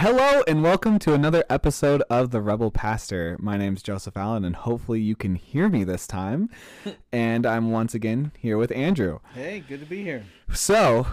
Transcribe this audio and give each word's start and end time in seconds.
Hello 0.00 0.42
and 0.48 0.62
welcome 0.62 0.98
to 1.00 1.12
another 1.12 1.44
episode 1.50 2.02
of 2.08 2.30
The 2.30 2.40
Rebel 2.40 2.70
Pastor. 2.70 3.36
My 3.38 3.58
name's 3.58 3.82
Joseph 3.82 4.16
Allen, 4.16 4.46
and 4.46 4.56
hopefully 4.56 4.98
you 4.98 5.14
can 5.14 5.34
hear 5.34 5.68
me 5.68 5.84
this 5.84 6.06
time. 6.06 6.48
and 7.12 7.44
I'm 7.44 7.70
once 7.70 7.92
again 7.92 8.32
here 8.38 8.56
with 8.56 8.72
Andrew. 8.72 9.18
Hey, 9.34 9.62
good 9.68 9.80
to 9.80 9.84
be 9.84 10.02
here. 10.02 10.24
So, 10.54 11.06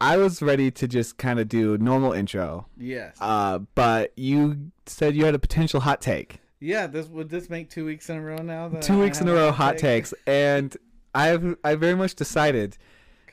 I 0.00 0.16
was 0.16 0.42
ready 0.42 0.72
to 0.72 0.88
just 0.88 1.18
kind 1.18 1.38
of 1.38 1.48
do 1.48 1.78
normal 1.78 2.12
intro, 2.14 2.66
Yes. 2.76 3.16
uh, 3.20 3.60
but 3.76 4.12
you 4.16 4.72
said 4.86 5.14
you 5.14 5.24
had 5.24 5.36
a 5.36 5.38
potential 5.38 5.78
hot 5.78 6.00
take. 6.00 6.40
yeah, 6.58 6.88
this 6.88 7.06
would 7.06 7.30
this 7.30 7.48
make 7.48 7.70
two 7.70 7.84
weeks 7.84 8.10
in 8.10 8.16
a 8.16 8.20
row 8.20 8.38
now? 8.38 8.68
Two 8.80 8.94
I 8.94 9.04
weeks 9.04 9.20
in 9.20 9.28
a 9.28 9.34
row, 9.34 9.52
hot 9.52 9.56
hot 9.56 9.72
take? 9.74 9.80
takes, 9.82 10.14
and 10.26 10.76
I've 11.14 11.56
I 11.62 11.76
very 11.76 11.94
much 11.94 12.16
decided. 12.16 12.76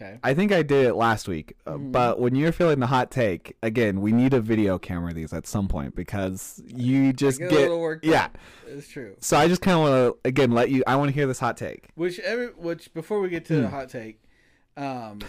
Okay. 0.03 0.19
I 0.23 0.33
think 0.33 0.51
I 0.51 0.61
did 0.63 0.85
it 0.87 0.95
last 0.95 1.27
week, 1.27 1.55
uh, 1.65 1.73
Mhm. 1.73 1.91
but 1.91 2.19
when 2.19 2.35
you're 2.35 2.51
feeling 2.51 2.79
the 2.79 2.87
hot 2.87 3.09
take, 3.11 3.55
again, 3.63 4.01
we 4.01 4.11
need 4.11 4.33
a 4.33 4.41
video 4.41 4.77
camera 4.77 5.13
these 5.13 5.31
at 5.33 5.47
some 5.47 5.67
point 5.67 5.95
because 5.95 6.61
you 6.67 7.13
just 7.13 7.39
get, 7.39 7.49
get, 7.49 7.69
little 7.69 7.97
yeah. 8.01 8.25
up. 8.25 8.37
It's 8.67 8.87
true. 8.87 9.15
So 9.19 9.37
I 9.37 9.47
just 9.47 9.61
kind 9.61 9.75
of 9.75 9.81
want 9.81 9.93
to 10.23 10.27
again 10.27 10.51
let 10.51 10.69
you. 10.69 10.83
I 10.87 10.95
want 10.95 11.09
to 11.09 11.13
hear 11.13 11.27
this 11.27 11.39
hot 11.39 11.57
take. 11.57 11.87
Which 11.95 12.19
every 12.19 12.47
which 12.47 12.93
before 12.93 13.21
we 13.21 13.29
get 13.29 13.45
to 13.45 13.55
the 13.55 13.67
Hmm. 13.67 13.73
hot 13.73 13.89
take, 13.89 14.21
um, 14.75 15.19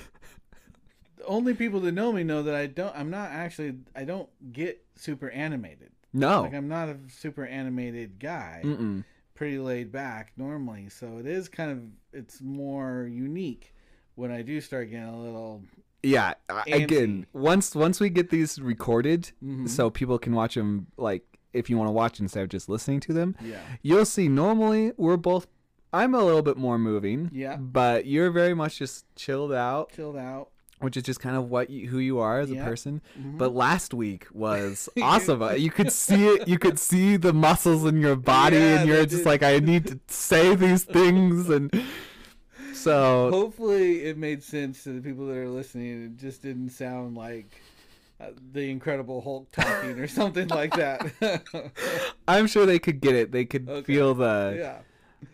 the 1.16 1.24
only 1.26 1.54
people 1.54 1.80
that 1.80 1.92
know 1.92 2.12
me 2.12 2.24
know 2.24 2.42
that 2.42 2.54
I 2.54 2.66
don't. 2.66 2.94
I'm 2.96 3.10
not 3.10 3.30
actually. 3.30 3.74
I 3.94 4.04
don't 4.04 4.28
get 4.52 4.84
super 4.96 5.30
animated. 5.30 5.90
No. 6.12 6.42
Like 6.42 6.54
I'm 6.54 6.68
not 6.68 6.88
a 6.88 6.96
super 7.08 7.44
animated 7.44 8.18
guy. 8.18 8.62
Mm-mm. 8.64 9.04
Pretty 9.34 9.58
laid 9.58 9.90
back 9.90 10.32
normally. 10.36 10.88
So 10.88 11.18
it 11.18 11.26
is 11.26 11.48
kind 11.48 11.70
of. 11.70 11.82
It's 12.12 12.40
more 12.40 13.08
unique 13.10 13.73
when 14.14 14.30
I 14.30 14.42
do 14.42 14.60
start 14.60 14.90
getting 14.90 15.08
a 15.08 15.20
little. 15.20 15.62
Yeah. 16.02 16.34
I- 16.48 16.64
Again, 16.70 17.26
once 17.32 17.74
once 17.74 17.98
we 18.00 18.10
get 18.10 18.30
these 18.30 18.60
recorded, 18.60 19.32
Mhm. 19.42 19.68
so 19.68 19.90
people 19.90 20.18
can 20.18 20.34
watch 20.34 20.54
them. 20.54 20.86
Like 20.96 21.24
if 21.52 21.70
you 21.70 21.76
want 21.78 21.88
to 21.88 21.92
watch 21.92 22.20
instead 22.20 22.42
of 22.42 22.48
just 22.50 22.68
listening 22.68 23.00
to 23.00 23.12
them, 23.12 23.36
Yeah. 23.44 23.60
you'll 23.82 24.04
see. 24.04 24.28
Normally, 24.28 24.92
we're 24.96 25.16
both. 25.16 25.46
I'm 25.92 26.14
a 26.14 26.22
little 26.24 26.42
bit 26.42 26.56
more 26.56 26.78
moving. 26.78 27.30
Yeah. 27.32 27.56
But 27.56 28.06
you're 28.06 28.30
very 28.30 28.52
much 28.54 28.78
just 28.78 29.06
chilled 29.14 29.52
out, 29.52 29.92
Chilled 29.92 30.16
out. 30.16 30.48
which 30.80 30.96
is 30.96 31.04
just 31.04 31.20
kind 31.20 31.36
of 31.36 31.48
what 31.48 31.70
you, 31.70 31.88
who 31.88 31.98
you 32.00 32.18
are 32.18 32.40
as 32.40 32.50
Yeah. 32.50 32.60
a 32.62 32.64
person. 32.64 33.00
Mhm. 33.16 33.38
But 33.38 33.54
last 33.54 33.94
week 33.94 34.26
was 34.32 34.88
awesome. 35.00 35.40
Uh, 35.42 35.52
you 35.52 35.70
could 35.70 35.92
see 35.92 36.26
it. 36.26 36.48
You 36.48 36.58
could 36.58 36.78
see 36.80 37.16
the 37.16 37.32
muscles 37.32 37.84
in 37.84 38.00
your 38.00 38.16
body, 38.16 38.56
Yeah, 38.60 38.80
and 38.80 38.88
you're 38.88 39.06
just 39.06 39.18
did. 39.22 39.26
like, 39.26 39.42
I 39.44 39.60
need 39.60 39.86
to 39.86 40.00
say 40.08 40.54
these 40.56 40.82
things, 40.84 41.48
and 41.48 41.70
so 42.74 43.30
Hopefully, 43.30 44.04
it 44.04 44.16
made 44.18 44.42
sense 44.42 44.84
to 44.84 44.92
the 44.92 45.00
people 45.00 45.26
that 45.26 45.36
are 45.36 45.48
listening. 45.48 46.04
It 46.04 46.16
just 46.16 46.42
didn't 46.42 46.70
sound 46.70 47.16
like 47.16 47.60
uh, 48.20 48.26
the 48.52 48.70
Incredible 48.70 49.20
Hulk 49.20 49.50
talking 49.52 49.98
or 49.98 50.06
something 50.06 50.48
like 50.48 50.74
that. 50.76 51.72
I'm 52.28 52.46
sure 52.46 52.66
they 52.66 52.78
could 52.78 53.00
get 53.00 53.14
it. 53.14 53.32
They 53.32 53.44
could 53.44 53.68
Okay. 53.68 53.84
feel 53.94 54.14
the, 54.14 54.56
yeah, 54.58 54.78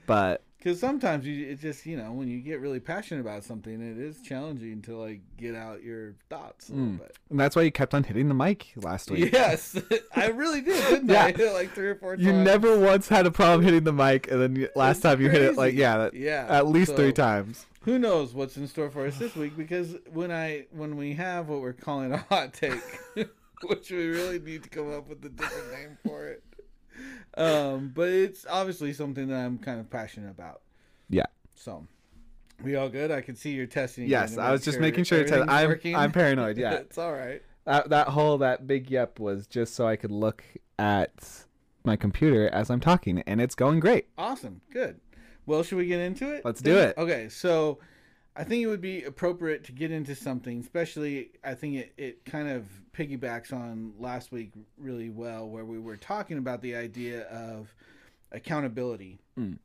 but 0.06 0.42
because 0.60 0.78
sometimes 0.78 1.26
you 1.26 1.48
it 1.48 1.58
just 1.58 1.84
you 1.86 1.96
know 1.96 2.12
when 2.12 2.28
you 2.28 2.38
get 2.40 2.60
really 2.60 2.78
passionate 2.78 3.20
about 3.22 3.42
something, 3.42 3.80
it 3.82 3.98
is 3.98 4.20
challenging 4.22 4.82
to 4.82 4.96
like 4.96 5.20
get 5.36 5.54
out 5.56 5.82
your 5.82 6.14
thoughts 6.28 6.68
a 6.68 6.72
little 6.72 6.86
Mm. 6.90 6.98
bit. 6.98 7.16
and 7.30 7.40
that's 7.40 7.56
why 7.56 7.62
you 7.62 7.72
kept 7.72 7.94
on 7.94 8.04
hitting 8.04 8.28
the 8.28 8.34
mic 8.34 8.72
last 8.76 9.10
week. 9.10 9.32
Yes, 9.32 9.76
I 10.14 10.28
really 10.28 10.60
did, 10.60 10.80
didn't 10.88 11.08
Yeah. 11.10 11.32
I? 11.36 11.52
like 11.52 11.72
three 11.74 11.88
or 11.88 11.94
four 11.96 12.14
times. 12.16 12.26
You 12.26 12.32
never 12.34 12.78
once 12.78 13.08
had 13.08 13.26
a 13.26 13.30
problem 13.32 13.64
hitting 13.64 13.84
the 13.84 13.92
mic, 13.92 14.30
and 14.30 14.40
then 14.40 14.68
last 14.76 15.00
time 15.00 15.20
you 15.20 15.28
hit 15.30 15.42
it 15.42 15.56
like 15.56 15.74
yeah, 15.74 15.96
that, 15.98 16.14
Yeah, 16.14 16.46
at 16.48 16.68
least 16.68 16.94
three 16.94 17.12
times. 17.12 17.66
who 17.82 17.98
knows 17.98 18.34
what's 18.34 18.56
in 18.58 18.68
store 18.68 18.90
for 18.90 19.06
us 19.06 19.16
this 19.18 19.34
week 19.34 19.56
because 19.56 19.96
when 20.12 20.30
i 20.30 20.66
when 20.70 20.96
we 20.98 21.14
have 21.14 21.48
what 21.48 21.62
we're 21.62 21.72
calling 21.72 22.12
a 22.12 22.18
hot 22.18 22.52
take 22.52 22.78
which 23.64 23.90
we 23.90 24.06
really 24.08 24.38
need 24.38 24.62
to 24.62 24.68
come 24.68 24.92
up 24.92 25.08
with 25.08 25.24
a 25.24 25.28
different 25.30 25.72
name 25.72 25.96
for 26.06 26.26
it 26.28 26.42
um 27.36 27.92
but 27.94 28.08
it's 28.08 28.44
obviously 28.50 28.92
something 28.92 29.28
that 29.28 29.36
i'm 29.44 29.58
kind 29.58 29.78
of 29.80 29.88
passionate 29.90 30.30
about 30.30 30.62
Yeah. 31.08 31.26
so 31.54 31.86
we 32.62 32.76
all 32.76 32.88
good 32.88 33.10
i 33.10 33.20
can 33.20 33.36
see 33.36 33.50
you're 33.52 33.66
testing 33.66 34.06
Yes, 34.08 34.36
I 34.36 34.50
was 34.50 34.64
just 34.64 34.80
making 34.80 35.04
sure. 35.04 35.24
To, 35.24 35.24
everything's 35.32 35.50
I'm 35.52 35.68
working. 35.68 35.96
I'm 35.96 36.12
paranoid. 36.12 36.58
Yeah, 36.64 36.72
it's 36.74 36.98
all 36.98 37.12
right 37.12 37.42
that, 37.64 37.90
that 37.90 38.08
whole 38.08 38.38
that 38.38 38.66
big 38.66 38.90
yep 38.90 39.18
was 39.20 39.46
just 39.46 39.74
so 39.74 39.86
I 39.86 39.96
could 39.96 40.10
look 40.10 40.42
at 40.78 41.44
my 41.84 41.94
computer 41.96 42.48
as 42.48 42.70
I'm 42.70 42.80
talking, 42.80 43.22
and 43.26 43.40
it's 43.40 43.54
going 43.54 43.80
great. 43.80 44.08
awesome 44.18 44.60
good 44.72 45.00
well 45.46 45.62
should 45.62 45.78
we 45.78 45.86
get 45.86 46.00
into 46.00 46.30
it 46.32 46.44
Let's 46.44 46.60
do 46.60 46.76
it. 46.76 46.96
okay 46.98 47.28
so 47.28 47.78
I 48.36 48.44
think 48.44 48.62
it 48.62 48.66
would 48.68 48.80
be 48.80 49.02
appropriate 49.04 49.64
to 49.64 49.72
get 49.72 49.90
into 49.90 50.14
something, 50.14 50.60
especially 50.60 51.30
I 51.42 51.54
think 51.54 51.76
it, 51.76 51.92
it 51.96 52.24
kind 52.24 52.48
of 52.48 52.64
piggybacks 52.92 53.52
on 53.52 53.92
last 53.98 54.30
week 54.30 54.52
really 54.78 55.10
well, 55.10 55.48
where 55.48 55.64
we 55.64 55.78
were 55.78 55.96
talking 55.96 56.38
about 56.38 56.62
the 56.62 56.76
idea 56.76 57.22
of 57.24 57.74
accountability 58.32 59.18
Mm. 59.38 59.58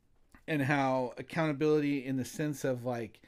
and 0.48 0.62
how 0.62 1.14
accountability, 1.16 2.04
in 2.04 2.16
the 2.16 2.24
sense 2.24 2.64
of 2.64 2.84
like, 2.84 3.20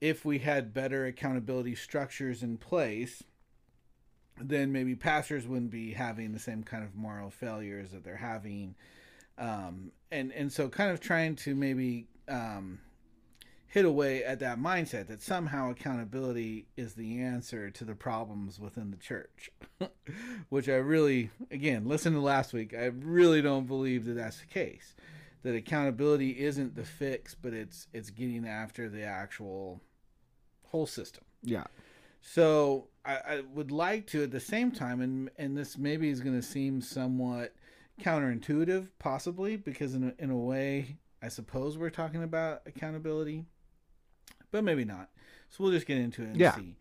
if 0.00 0.24
we 0.24 0.38
had 0.38 0.72
better 0.74 1.06
accountability 1.06 1.74
structures 1.74 2.42
in 2.42 2.56
place, 2.56 3.22
then 4.40 4.72
maybe 4.72 4.94
pastors 4.96 5.46
wouldn't 5.46 5.70
be 5.70 5.92
having 5.92 6.32
the 6.32 6.38
same 6.38 6.62
kind 6.62 6.82
of 6.82 6.94
moral 6.94 7.30
failures 7.30 7.90
that 7.90 8.02
they're 8.02 8.16
having. 8.16 8.74
Um, 9.38 9.92
and, 10.10 10.32
and 10.32 10.50
so 10.52 10.68
kind 10.68 10.90
of 10.90 11.00
trying 11.00 11.36
to 11.36 11.54
maybe 11.54 12.06
um, 12.28 12.80
hit 13.72 13.86
away 13.86 14.22
at 14.22 14.38
that 14.38 14.58
mindset 14.58 15.06
that 15.06 15.22
somehow 15.22 15.70
accountability 15.70 16.66
is 16.76 16.92
the 16.92 17.18
answer 17.22 17.70
to 17.70 17.86
the 17.86 17.94
problems 17.94 18.60
within 18.60 18.90
the 18.90 18.98
church. 18.98 19.50
Which 20.50 20.68
I 20.68 20.74
really, 20.74 21.30
again, 21.50 21.86
listen 21.86 22.12
to 22.12 22.20
last 22.20 22.52
week, 22.52 22.74
I 22.74 22.90
really 22.94 23.40
don't 23.40 23.66
believe 23.66 24.04
that 24.04 24.12
that's 24.12 24.40
the 24.40 24.46
case. 24.46 24.94
That 25.42 25.54
accountability 25.54 26.38
isn't 26.38 26.76
the 26.76 26.84
fix, 26.84 27.34
but 27.34 27.54
it's 27.54 27.88
it's 27.94 28.10
getting 28.10 28.46
after 28.46 28.90
the 28.90 29.04
actual 29.04 29.80
whole 30.66 30.86
system. 30.86 31.24
Yeah. 31.42 31.64
So 32.20 32.88
I, 33.06 33.14
I 33.14 33.42
would 33.54 33.72
like 33.72 34.06
to 34.08 34.22
at 34.22 34.32
the 34.32 34.38
same 34.38 34.70
time, 34.70 35.00
and 35.00 35.30
and 35.38 35.56
this 35.56 35.78
maybe 35.78 36.10
is 36.10 36.20
going 36.20 36.36
to 36.36 36.46
seem 36.46 36.82
somewhat 36.82 37.54
counterintuitive, 38.02 38.88
possibly 38.98 39.56
because 39.56 39.94
in 39.94 40.14
a, 40.16 40.22
in 40.22 40.30
a 40.30 40.36
way, 40.36 40.98
I 41.22 41.28
suppose 41.28 41.78
we're 41.78 41.90
talking 41.90 42.22
about 42.22 42.62
accountability, 42.66 43.46
but 44.52 44.62
maybe 44.62 44.84
not. 44.84 45.10
So 45.50 45.64
we'll 45.64 45.72
just 45.72 45.86
get 45.86 45.98
into 45.98 46.22
it 46.22 46.28
and 46.28 46.36
Yeah. 46.36 46.54
see. 46.54 46.76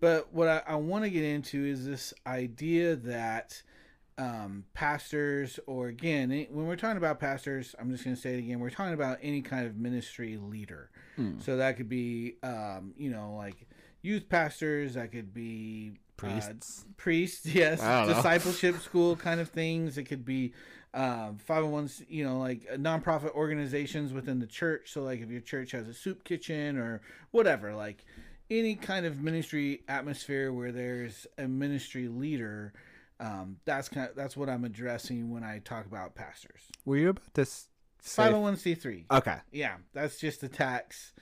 But 0.00 0.32
what 0.32 0.48
I, 0.48 0.62
I 0.66 0.74
want 0.76 1.04
to 1.04 1.10
get 1.10 1.24
into 1.24 1.64
is 1.64 1.86
this 1.86 2.14
idea 2.26 2.96
that 2.96 3.62
um, 4.18 4.64
pastors, 4.72 5.60
or 5.66 5.88
again, 5.88 6.30
when 6.50 6.66
we're 6.66 6.76
talking 6.76 6.96
about 6.96 7.20
pastors, 7.20 7.74
I'm 7.78 7.90
just 7.90 8.04
going 8.04 8.16
to 8.16 8.20
say 8.22 8.34
it 8.34 8.38
again, 8.38 8.60
we're 8.60 8.70
talking 8.70 8.94
about 8.94 9.18
any 9.22 9.42
kind 9.42 9.66
of 9.66 9.76
ministry 9.76 10.38
leader. 10.38 10.90
Mm. 11.18 11.42
So 11.42 11.58
that 11.58 11.76
could 11.76 11.88
be, 11.88 12.36
um, 12.42 12.94
you 12.96 13.10
know, 13.10 13.34
like 13.36 13.66
youth 14.02 14.28
pastors. 14.28 14.94
That 14.94 15.12
could 15.12 15.34
be 15.34 15.92
uh, 16.18 16.26
Priests. 16.26 16.84
priests, 16.96 17.46
yes, 17.46 17.82
I 17.82 18.00
don't 18.00 18.08
know. 18.08 18.14
discipleship 18.14 18.78
school 18.80 19.16
kind 19.16 19.40
of 19.40 19.50
things. 19.50 19.98
It 19.98 20.04
could 20.04 20.24
be 20.24 20.52
um, 20.94 21.36
501, 21.38 21.90
you 22.08 22.24
know, 22.24 22.38
like 22.38 22.66
uh, 22.72 22.76
nonprofit 22.76 23.34
organizations 23.34 24.12
within 24.12 24.38
the 24.38 24.46
church. 24.46 24.92
So, 24.92 25.02
like 25.02 25.20
if 25.20 25.30
your 25.30 25.40
church 25.40 25.72
has 25.72 25.88
a 25.88 25.94
soup 25.94 26.24
kitchen 26.24 26.78
or 26.78 27.02
whatever, 27.30 27.74
like 27.74 28.04
any 28.50 28.74
kind 28.76 29.06
of 29.06 29.20
ministry 29.20 29.82
atmosphere 29.88 30.52
where 30.52 30.72
there's 30.72 31.26
a 31.38 31.48
ministry 31.48 32.08
leader. 32.08 32.72
Um, 33.18 33.56
that's 33.64 33.88
kind 33.88 34.10
of 34.10 34.14
that's 34.14 34.36
what 34.36 34.50
I'm 34.50 34.64
addressing 34.64 35.30
when 35.30 35.42
I 35.42 35.60
talk 35.64 35.86
about 35.86 36.14
pastors. 36.14 36.60
Were 36.84 36.98
you 36.98 37.08
about 37.10 37.32
this? 37.34 37.68
501c3. 38.04 39.04
Okay. 39.10 39.36
Yeah, 39.50 39.76
that's 39.92 40.18
just 40.18 40.40
the 40.40 40.48
tax 40.48 41.12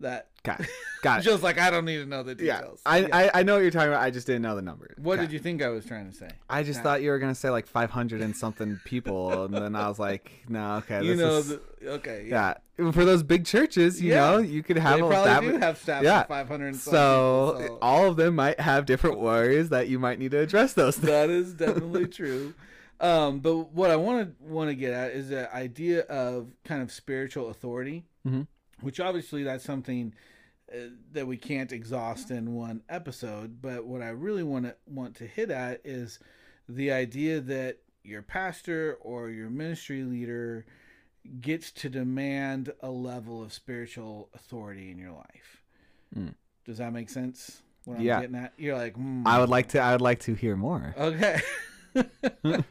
that 0.00 0.28
Got 0.42 0.60
it. 0.60 0.68
Got 1.02 1.20
it. 1.20 1.22
just 1.24 1.42
like 1.42 1.58
I 1.58 1.70
don't 1.70 1.84
need 1.84 1.98
to 1.98 2.06
know 2.06 2.22
the 2.22 2.30
yeah. 2.42 2.58
details. 2.60 2.80
I, 2.86 2.98
Yeah. 2.98 3.08
I 3.12 3.30
I 3.34 3.42
know 3.42 3.54
what 3.54 3.60
you're 3.62 3.70
talking 3.70 3.88
about. 3.88 4.02
I 4.02 4.10
just 4.10 4.26
didn't 4.26 4.42
know 4.42 4.56
the 4.56 4.62
number. 4.62 4.94
what 4.98 5.14
Okay. 5.18 5.26
did 5.26 5.32
you 5.32 5.38
think 5.38 5.62
I 5.62 5.68
was 5.68 5.84
trying 5.84 6.10
to 6.10 6.16
say? 6.16 6.30
I 6.48 6.62
just 6.62 6.78
Yeah. 6.78 6.82
thought 6.82 7.02
you 7.02 7.10
were 7.10 7.18
gonna 7.18 7.34
say 7.34 7.50
like 7.50 7.66
500 7.66 8.20
and 8.22 8.34
something 8.36 8.80
people, 8.84 9.44
and 9.44 9.54
then 9.54 9.76
I 9.76 9.88
was 9.88 9.98
like, 9.98 10.30
no, 10.48 10.76
okay. 10.76 11.02
you 11.04 11.16
this 11.16 11.20
know, 11.20 11.36
is- 11.38 11.48
the, 11.48 11.60
okay, 11.86 12.26
yeah. 12.28 12.54
yeah. 12.78 12.90
For 12.92 13.04
those 13.04 13.22
big 13.22 13.44
churches, 13.44 14.00
you 14.00 14.12
Yeah. 14.12 14.30
know, 14.30 14.38
you 14.38 14.62
could 14.62 14.78
have 14.78 14.98
they 14.98 15.04
a- 15.04 15.08
probably 15.08 15.24
that 15.28 15.40
do 15.42 15.58
have 15.58 15.76
staff 15.78 16.02
yeah. 16.02 16.22
500 16.24 16.66
and 16.68 16.76
so, 16.76 17.56
people, 17.58 17.76
so 17.76 17.78
all 17.82 18.06
of 18.08 18.16
them 18.16 18.34
might 18.36 18.58
have 18.60 18.86
different 18.86 19.18
worries 19.20 19.68
that 19.68 19.88
you 19.88 19.98
might 19.98 20.18
need 20.18 20.30
to 20.30 20.38
address 20.38 20.72
those 20.72 20.96
things. 20.96 21.08
that 21.08 21.28
is 21.28 21.52
definitely 21.54 22.06
true. 22.20 22.54
Um, 22.98 23.40
but 23.40 23.72
what 23.72 23.90
I 23.90 23.96
want 23.96 24.28
to 24.38 24.44
want 24.44 24.68
to 24.70 24.74
get 24.74 24.92
at 24.92 25.12
is 25.12 25.30
the 25.30 25.54
idea 25.54 26.00
of 26.02 26.48
kind 26.64 26.82
of 26.82 26.90
spiritual 26.92 27.48
authority, 27.48 28.04
Mhm. 28.26 28.46
Which 28.80 29.00
obviously 29.00 29.42
that's 29.42 29.64
something 29.64 30.14
uh, 30.72 30.78
that 31.12 31.26
we 31.26 31.36
can't 31.36 31.72
exhaust 31.72 32.30
in 32.30 32.54
one 32.54 32.82
episode. 32.88 33.60
But 33.60 33.84
what 33.86 34.02
I 34.02 34.10
really 34.10 34.42
want 34.42 34.66
to 34.66 34.76
want 34.86 35.16
to 35.16 35.26
hit 35.26 35.50
at 35.50 35.80
is 35.84 36.18
the 36.68 36.92
idea 36.92 37.40
that 37.40 37.78
your 38.02 38.22
pastor 38.22 38.96
or 39.00 39.30
your 39.30 39.50
ministry 39.50 40.02
leader 40.04 40.64
gets 41.40 41.70
to 41.70 41.88
demand 41.88 42.72
a 42.80 42.90
level 42.90 43.42
of 43.42 43.52
spiritual 43.52 44.30
authority 44.34 44.90
in 44.90 44.98
your 44.98 45.12
life. 45.12 45.62
Mm. 46.16 46.34
Does 46.64 46.78
that 46.78 46.92
make 46.92 47.10
sense? 47.10 47.62
what 47.84 47.98
I'm 47.98 48.02
Yeah. 48.04 48.20
getting 48.20 48.36
at? 48.36 48.52
You're 48.56 48.76
like, 48.76 48.94
hmm. 48.94 49.26
I 49.26 49.38
would 49.40 49.48
like 49.48 49.68
to. 49.70 49.80
I 49.80 49.92
would 49.92 50.00
like 50.00 50.20
to 50.20 50.34
hear 50.34 50.56
more. 50.56 50.94
Okay. 50.98 51.40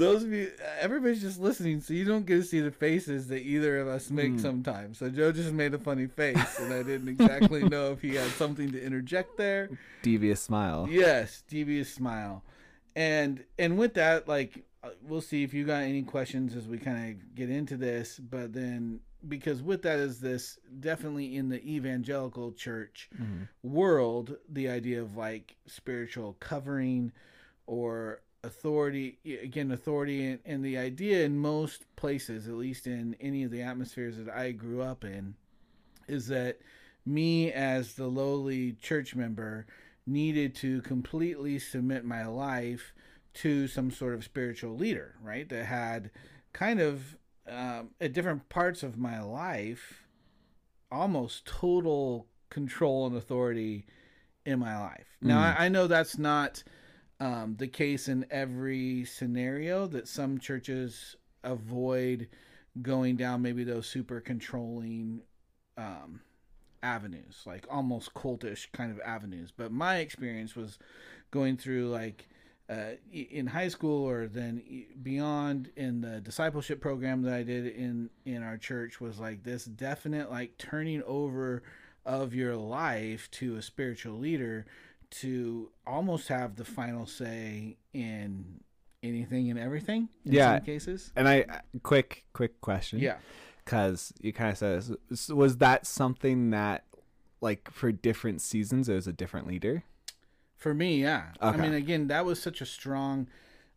Those 0.00 0.24
of 0.24 0.32
you, 0.32 0.50
everybody's 0.80 1.20
just 1.20 1.38
listening, 1.40 1.80
so 1.80 1.92
you 1.94 2.04
don't 2.04 2.26
get 2.26 2.36
to 2.36 2.42
see 2.42 2.60
the 2.60 2.70
faces 2.70 3.28
that 3.28 3.40
either 3.42 3.78
of 3.80 3.88
us 3.88 4.10
make 4.10 4.32
Hmm. 4.32 4.38
sometimes. 4.38 4.98
So 4.98 5.08
Joe 5.10 5.30
just 5.32 5.52
made 5.52 5.74
a 5.74 5.78
funny 5.78 6.06
face, 6.06 6.58
and 6.58 6.72
I 6.72 6.82
didn't 6.82 7.08
exactly 7.08 7.68
know 7.68 7.92
if 7.92 8.00
he 8.02 8.14
had 8.14 8.28
something 8.30 8.72
to 8.72 8.82
interject 8.82 9.36
there. 9.36 9.70
Devious 10.02 10.40
smile. 10.40 10.88
Yes, 10.90 11.42
devious 11.46 11.92
smile, 11.92 12.42
and 12.96 13.44
and 13.58 13.78
with 13.78 13.94
that, 13.94 14.26
like 14.26 14.64
uh, 14.82 14.90
we'll 15.06 15.20
see 15.20 15.42
if 15.44 15.52
you 15.52 15.64
got 15.66 15.82
any 15.82 16.02
questions 16.02 16.56
as 16.56 16.66
we 16.66 16.78
kind 16.78 17.10
of 17.12 17.34
get 17.34 17.50
into 17.50 17.76
this. 17.76 18.18
But 18.18 18.54
then, 18.54 19.00
because 19.28 19.62
with 19.62 19.82
that 19.82 19.98
is 19.98 20.20
this 20.20 20.58
definitely 20.80 21.36
in 21.36 21.50
the 21.50 21.62
evangelical 21.62 22.52
church 22.52 23.10
Mhm. 23.14 23.48
world, 23.62 24.36
the 24.48 24.70
idea 24.70 25.02
of 25.02 25.16
like 25.18 25.56
spiritual 25.66 26.36
covering 26.40 27.12
or 27.66 28.22
authority 28.42 29.18
again 29.42 29.70
authority 29.70 30.26
and, 30.26 30.38
and 30.46 30.64
the 30.64 30.78
idea 30.78 31.24
in 31.24 31.36
most 31.36 31.84
places 31.96 32.48
at 32.48 32.54
least 32.54 32.86
in 32.86 33.14
any 33.20 33.44
of 33.44 33.50
the 33.50 33.60
atmospheres 33.60 34.16
that 34.16 34.30
i 34.34 34.50
grew 34.50 34.80
up 34.80 35.04
in 35.04 35.34
is 36.08 36.26
that 36.28 36.58
me 37.04 37.52
as 37.52 37.94
the 37.94 38.06
lowly 38.06 38.72
church 38.72 39.14
member 39.14 39.66
needed 40.06 40.54
to 40.54 40.80
completely 40.82 41.58
submit 41.58 42.04
my 42.04 42.26
life 42.26 42.94
to 43.34 43.68
some 43.68 43.90
sort 43.90 44.14
of 44.14 44.24
spiritual 44.24 44.74
leader 44.74 45.16
right 45.22 45.50
that 45.50 45.66
had 45.66 46.10
kind 46.54 46.80
of 46.80 47.16
um, 47.46 47.90
at 48.00 48.12
different 48.12 48.48
parts 48.48 48.82
of 48.82 48.96
my 48.96 49.20
life 49.20 50.06
almost 50.90 51.44
total 51.46 52.26
control 52.48 53.06
and 53.06 53.16
authority 53.16 53.86
in 54.44 54.58
my 54.58 54.78
life. 54.78 55.06
Now, 55.20 55.38
Mm. 55.38 55.60
I, 55.60 55.64
I 55.66 55.68
know 55.68 55.86
that's 55.86 56.18
not 56.18 56.62
um, 57.20 57.56
the 57.58 57.68
case 57.68 58.08
in 58.08 58.26
every 58.30 59.04
scenario, 59.04 59.86
that 59.88 60.08
some 60.08 60.38
churches 60.38 61.16
avoid 61.44 62.28
going 62.82 63.16
down 63.16 63.42
maybe 63.42 63.62
those 63.62 63.86
super 63.86 64.20
controlling 64.20 65.20
um, 65.76 66.20
avenues, 66.82 67.42
like 67.46 67.66
almost 67.70 68.14
cultish 68.14 68.66
kind 68.72 68.90
of 68.90 69.00
avenues. 69.00 69.52
But 69.54 69.70
my 69.70 69.98
experience 69.98 70.56
was 70.56 70.78
going 71.30 71.56
through 71.56 71.90
like 71.90 72.28
uh, 72.70 72.92
in 73.12 73.48
high 73.48 73.68
school 73.68 74.08
or 74.08 74.28
then 74.28 74.62
beyond 75.02 75.70
in 75.76 76.00
the 76.00 76.20
discipleship 76.20 76.80
program 76.80 77.22
that 77.22 77.34
I 77.34 77.42
did 77.42 77.66
in 77.66 78.10
in 78.24 78.42
our 78.42 78.56
church 78.56 79.00
was 79.00 79.18
like 79.18 79.42
this 79.42 79.64
definite 79.64 80.30
like 80.30 80.56
turning 80.56 81.02
over 81.02 81.62
of 82.06 82.32
your 82.34 82.56
life 82.56 83.30
to 83.32 83.56
a 83.56 83.62
spiritual 83.62 84.18
leader 84.18 84.66
to 85.10 85.70
almost 85.86 86.28
have 86.28 86.56
the 86.56 86.64
final 86.64 87.06
say 87.06 87.76
in 87.92 88.60
anything 89.02 89.50
and 89.50 89.58
everything 89.58 90.08
in 90.24 90.32
Yeah. 90.32 90.56
some 90.58 90.64
cases. 90.66 91.12
And 91.16 91.28
I 91.28 91.44
quick 91.82 92.24
quick 92.32 92.60
question. 92.60 92.98
Yeah. 92.98 93.16
Because 93.64 94.12
you 94.20 94.32
kind 94.32 94.50
of 94.50 94.58
said 94.58 94.96
this. 95.08 95.28
was 95.28 95.58
that 95.58 95.86
something 95.86 96.50
that 96.50 96.84
like 97.40 97.70
for 97.70 97.92
different 97.92 98.40
seasons 98.40 98.86
there 98.86 98.96
was 98.96 99.06
a 99.06 99.12
different 99.12 99.46
leader. 99.46 99.84
For 100.56 100.74
me, 100.74 101.00
yeah. 101.02 101.28
Okay. 101.40 101.58
I 101.58 101.60
mean, 101.62 101.72
again, 101.72 102.08
that 102.08 102.26
was 102.26 102.40
such 102.42 102.60
a 102.60 102.66
strong, 102.66 103.28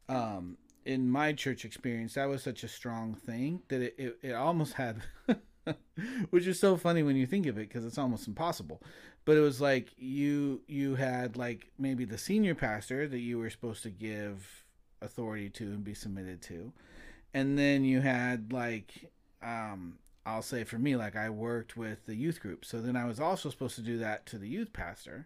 um, 0.09 0.57
in 0.83 1.09
my 1.09 1.31
church 1.31 1.63
experience, 1.63 2.15
that 2.15 2.27
was 2.27 2.44
such 2.44 2.62
a 2.63 2.68
strong 2.68 3.15
thing 3.15 3.62
that 3.69 3.81
it, 3.81 3.95
it, 3.97 4.18
it 4.21 4.31
almost 4.33 4.74
had, 4.74 5.01
which 6.30 6.48
is 6.48 6.60
so 6.60 6.77
funny 6.77 7.04
when 7.04 7.15
you 7.15 7.25
think 7.25 7.45
of 7.45 7.57
it 7.57 7.68
because 7.68 7.86
it's 7.86 7.98
almost 7.98 8.27
impossible. 8.27 8.81
But 9.25 9.38
it 9.38 9.42
was 9.42 9.62
like 9.62 9.89
you 9.98 10.62
you 10.68 10.95
had 10.95 11.38
like 11.38 11.71
maybe 11.77 12.06
the 12.06 12.18
senior 12.18 12.56
pastor 12.56 13.07
that 13.07 13.19
you 13.19 13.39
were 13.39 13.50
supposed 13.50 13.83
to 13.83 13.89
give 13.89 14.65
authority 15.01 15.50
to 15.50 15.63
and 15.65 15.83
be 15.83 15.94
submitted 15.94 16.42
to, 16.44 16.74
and 17.33 17.57
then 17.57 17.86
you 17.86 18.01
had 18.01 18.51
like 18.51 19.12
um, 19.42 19.98
I'll 20.25 20.42
say 20.42 20.63
for 20.63 20.77
me 20.77 20.95
like 20.95 21.15
I 21.15 21.30
worked 21.30 21.77
with 21.77 22.06
the 22.06 22.16
youth 22.16 22.42
group, 22.42 22.66
so 22.66 22.81
then 22.81 22.95
I 22.95 23.06
was 23.06 23.19
also 23.19 23.50
supposed 23.50 23.75
to 23.75 23.81
do 23.81 23.98
that 24.00 24.25
to 24.27 24.38
the 24.38 24.48
youth 24.48 24.74
pastor. 24.74 25.25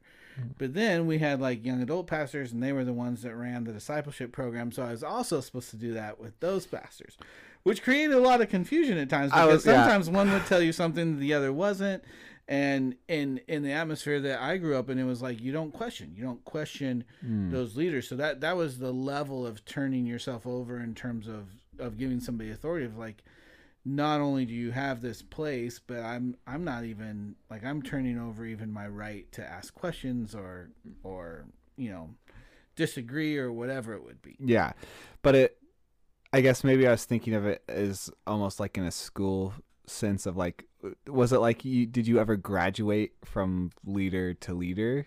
But 0.59 0.75
then 0.75 1.07
we 1.07 1.17
had 1.17 1.41
like 1.41 1.65
young 1.65 1.81
adult 1.81 2.07
pastors, 2.07 2.51
and 2.51 2.61
they 2.61 2.71
were 2.71 2.83
the 2.83 2.93
ones 2.93 3.23
that 3.23 3.35
ran 3.35 3.63
the 3.63 3.73
discipleship 3.73 4.31
program. 4.31 4.71
So 4.71 4.83
I 4.83 4.91
was 4.91 5.03
also 5.03 5.41
supposed 5.41 5.71
to 5.71 5.77
do 5.77 5.93
that 5.93 6.19
with 6.19 6.39
those 6.39 6.67
pastors, 6.67 7.17
which 7.67 7.83
created 7.83 8.13
a 8.15 8.19
lot 8.19 8.41
of 8.41 8.49
confusion 8.49 8.97
at 8.97 9.09
times 9.09 9.31
because 9.31 9.47
was- 9.53 9.65
yeah. 9.65 9.83
sometimes 9.83 10.09
one 10.09 10.31
would 10.31 10.45
tell 10.45 10.61
you 10.61 10.71
something 10.71 11.19
the 11.19 11.33
other 11.33 11.51
wasn't. 11.53 12.03
And 12.49 12.95
in 13.09 13.41
in 13.49 13.61
the 13.63 13.73
atmosphere 13.73 14.21
that 14.21 14.41
I 14.41 14.55
grew 14.57 14.77
up 14.77 14.89
in, 14.89 14.97
it 14.97 15.03
was 15.03 15.21
like 15.21 15.41
you 15.41 15.51
don't 15.51 15.73
question, 15.73 16.13
you 16.15 16.23
don't 16.23 16.43
question 16.45 17.03
Mm. 17.25 17.51
those 17.51 17.75
leaders. 17.75 18.07
So 18.07 18.15
that 18.15 18.39
that 18.41 18.55
was 18.55 18.79
the 18.79 18.93
level 18.93 19.45
of 19.45 19.65
turning 19.65 20.05
yourself 20.05 20.47
over 20.47 20.79
in 20.79 20.95
terms 20.95 21.27
of 21.27 21.49
of 21.77 21.97
giving 21.97 22.19
somebody 22.21 22.49
authority 22.51 22.85
of 22.85 22.97
like 22.97 23.21
not 23.85 24.19
only 24.21 24.45
do 24.45 24.53
you 24.53 24.71
have 24.71 24.99
this 25.01 25.21
place 25.21 25.79
but 25.79 25.99
i'm 25.99 26.35
i'm 26.47 26.63
not 26.65 26.83
even 26.83 27.35
like 27.49 27.63
i'm 27.63 27.81
turning 27.81 28.19
over 28.19 28.45
even 28.45 28.69
my 28.73 28.85
right 28.87 29.31
to 29.31 29.41
ask 29.45 29.73
questions 29.73 30.33
or 30.35 30.69
or 31.03 31.45
you 31.77 31.89
know 31.89 32.09
disagree 32.75 33.37
or 33.37 33.51
whatever 33.51 33.93
it 33.93 34.03
would 34.03 34.21
be 34.21 34.35
Yeah, 34.39 34.73
but 35.21 35.35
it. 35.35 35.57
I 36.33 36.41
guess 36.41 36.63
maybe 36.63 36.87
I 36.87 36.91
was 36.91 37.05
thinking 37.05 37.33
of 37.33 37.45
it 37.45 37.63
as 37.67 38.09
almost 38.25 38.59
like 38.59 38.77
in 38.77 38.83
a 38.83 38.91
school 38.91 39.53
sense 39.85 40.25
of 40.25 40.35
like, 40.37 40.65
was 41.07 41.31
it 41.33 41.39
like 41.39 41.65
you? 41.65 41.85
Did 41.85 42.07
you 42.07 42.19
ever 42.19 42.35
graduate 42.35 43.13
from 43.23 43.71
leader 43.85 44.33
to 44.33 44.53
leader, 44.53 45.05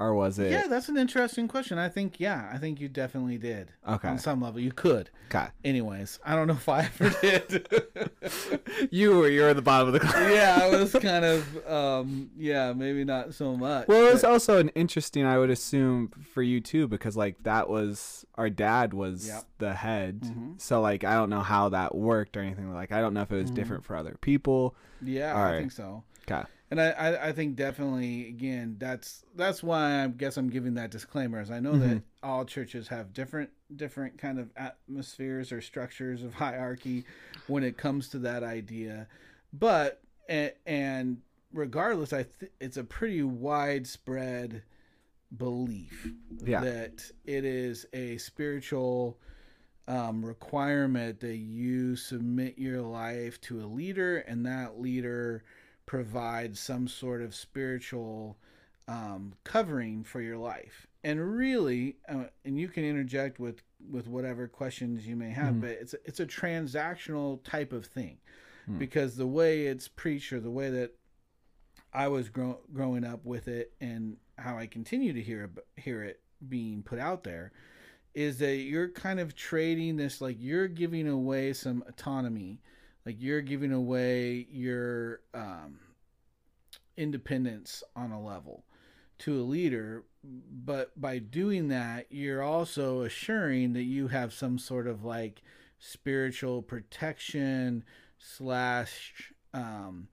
or 0.00 0.14
was 0.14 0.38
it? 0.40 0.50
yeah 0.50 0.66
that's 0.68 0.88
an 0.88 0.96
interesting 0.96 1.46
question 1.46 1.78
i 1.78 1.88
think 1.88 2.18
yeah 2.18 2.50
i 2.52 2.58
think 2.58 2.80
you 2.80 2.88
definitely 2.88 3.38
did 3.38 3.70
Okay. 3.88 4.08
on 4.08 4.18
some 4.18 4.40
level 4.40 4.58
you 4.60 4.72
could 4.72 5.10
Okay. 5.30 5.46
anyways 5.64 6.18
i 6.24 6.34
don't 6.34 6.48
know 6.48 6.54
if 6.54 6.68
i 6.68 6.80
ever 7.00 7.10
did 7.20 7.68
You 8.90 9.18
were 9.18 9.28
you 9.28 9.42
were 9.42 9.48
at 9.50 9.56
the 9.56 9.62
bottom 9.62 9.88
of 9.88 9.92
the 9.94 10.00
class. 10.00 10.32
yeah 10.34 10.58
i 10.62 10.68
was 10.76 10.92
kind 10.92 11.24
of 11.24 11.66
um 11.70 12.30
yeah 12.36 12.72
maybe 12.72 13.04
not 13.04 13.34
so 13.34 13.56
much 13.56 13.86
Well, 13.88 14.06
it 14.08 14.12
was 14.12 14.22
but- 14.22 14.30
also 14.30 14.58
an 14.58 14.70
interesting, 14.70 15.24
I 15.24 15.38
would 15.38 15.50
assume, 15.50 16.10
for 16.32 16.42
you 16.42 16.60
too, 16.60 16.88
because 16.88 17.16
like 17.16 17.42
that 17.44 17.68
was 17.68 18.24
our 18.36 18.48
dad 18.50 18.94
was 18.94 19.26
Yep. 19.28 19.44
the 19.58 19.74
head, 19.74 20.20
Mhm. 20.22 20.60
so 20.60 20.80
like 20.80 21.04
I 21.04 21.14
don't 21.14 21.30
know 21.30 21.40
how 21.42 21.68
that 21.70 21.94
worked 21.94 22.36
or 22.36 22.40
anything. 22.40 22.72
Like 22.72 22.92
I 22.92 23.00
don't 23.00 23.12
know 23.14 23.22
if 23.22 23.30
it 23.32 23.36
was 23.36 23.50
Mhm. 23.50 23.54
different 23.54 23.84
for 23.84 23.96
other 23.96 24.16
people. 24.20 24.74
yeah 25.02 25.36
i 25.36 25.58
think 25.58 25.72
so 25.72 26.04
Okay. 26.30 26.42
And 26.70 26.80
I, 26.80 26.90
I, 26.90 27.28
I 27.28 27.32
think 27.32 27.56
definitely 27.56 28.28
again 28.28 28.76
that's 28.78 29.24
that's 29.34 29.62
why 29.62 30.04
I 30.04 30.06
guess 30.08 30.36
I'm 30.36 30.48
giving 30.50 30.74
that 30.74 30.90
disclaimer. 30.90 31.40
Is 31.40 31.50
I 31.50 31.58
know 31.60 31.76
that 31.78 31.96
Mhm. 31.98 32.02
all 32.22 32.44
churches 32.44 32.86
have 32.88 33.12
different 33.12 33.50
different 33.74 34.18
kind 34.18 34.38
of 34.38 34.50
atmospheres 34.56 35.50
or 35.52 35.60
structures 35.60 36.22
of 36.22 36.34
hierarchy 36.44 37.04
when 37.48 37.64
it 37.64 37.76
comes 37.76 38.08
to 38.10 38.18
that 38.20 38.42
idea, 38.44 39.08
but 39.52 40.00
and, 40.28 40.52
and 40.64 41.18
regardless, 41.52 42.12
I 42.12 42.22
th- 42.38 42.52
it's 42.60 42.76
a 42.76 42.84
pretty 42.84 43.22
widespread 43.24 44.62
belief 45.36 46.06
Yeah. 46.44 46.60
that 46.60 47.10
it 47.24 47.44
is 47.44 47.86
a 47.92 48.16
spiritual 48.18 49.18
um, 49.88 50.24
requirement 50.24 51.18
that 51.20 51.36
you 51.36 51.96
submit 51.96 52.58
your 52.58 52.80
life 52.80 53.40
to 53.42 53.60
a 53.60 53.66
leader 53.66 54.18
and 54.18 54.46
that 54.46 54.80
leader 54.80 55.42
provides 55.94 56.60
some 56.60 56.86
sort 56.86 57.20
of 57.20 57.34
spiritual 57.34 58.38
um, 58.86 59.32
covering 59.42 60.04
for 60.04 60.20
your 60.20 60.36
life 60.36 60.86
and 61.02 61.18
really 61.36 61.96
uh, 62.08 62.26
and 62.44 62.56
you 62.60 62.68
can 62.68 62.84
interject 62.84 63.40
with 63.40 63.60
with 63.90 64.06
whatever 64.06 64.46
questions 64.46 65.04
you 65.04 65.16
may 65.16 65.30
have 65.30 65.54
Mhm. 65.54 65.60
but 65.62 65.70
it's 65.70 65.94
it's 66.04 66.20
a 66.20 66.26
transactional 66.26 67.42
type 67.42 67.72
of 67.72 67.86
thing 67.86 68.18
Hmm. 68.66 68.78
because 68.78 69.16
the 69.16 69.26
way 69.26 69.66
it's 69.66 69.88
preached 69.88 70.32
or 70.32 70.38
the 70.38 70.50
way 70.50 70.70
that 70.70 70.92
I 71.92 72.06
was 72.06 72.28
grow- 72.28 72.60
growing 72.72 73.02
up 73.04 73.24
with 73.24 73.48
it 73.48 73.72
and 73.80 74.16
how 74.38 74.56
I 74.58 74.68
continue 74.68 75.12
to 75.12 75.20
hear 75.20 75.50
hear 75.76 76.04
it 76.04 76.20
being 76.48 76.84
put 76.84 77.00
out 77.00 77.24
there 77.24 77.50
is 78.14 78.38
that 78.38 78.58
you're 78.58 78.90
kind 78.90 79.18
of 79.18 79.34
trading 79.34 79.96
this 79.96 80.20
like 80.20 80.36
you're 80.38 80.68
giving 80.68 81.08
away 81.08 81.52
some 81.52 81.82
autonomy 81.88 82.60
like 83.10 83.20
you're 83.20 83.40
giving 83.42 83.72
away 83.72 84.46
your 84.52 85.18
um, 85.34 85.80
independence 86.96 87.82
on 87.96 88.12
a 88.12 88.22
level 88.22 88.64
to 89.18 89.40
a 89.40 89.42
leader 89.42 90.04
but 90.22 90.98
by 91.00 91.18
doing 91.18 91.66
that 91.68 92.06
you're 92.10 92.42
also 92.42 93.02
assuring 93.02 93.72
that 93.72 93.82
you 93.82 94.06
have 94.08 94.32
some 94.32 94.58
sort 94.58 94.86
of 94.86 95.04
like 95.04 95.42
spiritual 95.80 96.62
protection 96.62 97.82
slash 98.18 99.32
um, 99.54 100.06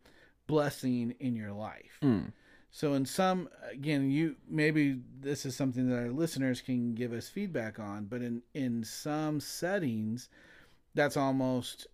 blessing 0.48 1.14
in 1.20 1.36
your 1.36 1.52
life 1.52 2.00
Mm. 2.02 2.32
so 2.72 2.94
in 2.96 3.06
some 3.06 3.48
again 3.72 4.10
you 4.10 4.36
maybe 4.50 4.98
this 5.20 5.46
is 5.46 5.56
something 5.56 5.88
that 5.90 6.00
our 6.00 6.10
listeners 6.10 6.62
can 6.62 6.96
give 6.96 7.14
us 7.14 7.30
feedback 7.30 7.78
on, 7.80 8.06
but 8.06 8.22
in 8.24 8.42
in 8.56 8.84
some 8.84 9.40
settings 9.40 10.30
that's 10.96 11.18
almost 11.18 11.86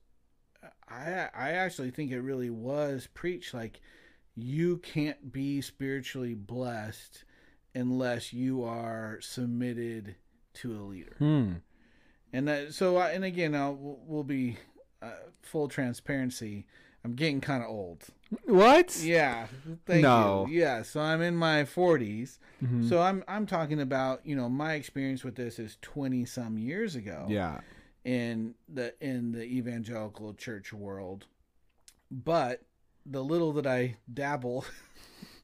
I 0.89 1.29
I 1.33 1.51
actually 1.51 1.91
think 1.91 2.11
it 2.11 2.21
really 2.21 2.49
was 2.49 3.07
preached 3.13 3.53
like 3.53 3.81
you 4.35 4.77
can't 4.77 5.31
be 5.31 5.61
spiritually 5.61 6.33
blessed 6.33 7.23
unless 7.75 8.33
you 8.33 8.63
are 8.63 9.19
submitted 9.21 10.15
to 10.55 10.73
a 10.75 10.81
leader. 10.83 11.15
Hmm. 11.19 11.53
And 12.31 12.47
that, 12.47 12.73
so, 12.73 12.97
I, 12.97 13.11
and 13.11 13.23
again, 13.23 13.53
I'll, 13.53 13.75
we'll, 13.75 14.23
be 14.23 14.57
uh, 15.03 15.11
full 15.43 15.67
transparency. 15.67 16.65
I'm 17.05 17.13
getting 17.13 17.41
kind 17.41 17.61
of 17.63 17.69
old. 17.69 18.05
What? 18.45 18.97
Yeah. 19.03 19.47
Thank 19.85 20.01
No. 20.01 20.47
you. 20.47 20.61
Yeah. 20.61 20.81
So 20.81 20.99
I'm 21.01 21.21
in 21.21 21.35
my 21.35 21.63
40s. 21.63 22.39
Mhm. 22.63 22.87
So 22.89 23.01
I'm 23.01 23.23
I'm 23.27 23.45
talking 23.45 23.79
about 23.81 24.25
you 24.25 24.35
know 24.35 24.49
my 24.49 24.73
experience 24.73 25.23
with 25.23 25.35
this 25.35 25.59
is 25.59 25.77
20 25.81 26.25
some 26.25 26.57
years 26.57 26.95
ago 26.95 27.25
yeah. 27.29 27.59
In 28.05 28.55
the 28.67 28.93
in 29.01 29.31
the 29.31 29.43
evangelical 29.43 30.33
church 30.33 30.73
world, 30.73 31.25
but 32.11 32.61
the 33.05 33.23
little 33.23 33.51
that 33.53 33.67
I 33.67 33.97
dabble 34.13 34.65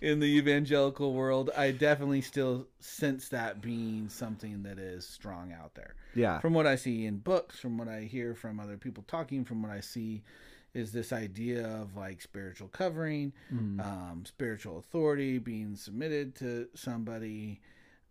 in 0.00 0.20
the 0.20 0.26
evangelical 0.26 1.12
world, 1.14 1.50
I 1.56 1.70
definitely 1.70 2.20
still 2.22 2.66
sense 2.80 3.28
that 3.28 3.60
being 3.60 4.08
something 4.08 4.62
that 4.64 4.78
is 4.78 5.06
strong 5.06 5.52
out 5.52 5.74
there. 5.74 5.94
Yeah. 6.14 6.40
From 6.40 6.54
what 6.54 6.66
I 6.66 6.76
see 6.76 7.06
in 7.06 7.18
books, 7.18 7.58
from 7.58 7.78
what 7.78 7.88
I 7.88 8.02
hear 8.02 8.34
from 8.34 8.58
other 8.60 8.76
people 8.76 9.04
talking, 9.06 9.44
from 9.44 9.62
what 9.62 9.70
I 9.70 9.80
see 9.80 10.22
is 10.74 10.92
this 10.92 11.12
idea 11.12 11.66
of 11.66 11.96
like 11.96 12.20
spiritual 12.22 12.68
covering, 12.68 13.32
Mm. 13.52 13.84
um, 13.84 14.24
spiritual 14.26 14.78
authority 14.78 15.38
being 15.38 15.74
submitted 15.76 16.34
to 16.36 16.68
somebody. 16.74 17.60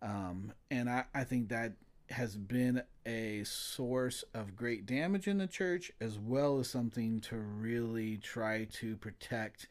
Um, 0.01 0.51
and 0.71 0.89
I, 0.89 1.05
I 1.13 1.23
think 1.23 1.49
that 1.49 1.73
has 2.09 2.35
been 2.35 2.81
a 3.05 3.43
source 3.43 4.23
of 4.33 4.55
great 4.55 4.85
damage 4.85 5.27
in 5.27 5.37
the 5.37 5.47
church, 5.47 5.91
as 6.01 6.17
well 6.17 6.59
as 6.59 6.69
something 6.69 7.19
to 7.21 7.35
really 7.37 8.17
try 8.17 8.65
to 8.73 8.95
protect 8.97 9.67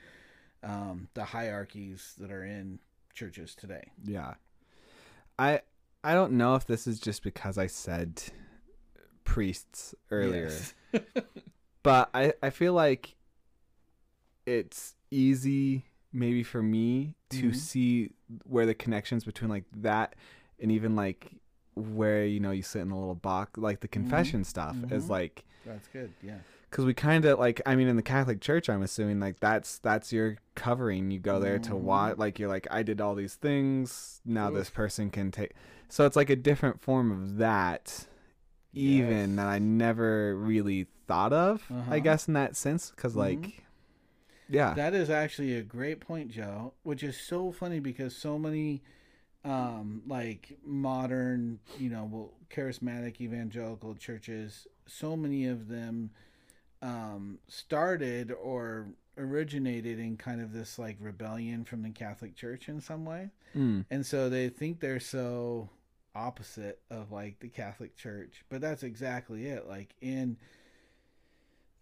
um, 0.63 1.09
the 1.15 1.25
hierarchies 1.25 2.15
that 2.19 2.31
are 2.31 2.45
in 2.45 2.79
churches 3.15 3.55
today. 3.55 3.91
Yeah. 4.05 4.35
I 5.39 5.61
I 6.05 6.15
don't 6.15 6.33
know 6.33 6.55
if 6.55 6.67
this 6.67 6.87
is 6.87 7.01
just 7.01 7.23
because 7.23 7.59
I 7.59 7.67
said 7.67 8.23
priests 9.25 9.95
earlier. 10.11 10.51
Yes. 10.51 10.75
but 11.83 12.11
I, 12.15 12.33
I 12.43 12.51
feel 12.51 12.73
like 12.73 13.15
it's 14.47 14.95
easy 15.11 15.85
maybe 16.13 16.43
for 16.43 16.63
me 16.63 17.15
to 17.31 17.51
Mhm. 17.51 17.55
see 17.57 18.11
where 18.45 18.65
the 18.67 18.75
connections 18.75 19.25
between 19.25 19.51
like 19.51 19.65
that 19.77 20.15
and 20.59 20.73
even 20.73 20.97
like 20.97 21.33
where 21.79 22.25
you 22.27 22.41
know 22.41 22.51
you 22.51 22.63
sit 22.63 22.81
in 22.83 22.91
a 22.91 22.99
little 22.99 23.15
box 23.15 23.59
like 23.59 23.81
the 23.81 23.89
confession 23.89 24.45
stuff 24.45 24.77
is 24.91 25.07
Mhm. 25.07 25.11
like 25.11 25.45
That's 25.65 25.89
good. 25.89 26.13
Yeah. 26.23 26.39
because 26.71 26.85
we 26.85 26.93
kind 26.95 27.25
of 27.25 27.39
like 27.39 27.61
i 27.67 27.75
mean 27.77 27.89
in 27.89 27.97
the 27.97 28.03
catholic 28.03 28.41
church 28.41 28.69
i'm 28.69 28.83
assuming 28.83 29.21
like 29.21 29.39
that's 29.41 29.79
that's 29.79 30.13
your 30.13 30.37
covering 30.55 31.11
you 31.11 31.19
go 31.19 31.39
there 31.41 31.59
to 31.59 31.73
Mhm. 31.73 31.81
watch 31.81 32.19
like 32.19 32.39
you're 32.39 32.49
like 32.49 32.67
i 32.71 32.83
did 32.83 33.01
all 33.01 33.15
these 33.15 33.35
things 33.37 34.21
now 34.25 34.51
this 34.51 34.71
person 34.71 35.11
can 35.11 35.31
take 35.31 35.53
so 35.89 36.05
it's 36.05 36.17
like 36.17 36.31
a 36.31 36.37
different 36.37 36.81
form 36.81 37.11
of 37.11 37.39
that 37.39 38.07
even 38.73 39.31
Yes. 39.31 39.37
that 39.37 39.47
i 39.47 39.59
never 39.59 40.37
really 40.37 40.87
thought 41.07 41.33
of 41.33 41.65
i 41.71 41.75
Uh-huh. 41.75 41.99
guess 42.01 42.29
in 42.29 42.35
that 42.35 42.57
sense 42.57 42.91
because 42.91 43.15
Mhm. 43.15 43.19
like 43.19 43.65
yeah 44.49 44.75
That 44.75 44.95
is 44.95 45.11
actually 45.11 45.55
a 45.57 45.63
great 45.63 46.01
point, 46.01 46.31
Joe, 46.31 46.73
which 46.83 47.03
is 47.03 47.19
so 47.21 47.53
funny 47.53 47.81
because 47.81 48.17
so 48.17 48.39
many 48.39 48.83
um 49.45 50.03
like 50.07 50.57
modern, 50.65 51.59
you 51.79 51.91
know, 51.91 52.09
well, 52.11 52.33
charismatic 52.51 53.21
evangelical 53.21 53.95
churches, 53.95 54.67
so 54.87 55.17
many 55.17 55.47
of 55.47 55.69
them 55.69 56.11
um 56.83 57.39
started 57.49 58.33
or 58.33 58.87
originated 59.17 59.99
in 59.99 60.17
kind 60.17 60.41
of 60.41 60.53
this 60.53 60.79
like 60.79 60.97
rebellion 61.01 61.65
from 61.65 61.83
the 61.83 61.91
Catholic 61.91 62.37
Church 62.37 62.69
in 62.69 62.81
some 62.81 63.05
way. 63.05 63.31
Mm. 63.57 63.85
And 63.91 64.07
so 64.07 64.29
they 64.29 64.49
think 64.49 64.81
they're 64.81 65.01
so 65.01 65.69
opposite 66.15 66.81
of 66.91 67.11
like 67.13 67.39
the 67.41 67.49
Catholic 67.49 67.97
Church, 67.97 68.45
but 68.49 68.61
that's 68.61 68.83
exactly 68.83 69.47
it. 69.47 69.69
Like 69.69 69.95
in 70.01 70.37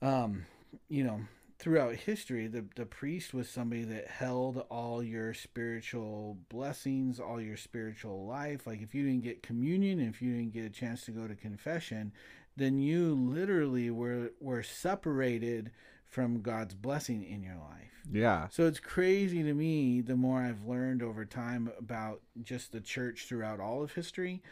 um 0.02 0.44
you 0.88 1.04
know, 1.04 1.20
throughout 1.58 1.94
history, 1.94 2.46
the 2.46 2.64
the 2.76 2.86
priest 2.86 3.32
was 3.32 3.48
somebody 3.48 3.84
that 3.84 4.08
held 4.08 4.64
all 4.70 5.02
your 5.02 5.34
spiritual 5.34 6.38
blessings, 6.48 7.18
all 7.18 7.40
your 7.40 7.56
spiritual 7.56 8.26
life. 8.26 8.66
Like 8.66 8.82
if 8.82 8.94
you 8.94 9.04
didn't 9.04 9.24
get 9.24 9.42
communion, 9.42 10.00
if 10.00 10.20
you 10.20 10.34
didn't 10.34 10.52
get 10.52 10.64
a 10.64 10.70
chance 10.70 11.04
to 11.06 11.10
go 11.10 11.26
to 11.26 11.34
confession, 11.34 12.12
then 12.56 12.78
you 12.78 13.14
literally 13.14 13.90
were 13.90 14.32
were 14.40 14.62
separated 14.62 15.70
from 16.06 16.40
God's 16.40 16.74
blessing 16.74 17.24
in 17.24 17.42
your 17.42 17.56
life. 17.56 17.90
yeah 18.10 18.46
So 18.50 18.66
it's 18.66 18.80
crazy 18.80 19.42
to 19.42 19.54
me 19.54 20.00
the 20.00 20.16
more 20.16 20.40
I've 20.40 20.64
learned 20.64 21.02
over 21.02 21.24
time 21.24 21.70
about 21.78 22.20
just 22.42 22.72
the 22.72 22.80
church 22.80 23.26
throughout 23.26 23.60
all 23.60 23.82
of 23.82 23.92
history, 23.92 24.42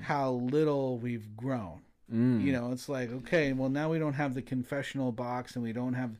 how 0.00 0.32
little 0.32 0.98
we've 0.98 1.36
grown. 1.36 1.82
Mm. 2.12 2.42
You 2.42 2.52
know, 2.52 2.72
it's 2.72 2.88
like, 2.88 3.12
okay, 3.12 3.52
well 3.52 3.68
now 3.68 3.90
we 3.90 3.98
don't 3.98 4.14
have 4.14 4.34
the 4.34 4.42
confessional 4.42 5.12
box 5.12 5.54
and 5.54 5.62
we 5.62 5.72
don't 5.72 5.94
have 5.94 6.18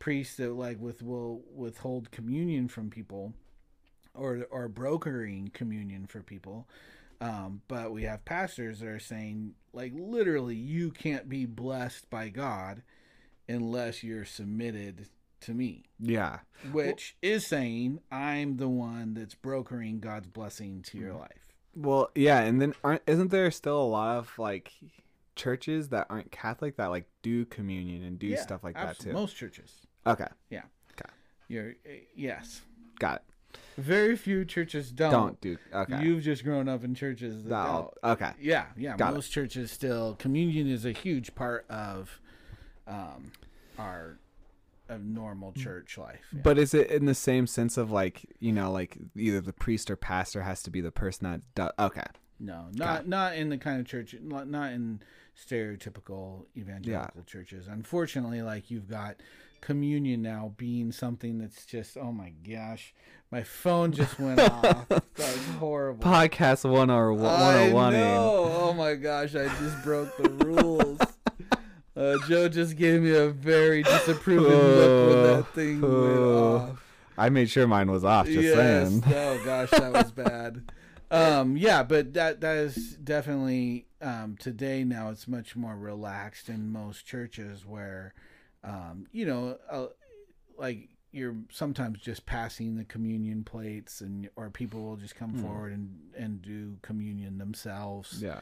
priests 0.00 0.36
that 0.38 0.52
like 0.54 0.80
with 0.80 1.02
will 1.02 1.42
withhold 1.54 2.10
communion 2.10 2.66
from 2.66 2.90
people 2.90 3.32
or 4.14 4.44
or 4.50 4.66
brokering 4.68 5.50
communion 5.54 6.06
for 6.08 6.20
people. 6.22 6.66
Um, 7.20 7.60
but 7.68 7.92
we 7.92 8.02
have 8.04 8.24
pastors 8.24 8.80
that 8.80 8.88
are 8.88 8.98
saying 8.98 9.52
like 9.72 9.92
literally 9.94 10.56
you 10.56 10.90
can't 10.90 11.28
be 11.28 11.44
blessed 11.46 12.10
by 12.10 12.30
God 12.30 12.82
unless 13.48 14.02
you're 14.02 14.24
submitted 14.24 15.06
to 15.40 15.52
me 15.54 15.84
yeah 15.98 16.40
which 16.70 17.16
is 17.22 17.46
saying 17.46 17.98
I'm 18.12 18.58
the 18.58 18.68
one 18.68 19.14
that's 19.14 19.34
brokering 19.34 19.98
God's 20.00 20.26
blessing 20.28 20.82
to 20.88 20.98
your 20.98 21.14
life. 21.14 21.48
well 21.74 22.10
yeah 22.14 22.40
and 22.40 22.60
then 22.60 22.74
aren't 22.84 23.00
isn't 23.06 23.30
there 23.30 23.50
still 23.50 23.80
a 23.80 23.84
lot 23.84 24.18
of 24.18 24.38
like 24.38 24.72
churches 25.36 25.88
that 25.88 26.06
aren't 26.10 26.30
catholic 26.30 26.76
that 26.76 26.88
like 26.88 27.06
do 27.22 27.46
communion 27.46 28.02
and 28.02 28.18
do 28.18 28.26
Yeah, 28.28 28.40
stuff 28.42 28.62
like 28.62 28.74
that 28.74 28.98
too 28.98 29.12
Most 29.14 29.34
churches. 29.34 29.72
Okay 30.06 30.28
Yeah. 30.50 30.62
Okay. 30.92 31.10
You're 31.48 31.70
uh, 31.86 31.90
yes. 32.14 32.62
got 32.98 33.22
it 33.52 33.58
Very 33.78 34.16
few 34.16 34.44
churches 34.44 34.90
don't. 34.92 35.10
don't, 35.12 35.40
do 35.40 35.56
okay 35.74 36.02
You've 36.02 36.22
just 36.22 36.44
grown 36.44 36.68
up 36.68 36.84
in 36.84 36.94
churches 36.94 37.42
that 37.44 37.48
No, 37.50 37.92
don't. 38.02 38.12
okay 38.12 38.32
Yeah, 38.40 38.66
yeah. 38.76 38.96
Got 38.96 39.10
it. 39.12 39.14
most 39.14 39.30
churches 39.32 39.70
still 39.70 40.16
communion 40.18 40.68
is 40.68 40.84
a 40.84 40.92
huge 40.92 41.34
part 41.34 41.64
of 41.70 42.20
um 42.86 43.32
our 43.78 44.18
of 44.88 45.04
normal 45.04 45.52
church 45.52 45.96
life. 45.96 46.18
yeah. 46.32 46.40
But 46.42 46.58
is 46.58 46.74
it 46.74 46.90
in 46.90 47.04
the 47.04 47.14
same 47.14 47.46
sense 47.46 47.76
of 47.76 47.90
like 47.92 48.24
you 48.40 48.52
know 48.52 48.72
like 48.72 48.98
either 49.16 49.40
the 49.40 49.52
priest 49.52 49.88
or 49.90 49.96
pastor 49.96 50.42
has 50.42 50.62
to 50.64 50.70
be 50.70 50.80
the 50.80 50.90
person 50.90 51.30
that 51.30 51.40
does? 51.54 51.70
Okay, 51.78 52.06
No, 52.40 52.66
not 52.74 53.06
not 53.06 53.36
in 53.36 53.50
the 53.50 53.56
kind 53.58 53.78
of 53.80 53.86
church, 53.86 54.16
not, 54.20 54.48
not 54.48 54.72
in 54.72 55.00
stereotypical 55.40 56.46
evangelical 56.56 57.22
churches. 57.24 57.68
Unfortunately, 57.68 58.42
like 58.42 58.70
you've 58.70 58.88
got 58.90 59.16
communion 59.60 60.22
now 60.22 60.54
being 60.56 60.92
something 60.92 61.38
that's 61.38 61.66
just 61.66 61.96
oh 61.96 62.12
my 62.12 62.32
gosh, 62.48 62.94
my 63.30 63.42
phone 63.42 63.92
just 63.92 64.18
went 64.18 64.40
off. 64.40 64.88
That 64.88 65.02
was 65.16 65.46
horrible. 65.58 66.02
podcast 66.04 66.68
one 66.68 66.90
or 66.90 67.12
one 67.12 67.26
I 67.26 67.52
hundred 67.58 67.74
one. 67.74 67.92
know. 67.92 68.50
Oh 68.52 68.72
my 68.72 68.94
gosh, 68.94 69.34
I 69.34 69.48
just 69.58 69.82
broke 69.82 70.16
the 70.16 70.28
rules. 70.28 71.00
Uh, 71.96 72.16
Joe 72.28 72.48
just 72.48 72.76
gave 72.76 73.02
me 73.02 73.10
a 73.10 73.28
very 73.28 73.82
disapproving 73.82 74.50
look 74.50 75.08
when 75.10 75.22
that 75.22 75.46
thing 75.54 75.80
went 75.82 76.18
off. 76.18 76.82
I 77.18 77.28
made 77.28 77.50
sure 77.50 77.66
mine 77.66 77.90
was 77.90 78.04
off. 78.04 78.26
Just 78.26 78.38
yes. 78.38 78.56
saying. 78.56 79.02
Oh 79.06 79.42
gosh, 79.44 79.70
that 79.70 79.92
was 79.92 80.10
bad. 80.12 80.70
Um, 81.10 81.56
yeah, 81.56 81.82
but 81.82 82.14
that 82.14 82.40
that 82.40 82.56
is 82.56 82.96
definitely 82.96 83.86
um, 84.00 84.36
today. 84.38 84.84
Now 84.84 85.10
it's 85.10 85.26
much 85.26 85.56
more 85.56 85.76
relaxed 85.76 86.48
in 86.48 86.70
most 86.70 87.04
churches 87.04 87.66
where, 87.66 88.14
um, 88.64 89.06
you 89.12 89.24
know, 89.26 89.58
uh, 89.70 89.86
like 90.58 90.88
you're 91.12 91.34
sometimes 91.50 91.98
just 92.00 92.24
passing 92.26 92.76
the 92.76 92.84
communion 92.84 93.42
plates, 93.44 94.00
and 94.00 94.28
or 94.36 94.50
people 94.50 94.82
will 94.82 94.96
just 94.96 95.14
come 95.16 95.30
Hmm. 95.32 95.42
forward 95.42 95.72
and 95.72 95.98
and 96.16 96.42
do 96.42 96.76
communion 96.82 97.38
themselves. 97.38 98.22
Yeah. 98.22 98.40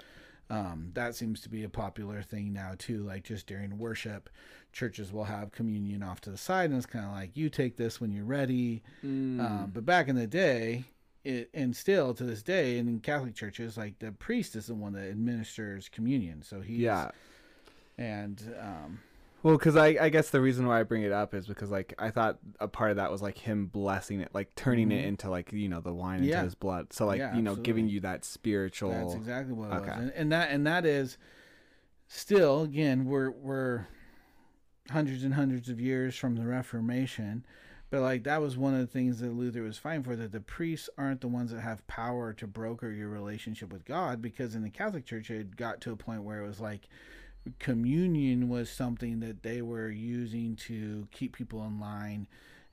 Um, 0.51 0.93
that 0.95 1.15
seems 1.15 1.43
to 1.43 1.51
be 1.51 1.63
a 1.65 1.69
popular 1.69 2.23
thing 2.23 2.53
now 2.55 2.73
too. 2.79 3.03
Like 3.03 3.23
just 3.25 3.47
during 3.47 3.77
worship, 3.79 4.31
churches 4.73 5.13
will 5.13 5.25
have 5.25 5.53
communion 5.53 6.03
off 6.03 6.21
to 6.23 6.31
the 6.31 6.39
side, 6.39 6.71
and 6.71 6.77
it's 6.79 6.87
kind 6.87 7.05
of 7.05 7.13
like 7.13 7.37
you 7.37 7.51
take 7.51 7.77
this 7.77 8.01
when 8.01 8.11
you're 8.13 8.25
ready. 8.25 8.83
Mm. 9.05 9.41
Um, 9.41 9.71
but 9.75 9.85
back 9.85 10.09
in 10.09 10.17
the 10.17 10.27
day, 10.27 10.85
it, 11.23 11.51
and 11.53 11.77
still 11.77 12.15
to 12.15 12.25
this 12.25 12.43
day, 12.43 12.79
in 12.79 13.01
Catholic 13.01 13.35
churches, 13.35 13.77
like 13.77 13.99
the 13.99 14.11
priest 14.13 14.57
is 14.57 14.67
the 14.69 14.75
one 14.75 14.95
that 14.95 15.11
administers 15.11 15.91
communion. 15.91 16.41
So 16.43 16.61
he's 16.63 16.79
yeah. 16.81 17.11
and 17.99 18.43
um, 18.61 19.01
Well, 19.43 19.57
because 19.57 19.77
I, 19.77 19.87
I 20.01 20.09
guess 20.09 20.31
the 20.31 20.41
reason 20.41 20.67
why 20.67 20.81
I 20.81 20.83
bring 20.83 21.03
it 21.03 21.13
up 21.13 21.33
is 21.33 21.47
because 21.47 21.71
like 21.71 21.95
I 21.99 22.11
thought 22.11 22.39
a 22.59 22.67
part 22.67 22.91
of 22.91 22.97
that 22.97 23.11
was 23.11 23.23
like 23.23 23.39
him 23.39 23.67
blessing 23.67 24.21
it, 24.21 24.31
like 24.35 24.53
turning 24.57 24.91
it 24.91 25.05
Mhm. 25.05 25.09
into 25.09 25.31
like 25.31 25.53
you 25.53 25.69
know 25.69 25.81
the 25.81 25.93
wine 25.95 26.25
into 26.25 26.41
his 26.41 26.55
blood. 26.57 26.93
So 26.93 27.07
like 27.07 27.19
Yeah, 27.21 27.37
you 27.37 27.43
know 27.43 27.55
giving 27.55 27.89
you 27.89 28.01
that 28.01 28.25
spiritual. 28.25 28.91
that's 28.91 29.15
exactly 29.15 29.55
what 29.55 29.71
it 29.71 29.75
okay. 29.77 29.91
was. 29.91 29.99
And, 30.01 30.13
and 30.13 30.33
that 30.33 30.51
and 30.51 30.67
that 30.67 30.85
is 30.85 31.19
still 32.09 32.63
again 32.63 33.05
we're 33.05 33.31
we're 33.31 33.87
hundreds 34.91 35.23
and 35.23 35.35
hundreds 35.35 35.69
of 35.69 35.79
years 35.81 36.17
from 36.17 36.35
the 36.35 36.47
Reformation, 36.47 37.45
But 37.91 38.01
like 38.01 38.25
that 38.25 38.41
was 38.41 38.57
one 38.57 38.75
of 38.75 38.81
the 38.81 38.87
things 38.87 39.21
that 39.21 39.33
Luther 39.35 39.63
was 39.63 39.79
fighting 39.79 40.03
for 40.03 40.17
that 40.17 40.33
the 40.33 40.41
priests 40.41 40.89
aren't 40.99 41.21
the 41.21 41.29
ones 41.29 41.53
that 41.53 41.61
have 41.61 41.87
power 41.87 42.33
to 42.35 42.47
broker 42.47 42.91
your 42.91 43.09
relationship 43.09 43.73
with 43.73 43.85
God 43.85 44.21
because 44.21 44.55
in 44.55 44.63
the 44.63 44.71
Catholic 44.71 45.05
Church 45.05 45.31
it 45.31 45.57
got 45.57 45.81
to 45.83 45.93
a 45.93 45.97
point 45.97 46.23
where 46.25 46.43
it 46.43 46.47
was 46.49 46.59
like 46.61 46.89
communion 47.59 48.49
was 48.49 48.71
something 48.71 49.21
that 49.21 49.43
they 49.43 49.63
were 49.63 49.89
using 49.89 50.57
to 50.57 51.09
keep 51.11 51.37
people 51.37 51.65
in 51.65 51.81
line 51.81 52.27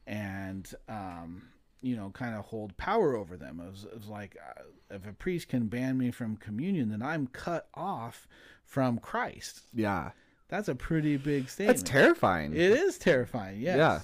and 0.07 0.73
um, 0.89 1.43
you 1.81 1.95
know 1.95 2.09
kind 2.11 2.35
of 2.35 2.45
hold 2.45 2.75
power 2.77 3.15
over 3.15 3.37
them. 3.37 3.61
It 3.65 3.71
was, 3.71 3.83
it 3.85 3.97
was 3.97 4.07
like 4.07 4.37
uh, 4.41 4.63
if 4.89 5.07
a 5.07 5.13
priest 5.13 5.49
can 5.49 5.67
ban 5.67 5.97
me 5.97 6.11
from 6.11 6.37
communion, 6.37 6.89
then 6.89 7.01
I'm 7.01 7.27
cut 7.27 7.67
off 7.73 8.27
from 8.63 8.97
Christ. 8.97 9.61
Yeah. 9.73 10.11
That's 10.47 10.67
a 10.67 10.75
pretty 10.75 11.17
big 11.17 11.49
statement. 11.49 11.77
That's 11.77 11.89
terrifying. 11.89 12.53
It 12.53 12.59
is 12.59 12.97
terrifying, 12.97 13.59
yes. 13.59 13.77
Yeah. 13.77 13.99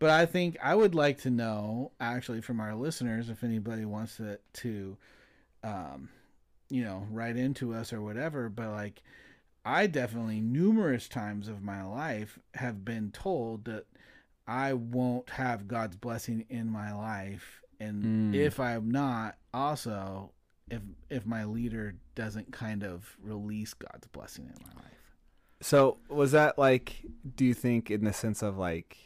But 0.00 0.10
I 0.10 0.26
think 0.26 0.56
I 0.62 0.74
would 0.74 0.94
like 0.94 1.18
to 1.22 1.30
know, 1.30 1.92
actually, 2.00 2.40
from 2.40 2.60
our 2.60 2.74
listeners, 2.74 3.30
if 3.30 3.42
anybody 3.44 3.84
wants 3.84 4.16
to, 4.16 4.38
to 4.54 4.96
um, 5.62 6.08
you 6.68 6.84
know, 6.84 7.06
write 7.10 7.36
into 7.36 7.74
us 7.74 7.92
or 7.92 8.00
whatever. 8.00 8.48
But 8.48 8.70
like, 8.70 9.02
I 9.68 9.86
definitely 9.86 10.40
numerous 10.40 11.08
times 11.08 11.46
of 11.46 11.62
my 11.62 11.82
life 11.84 12.38
have 12.54 12.84
been 12.86 13.10
told 13.10 13.66
that 13.66 13.84
I 14.46 14.72
won't 14.72 15.28
have 15.30 15.68
God's 15.68 15.96
blessing 15.96 16.46
in 16.48 16.70
my 16.70 16.90
life, 16.92 17.62
and 17.78 18.32
Mm. 18.32 18.34
if 18.34 18.58
I'm 18.58 18.90
not, 18.90 19.36
also 19.52 20.32
if 20.70 20.80
if 21.10 21.26
my 21.26 21.44
leader 21.44 21.94
doesn't 22.14 22.50
kind 22.52 22.82
of 22.82 23.16
release 23.22 23.74
God's 23.74 24.06
blessing 24.06 24.46
in 24.46 24.54
my 24.66 24.82
life. 24.82 25.16
So 25.60 25.98
was 26.08 26.32
that 26.32 26.58
like? 26.58 27.04
Do 27.36 27.44
you 27.44 27.54
think 27.54 27.90
in 27.90 28.04
the 28.04 28.12
sense 28.12 28.42
of 28.42 28.56
like 28.56 28.96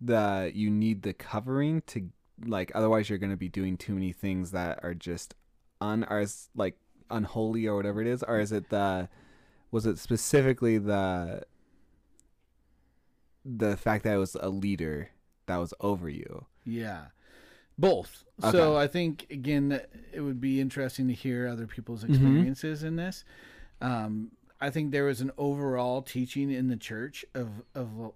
the 0.00 0.52
you 0.54 0.70
need 0.70 1.00
the 1.02 1.14
covering 1.14 1.80
to 1.86 2.10
like 2.44 2.72
otherwise 2.74 3.08
you're 3.08 3.18
going 3.18 3.30
to 3.30 3.36
be 3.38 3.48
doing 3.48 3.76
too 3.78 3.94
many 3.94 4.12
things 4.12 4.50
that 4.50 4.80
are 4.82 4.92
just 4.94 5.34
un 5.80 6.04
are 6.04 6.26
like 6.54 6.76
unholy 7.10 7.66
or 7.66 7.76
whatever 7.76 8.02
it 8.02 8.06
is, 8.06 8.22
or 8.22 8.38
is 8.38 8.52
it 8.52 8.68
the 8.68 9.08
was 9.74 9.86
it 9.86 9.98
specifically 9.98 10.78
the 10.78 11.42
the 13.44 13.76
fact 13.76 14.04
that 14.04 14.14
it 14.14 14.18
was 14.18 14.36
a 14.36 14.48
leader 14.48 15.10
that 15.46 15.56
was 15.56 15.74
over 15.80 16.08
you? 16.08 16.46
Yeah. 16.64 17.06
Both. 17.76 18.22
So 18.52 18.76
I 18.76 18.86
think 18.86 19.26
again 19.30 19.80
it 20.12 20.20
would 20.20 20.40
be 20.40 20.60
interesting 20.60 21.08
to 21.08 21.12
hear 21.12 21.48
other 21.48 21.66
people's 21.66 22.04
experiences 22.04 22.84
in 22.84 22.94
this. 22.94 23.24
Um, 23.80 24.30
I 24.60 24.70
think 24.70 24.92
there 24.92 25.06
was 25.06 25.20
an 25.20 25.32
overall 25.36 26.02
teaching 26.02 26.52
in 26.52 26.68
the 26.68 26.76
church 26.76 27.24
of 27.34 27.48
of. 27.74 28.12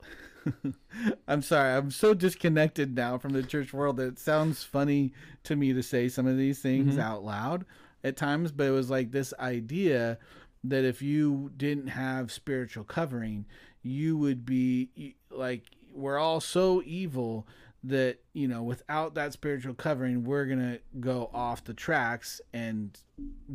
I'm 1.26 1.42
sorry, 1.42 1.74
I'm 1.74 1.90
so 1.90 2.14
disconnected 2.14 2.94
now 2.94 3.18
from 3.18 3.32
the 3.32 3.42
church 3.42 3.72
world 3.72 3.96
that 3.96 4.06
it 4.06 4.18
sounds 4.20 4.62
funny 4.62 5.12
to 5.42 5.56
me 5.56 5.72
to 5.72 5.82
say 5.82 6.08
some 6.08 6.28
of 6.28 6.38
these 6.38 6.60
things 6.60 6.96
out 6.98 7.24
loud 7.24 7.64
at 8.04 8.16
times. 8.16 8.52
But 8.52 8.68
it 8.68 8.70
was 8.70 8.90
like 8.90 9.10
this 9.10 9.34
idea 9.40 10.18
that 10.64 10.84
if 10.84 11.00
you 11.02 11.50
didn't 11.56 11.88
have 11.88 12.32
spiritual 12.32 12.84
covering, 12.84 13.46
you 13.82 14.16
would 14.16 14.44
be 14.44 15.14
like 15.30 15.62
we're 15.94 16.18
all 16.18 16.40
so 16.40 16.82
evil 16.84 17.46
that 17.84 18.18
you 18.32 18.48
know 18.48 18.62
without 18.62 19.14
that 19.14 19.32
spiritual 19.32 19.72
covering 19.72 20.24
we're 20.24 20.44
gonna 20.46 20.78
go 21.00 21.30
off 21.32 21.62
the 21.64 21.72
tracks 21.74 22.40
and 22.52 22.98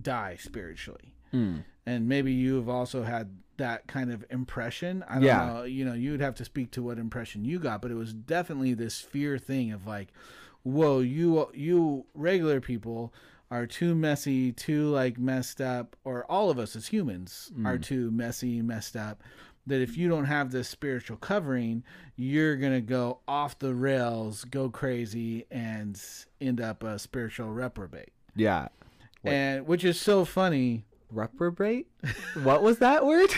die 0.01 0.37
spiritually 0.39 1.13
Mm. 1.33 1.63
and 1.85 2.07
maybe 2.07 2.31
you 2.31 2.55
have 2.55 2.69
also 2.69 3.01
had 3.03 3.35
that 3.57 3.87
kind 3.87 4.11
of 4.13 4.23
impression 4.29 5.03
i 5.09 5.15
don't 5.15 5.23
Yeah. 5.23 5.45
know 5.47 5.63
you 5.63 5.83
know 5.83 5.93
you'd 5.93 6.21
have 6.21 6.35
to 6.35 6.45
speak 6.45 6.71
to 6.71 6.83
what 6.83 6.97
impression 6.99 7.43
you 7.43 7.59
got 7.59 7.81
but 7.81 7.91
it 7.91 7.95
was 7.95 8.13
definitely 8.13 8.73
this 8.75 9.01
fear 9.01 9.37
thing 9.37 9.71
of 9.71 9.85
like 9.87 10.09
whoa 10.63 10.99
you 10.99 11.49
you 11.53 12.05
regular 12.13 12.61
people 12.61 13.13
are 13.53 13.67
too 13.67 13.93
messy 13.93 14.51
too 14.51 14.87
like 14.89 15.19
messed 15.19 15.61
up 15.61 15.95
or 16.03 16.25
all 16.29 16.49
of 16.49 16.57
us 16.57 16.75
as 16.75 16.87
humans 16.87 17.51
mm. 17.55 17.67
are 17.67 17.77
too 17.77 18.09
messy 18.09 18.61
messed 18.63 18.95
up 18.95 19.21
that 19.67 19.79
if 19.79 19.95
you 19.95 20.09
don't 20.09 20.25
have 20.25 20.51
this 20.51 20.67
spiritual 20.67 21.15
covering 21.17 21.83
you're 22.15 22.55
gonna 22.57 22.81
go 22.81 23.19
off 23.27 23.59
the 23.59 23.73
rails 23.75 24.43
go 24.45 24.69
crazy 24.69 25.45
and 25.51 26.01
end 26.41 26.59
up 26.59 26.83
a 26.83 26.97
spiritual 26.97 27.49
reprobate 27.51 28.11
Yeah. 28.35 28.69
And 29.23 29.67
which 29.67 29.83
is 29.85 30.01
so 30.01 30.25
funny 30.25 30.85
Reprobate? 31.11 31.85
what 32.41 32.63
was 32.63 32.79
that 32.79 33.05
word? 33.05 33.29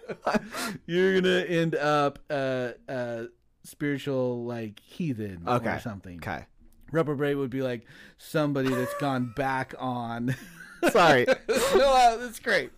you're 0.86 1.20
gonna 1.20 1.40
end 1.44 1.74
up 1.74 2.18
a, 2.30 2.72
a 2.88 3.26
spiritual 3.62 4.44
like 4.44 4.80
heathen 4.80 5.42
Okay. 5.46 5.68
or 5.76 5.80
something. 5.80 6.16
okay. 6.16 6.46
Reprobate 6.92 7.36
would 7.36 7.50
be 7.50 7.62
like 7.62 7.86
somebody 8.18 8.68
that's 8.68 8.94
gone 9.00 9.32
back 9.36 9.74
on. 9.78 10.34
Sorry. 10.90 11.26
no, 11.48 11.92
uh, 11.92 12.16
that's 12.18 12.38
great. 12.40 12.70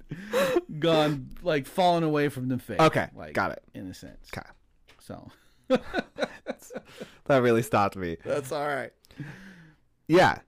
Gone 0.79 1.29
like 1.43 1.67
fallen 1.67 2.03
away 2.05 2.29
from 2.29 2.49
the 2.49 2.59
faith. 2.59 2.81
Okay, 2.81 3.09
like, 3.17 3.35
got 3.35 3.53
it. 3.53 3.63
In 3.75 3.89
a 3.89 3.95
sense. 3.95 4.29
Okay. 4.37 4.47
So 5.01 5.29
That 7.27 7.39
really 7.43 7.63
stopped 7.63 7.97
me. 7.97 8.17
that's 8.25 8.53
all 8.53 8.67
right. 8.67 8.93
Yeah. 10.09 10.39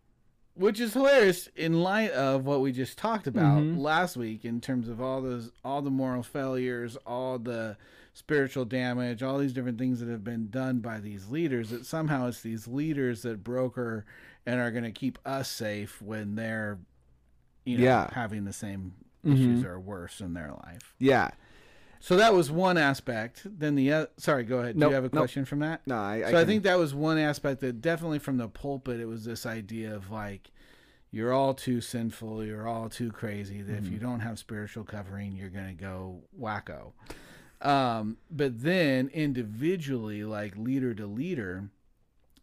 Which 0.54 0.80
is 0.80 0.92
hilarious 0.94 1.48
in 1.56 1.82
light 1.82 2.10
of 2.12 2.44
what 2.44 2.60
we 2.60 2.72
just 2.72 2.98
talked 2.98 3.26
about 3.26 3.62
Mhm. 3.62 3.78
last 3.78 4.16
week 4.16 4.44
in 4.44 4.60
terms 4.60 4.88
of 4.88 5.00
all 5.00 5.20
those 5.22 5.50
all 5.64 5.82
the 5.82 5.90
moral 5.90 6.22
failures, 6.22 6.96
all 7.06 7.38
the 7.38 7.76
spiritual 8.22 8.64
damage, 8.64 9.22
all 9.22 9.38
these 9.38 9.52
different 9.52 9.78
things 9.78 10.00
that 10.00 10.08
have 10.08 10.24
been 10.24 10.50
done 10.50 10.80
by 10.80 10.98
these 10.98 11.28
leaders 11.28 11.70
that 11.70 11.86
somehow 11.86 12.26
it's 12.26 12.40
these 12.42 12.66
leaders 12.66 13.22
that 13.22 13.44
broker 13.44 14.04
and 14.44 14.58
are 14.60 14.72
going 14.72 14.82
to 14.82 14.90
keep 14.90 15.18
us 15.24 15.48
safe 15.48 16.02
when 16.02 16.34
they're 16.34 16.78
you 17.64 17.78
know 17.78 17.84
Yeah. 17.84 18.10
having 18.12 18.44
the 18.44 18.52
same 18.52 18.94
Mhm. 19.24 19.34
issues 19.34 19.64
or 19.64 19.78
worse 19.78 20.20
in 20.20 20.34
their 20.34 20.50
life. 20.64 20.94
Yeah. 20.98 21.30
So 22.00 22.16
that 22.16 22.32
was 22.34 22.50
one 22.50 22.76
aspect. 22.78 23.42
Then 23.44 23.74
the 23.76 23.92
other, 23.92 24.08
sorry, 24.16 24.42
go 24.44 24.58
ahead. 24.60 24.74
Do 24.74 24.80
Nope, 24.80 24.90
you 24.90 24.94
have 24.96 25.04
a 25.04 25.08
nope. 25.08 25.12
question 25.20 25.44
from 25.44 25.60
that? 25.60 25.86
No, 25.86 25.96
I. 25.96 26.30
so 26.30 26.38
I 26.38 26.44
think 26.44 26.62
that 26.64 26.78
was 26.78 26.94
one 26.94 27.18
aspect 27.18 27.60
that 27.60 27.80
definitely 27.80 28.18
from 28.18 28.36
the 28.38 28.48
pulpit 28.48 28.98
it 29.00 29.06
was 29.06 29.24
this 29.24 29.46
idea 29.46 29.94
of 29.94 30.10
like 30.10 30.50
you're 31.10 31.32
all 31.32 31.54
too 31.54 31.80
sinful, 31.80 32.44
you're 32.44 32.66
all 32.68 32.88
too 32.88 33.10
crazy 33.12 33.62
that 33.62 33.72
Mm-hmm. 33.76 33.86
if 33.86 33.92
you 33.92 33.98
don't 33.98 34.20
have 34.20 34.38
spiritual 34.38 34.84
covering, 34.84 35.36
you're 35.36 35.50
gonna 35.50 35.74
go 35.74 36.22
wacko. 36.40 36.92
Um, 37.60 38.18
but 38.30 38.62
then 38.62 39.08
individually, 39.12 40.22
like 40.24 40.56
leader 40.56 40.94
to 40.94 41.06
leader, 41.06 41.70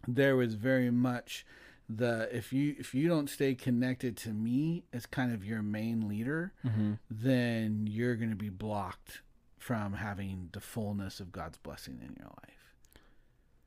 there 0.08 0.36
was 0.36 0.56
very 0.56 0.92
much 0.92 1.46
the 1.88 2.28
if 2.36 2.52
you 2.52 2.76
if 2.80 2.94
you 2.96 3.08
don't 3.08 3.30
stay 3.30 3.54
connected 3.56 4.18
to 4.18 4.30
me 4.30 4.84
as 4.92 5.06
kind 5.06 5.32
of 5.34 5.46
your 5.46 5.62
main 5.62 6.08
leader, 6.08 6.52
Mhm. 6.66 6.98
then 7.10 7.88
you're 7.88 8.16
gonna 8.16 8.36
be 8.36 8.50
blocked 8.50 9.22
from 9.58 9.94
having 9.94 10.50
the 10.52 10.60
fullness 10.60 11.20
of 11.20 11.32
God's 11.32 11.58
blessing 11.60 12.00
in 12.02 12.16
your 12.20 12.28
life. 12.44 12.74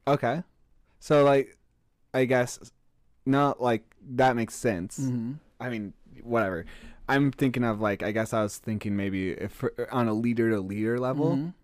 Okay. 0.07 0.43
So 1.01 1.25
like, 1.25 1.57
I 2.13 2.25
guess, 2.25 2.59
not 3.25 3.61
like 3.63 3.85
that 4.11 4.37
makes 4.37 4.55
sense. 4.55 4.99
Mm-hmm. 4.99 5.33
I 5.61 5.71
mean, 5.71 5.93
whatever. 6.23 6.67
I'm 7.09 7.31
thinking 7.33 7.65
of 7.65 7.81
like, 7.81 8.03
I 8.03 8.13
guess 8.13 8.33
I 8.33 8.43
was 8.43 8.59
thinking 8.59 8.97
maybe 8.97 9.31
if 9.31 9.65
on 9.91 10.09
a 10.09 10.15
leader 10.15 10.51
to 10.51 10.61
leader 10.61 10.99
level, 10.99 11.37
Mhm. 11.37 11.55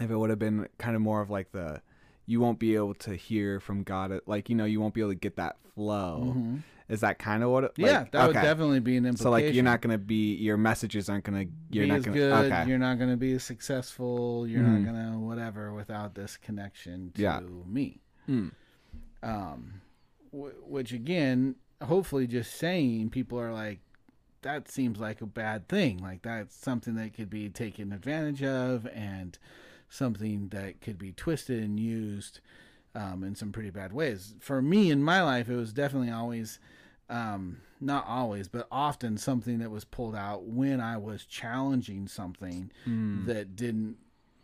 if 0.00 0.10
it 0.10 0.16
would 0.16 0.30
have 0.30 0.38
been 0.38 0.68
kind 0.78 0.96
of 0.96 1.02
more 1.02 1.20
of 1.20 1.30
like 1.30 1.52
the, 1.52 1.80
you 2.26 2.40
won't 2.40 2.58
be 2.58 2.74
able 2.74 2.94
to 2.94 3.14
hear 3.14 3.60
from 3.60 3.82
God, 3.84 4.20
like 4.26 4.48
you 4.48 4.54
know, 4.56 4.64
you 4.64 4.80
won't 4.80 4.94
be 4.94 5.00
able 5.00 5.10
to 5.12 5.14
get 5.16 5.36
that 5.36 5.56
flow. 5.74 6.34
Mhm. 6.36 6.62
Is 6.86 7.00
that 7.00 7.18
kind 7.18 7.42
of 7.42 7.48
what? 7.50 7.64
It, 7.64 7.72
yeah, 7.76 8.00
like, 8.00 8.10
that 8.12 8.26
would 8.26 8.32
definitely 8.34 8.80
be 8.80 8.96
an 8.98 9.06
implication. 9.06 9.22
So 9.24 9.30
like, 9.30 9.54
you're 9.54 9.64
not 9.64 9.80
gonna 9.80 9.96
be, 9.96 10.34
your 10.34 10.56
messages 10.58 11.08
aren't 11.08 11.24
gonna, 11.24 11.46
you're 11.70 11.84
be 11.84 11.88
not 11.88 11.98
as 11.98 12.04
gonna. 12.04 12.16
good. 12.16 12.32
Okay. 12.52 12.68
You're 12.68 12.78
not 12.78 12.98
going 12.98 13.10
to 13.10 13.16
be 13.16 13.38
successful. 13.38 14.46
You're 14.46 14.62
Mhm. 14.62 14.82
not 14.84 14.92
going 14.92 15.12
to 15.12 15.18
whatever 15.18 15.72
without 15.72 16.14
this 16.14 16.36
connection 16.36 17.10
to 17.14 17.22
Yeah. 17.22 17.40
me. 17.66 18.00
Mm. 18.28 18.50
Um, 19.22 19.80
w- 20.30 20.54
which 20.66 20.92
again, 20.92 21.54
hopefully, 21.82 22.26
just 22.26 22.54
saying 22.54 23.08
people 23.10 23.40
are 23.40 23.52
like, 23.52 23.80
that 24.44 24.68
seems 24.70 24.98
like 24.98 25.20
a 25.20 25.26
bad 25.26 25.68
thing. 25.68 25.98
Like 25.98 26.22
that's 26.22 26.54
something 26.56 26.94
that 26.94 27.12
could 27.14 27.28
be 27.28 27.48
taken 27.50 27.92
advantage 27.92 28.42
of, 28.42 28.86
and 28.94 29.36
something 29.90 30.48
that 30.48 30.80
could 30.80 30.98
be 30.98 31.12
twisted 31.12 31.62
and 31.62 31.78
used 31.78 32.40
um, 32.94 33.22
in 33.24 33.34
some 33.34 33.52
pretty 33.52 33.70
bad 33.70 33.92
ways. 33.92 34.34
For 34.40 34.62
me, 34.62 34.90
in 34.90 35.02
my 35.02 35.22
life, 35.22 35.48
it 35.48 35.56
was 35.56 35.72
definitely 35.72 36.10
always. 36.10 36.58
Um, 37.10 37.58
not 37.82 38.06
always, 38.06 38.48
but 38.48 38.66
often 38.72 39.18
something 39.18 39.58
that 39.58 39.70
was 39.70 39.84
pulled 39.84 40.16
out 40.16 40.44
when 40.44 40.80
I 40.80 40.96
was 40.96 41.26
challenging 41.26 42.08
something 42.08 42.70
Mm. 42.86 43.26
that 43.26 43.54
didn't 43.56 43.98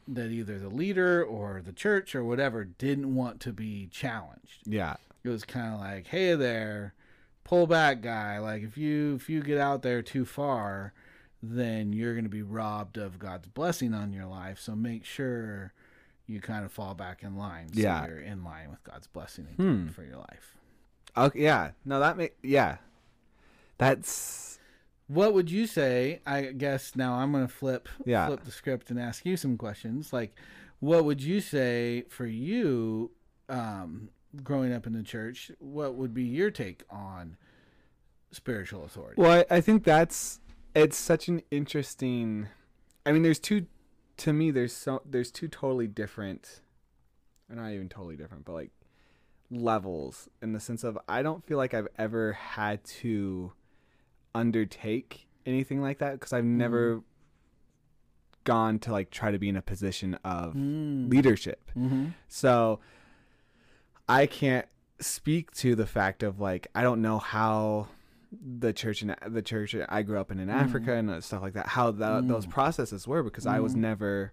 that 0.07 0.31
either 0.31 0.59
the 0.59 0.69
leader 0.69 1.25
or 1.25 1.63
the 1.65 1.73
church 1.73 2.15
or 2.15 2.23
whatever 2.25 2.65
didn't 2.65 3.15
want 3.15 3.41
to 3.41 3.53
be 3.55 3.87
challenged. 3.91 4.59
Yeah. 4.67 4.97
It 5.25 5.29
was 5.31 5.45
kind 5.45 5.73
of 5.73 5.81
like, 5.81 6.09
"Hey 6.09 6.35
there, 6.35 6.93
pull 7.45 7.67
back, 7.67 8.01
guy. 8.03 8.39
Like 8.39 8.63
if 8.63 8.77
you 8.79 9.15
if 9.17 9.29
you 9.29 9.43
get 9.43 9.59
out 9.59 9.83
there 9.83 10.03
too 10.03 10.25
far, 10.25 10.93
then 11.43 11.93
you're 11.93 12.13
going 12.15 12.25
to 12.25 12.31
be 12.31 12.43
robbed 12.43 12.97
of 12.99 13.19
God's 13.19 13.49
blessing 13.49 13.95
on 13.95 14.13
your 14.13 14.27
life. 14.27 14.59
So 14.61 14.75
make 14.77 15.05
sure 15.05 15.73
you 16.27 16.41
kind 16.41 16.65
of 16.65 16.71
fall 16.73 16.95
back 16.95 17.23
in 17.23 17.37
line. 17.37 17.73
So 17.73 17.81
Yeah. 17.81 18.07
you're 18.07 18.19
in 18.21 18.45
line 18.45 18.71
with 18.71 18.85
God's 18.85 19.07
blessing 19.09 19.47
Hmm. 19.57 19.89
for 19.89 20.05
your 20.05 20.17
life. 20.19 20.57
Okay, 21.17 21.41
yeah. 21.43 21.71
No, 21.85 21.99
that 21.99 22.17
make 22.17 22.37
yeah. 22.43 22.77
That's 23.79 24.59
What 25.09 25.35
would 25.35 25.51
you 25.51 25.67
say? 25.67 26.21
I 26.25 26.43
guess 26.53 26.95
now 26.95 27.15
I'm 27.15 27.33
going 27.33 27.47
to 27.47 27.53
flip 27.53 27.89
Yeah. 28.05 28.27
flip 28.27 28.45
the 28.45 28.53
script 28.53 28.91
and 28.91 29.01
ask 29.01 29.27
you 29.27 29.37
some 29.37 29.57
questions. 29.57 30.13
Like, 30.13 30.37
what 30.79 31.05
would 31.05 31.21
you 31.21 31.41
say 31.41 32.03
for 32.09 32.27
you, 32.27 33.11
um, 33.49 34.11
growing 34.43 34.73
up 34.73 34.87
in 34.87 34.93
the 34.93 35.03
church? 35.03 35.51
What 35.59 35.95
would 35.95 36.15
be 36.15 36.25
your 36.25 36.51
take 36.51 36.83
on 36.91 37.37
spiritual 38.33 38.85
authority? 38.85 39.21
well. 39.21 39.45
I, 39.51 39.57
I 39.57 39.61
think 39.61 39.85
that's 39.85 40.41
it's 40.75 40.97
such 40.97 41.29
an 41.29 41.43
interesting. 41.51 42.49
I 43.05 43.13
mean, 43.13 43.23
there's 43.23 43.39
two. 43.41 43.67
To 44.19 44.33
me, 44.33 44.51
there's 44.51 44.73
so 44.75 45.03
there's 45.09 45.31
two 45.31 45.49
totally 45.49 45.87
different. 45.87 46.61
Or 47.49 47.57
not 47.57 47.71
even 47.73 47.89
totally 47.89 48.17
different, 48.17 48.45
but 48.45 48.53
like 48.53 48.71
levels 49.51 50.29
in 50.41 50.53
the 50.53 50.61
sense 50.61 50.85
of 50.85 50.97
I 51.09 51.23
don't 51.23 51.45
feel 51.45 51.59
like 51.59 51.75
I've 51.75 51.89
ever 51.99 52.35
had 52.35 52.85
to 52.85 53.53
undertake 54.35 55.27
anything 55.45 55.81
like 55.83 55.99
that 55.99 56.13
because 56.13 56.33
I've 56.33 56.45
never 56.45 57.03
gone 58.45 58.79
to 58.81 58.93
like 58.93 59.11
try 59.11 59.31
to 59.33 59.39
be 59.39 59.49
in 59.49 59.57
a 59.57 59.63
position 59.63 60.15
of 60.25 60.55
Mm. 60.55 61.11
leadership. 61.11 61.71
Mm-hmm. 61.77 62.07
So 62.29 62.79
I 64.11 64.27
can't 64.27 64.67
speak 65.01 65.51
to 65.53 65.75
the 65.75 65.87
fact 65.87 66.23
of 66.23 66.41
like 66.41 66.67
I 66.75 66.83
don't 66.83 67.01
know 67.01 67.19
how 67.19 67.89
the 68.33 68.73
church 68.73 69.03
in 69.03 69.15
the 69.27 69.43
church 69.43 69.75
I 69.89 70.03
grew 70.03 70.19
up 70.19 70.31
in 70.31 70.39
in 70.39 70.49
mm. 70.49 70.55
Africa 70.55 70.95
and 70.95 71.11
uh, 71.11 71.21
stuff 71.21 71.43
like 71.43 71.55
that 71.55 71.67
how 71.67 71.91
that 71.91 72.25
mm. 72.25 72.29
those 72.29 72.47
processes 72.47 73.07
were 73.07 73.23
because 73.23 73.47
I 73.47 73.61
was 73.61 73.75
mm. 73.75 73.79
never 73.79 74.33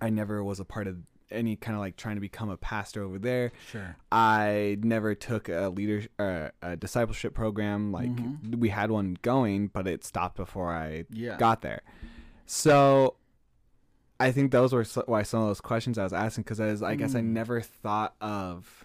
I 0.00 0.10
never 0.10 0.42
was 0.44 0.60
a 0.60 0.64
part 0.64 0.86
of 0.86 0.98
any 1.30 1.56
kind 1.56 1.74
of 1.74 1.80
like 1.80 1.96
trying 1.96 2.16
to 2.16 2.20
become 2.20 2.50
a 2.50 2.58
pastor 2.58 3.02
over 3.02 3.18
there. 3.18 3.52
Sure. 3.70 3.96
I 4.10 4.76
never 4.82 5.14
took 5.14 5.48
a 5.48 5.68
leader 5.68 6.06
uh, 6.18 6.48
a 6.60 6.76
discipleship 6.76 7.34
program 7.34 7.92
like 7.92 8.10
mm-hmm. 8.10 8.60
we 8.60 8.68
had 8.68 8.90
one 8.90 9.16
going 9.22 9.68
but 9.68 9.86
it 9.86 10.04
stopped 10.04 10.36
before 10.36 10.72
I 10.72 11.04
Yeah. 11.10 11.38
got 11.38 11.62
there. 11.62 11.82
So 12.46 13.14
I 14.22 14.32
think 14.32 14.52
those 14.52 14.72
were 14.72 14.84
so- 14.84 15.04
why 15.06 15.22
some 15.22 15.42
of 15.42 15.48
those 15.48 15.60
questions 15.60 15.98
I 15.98 16.04
was 16.04 16.12
asking 16.12 16.44
because 16.44 16.60
I 16.60 16.66
was 16.66 16.82
I 16.82 16.94
guess 16.94 17.14
I 17.14 17.20
mm. 17.20 17.26
never 17.26 17.60
thought 17.60 18.14
of 18.20 18.84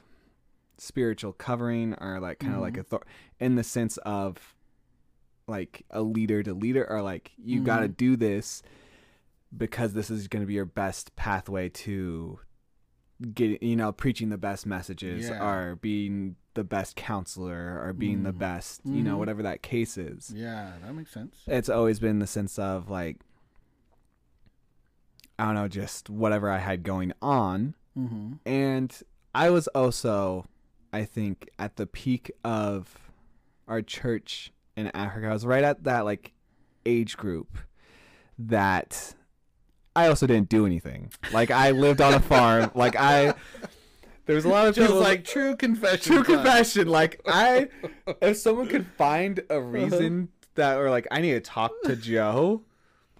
spiritual 0.77 1.33
covering 1.33 1.93
or 1.95 2.19
like 2.19 2.39
kind 2.39 2.53
of 2.55 2.61
like 2.61 2.77
author- 2.77 2.97
mm. 2.97 3.01
in 3.39 3.55
the 3.55 3.63
sense 3.63 3.97
of 3.97 4.55
like 5.47 5.85
a 5.91 6.01
leader 6.01 6.43
to 6.43 6.53
leader 6.53 6.85
or 6.89 7.01
like 7.01 7.31
you 7.37 7.61
got 7.61 7.79
to 7.79 7.87
mm. 7.89 7.97
do 7.97 8.15
this 8.15 8.61
because 9.55 9.93
this 9.93 10.09
is 10.09 10.27
going 10.27 10.41
to 10.43 10.47
be 10.47 10.53
your 10.53 10.65
best 10.65 11.15
pathway 11.15 11.69
to 11.69 12.39
get 13.33 13.63
you 13.63 13.75
know 13.75 13.91
preaching 13.91 14.29
the 14.29 14.37
best 14.37 14.65
messages 14.65 15.29
Yeah. 15.29 15.43
or 15.43 15.75
being 15.77 16.35
the 16.53 16.63
best 16.63 16.95
counselor 16.95 17.81
or 17.83 17.93
being 17.93 18.23
the 18.23 18.33
best 18.33 18.81
you 18.83 19.03
know 19.03 19.15
Mhm. 19.15 19.19
whatever 19.19 19.43
that 19.43 19.61
case 19.61 19.97
is 19.97 20.31
Yeah, 20.35 20.73
that 20.83 20.93
makes 20.93 21.11
sense. 21.11 21.43
it's 21.47 21.69
always 21.69 21.99
been 21.99 22.19
the 22.19 22.27
sense 22.27 22.59
of 22.59 22.89
like 22.89 23.17
I 25.39 25.45
don't 25.45 25.55
know, 25.55 25.67
just 25.67 26.09
whatever 26.09 26.49
I 26.49 26.57
had 26.57 26.83
going 26.83 27.13
on. 27.21 27.75
Mm-hmm. 27.97 28.33
And 28.45 28.95
I 29.35 29.49
was 29.49 29.67
also, 29.69 30.45
I 30.91 31.05
think, 31.05 31.49
at 31.59 31.75
the 31.75 31.85
peak 31.85 32.31
of 32.43 33.11
our 33.67 33.81
church 33.81 34.51
in 34.75 34.87
Africa. 34.95 35.27
I 35.27 35.33
was 35.33 35.45
right 35.45 35.63
at 35.63 35.83
that 35.83 36.05
like 36.05 36.33
age 36.85 37.17
group 37.17 37.57
that 38.39 39.15
I 39.95 40.07
also 40.07 40.27
didn't 40.27 40.49
do 40.49 40.65
anything. 40.65 41.11
Like 41.31 41.51
I 41.51 41.71
lived 41.71 42.01
on 42.01 42.13
a 42.13 42.19
farm. 42.19 42.71
Like 42.75 42.95
I 42.95 43.33
there 44.27 44.35
was 44.35 44.45
a 44.45 44.49
lot 44.49 44.67
of 44.67 44.75
Just 44.75 44.87
people 44.87 45.01
like 45.01 45.23
true 45.23 45.55
confession. 45.55 46.13
true 46.13 46.23
time. 46.23 46.35
confession. 46.35 46.87
Like 46.87 47.21
I, 47.25 47.69
if 48.21 48.37
someone 48.37 48.67
could 48.67 48.85
find 48.97 49.41
a 49.49 49.59
reason 49.61 50.29
that, 50.55 50.77
or 50.77 50.89
like 50.91 51.07
I 51.09 51.21
need 51.21 51.31
to 51.31 51.39
talk 51.39 51.71
to 51.85 51.95
Joe, 51.95 52.61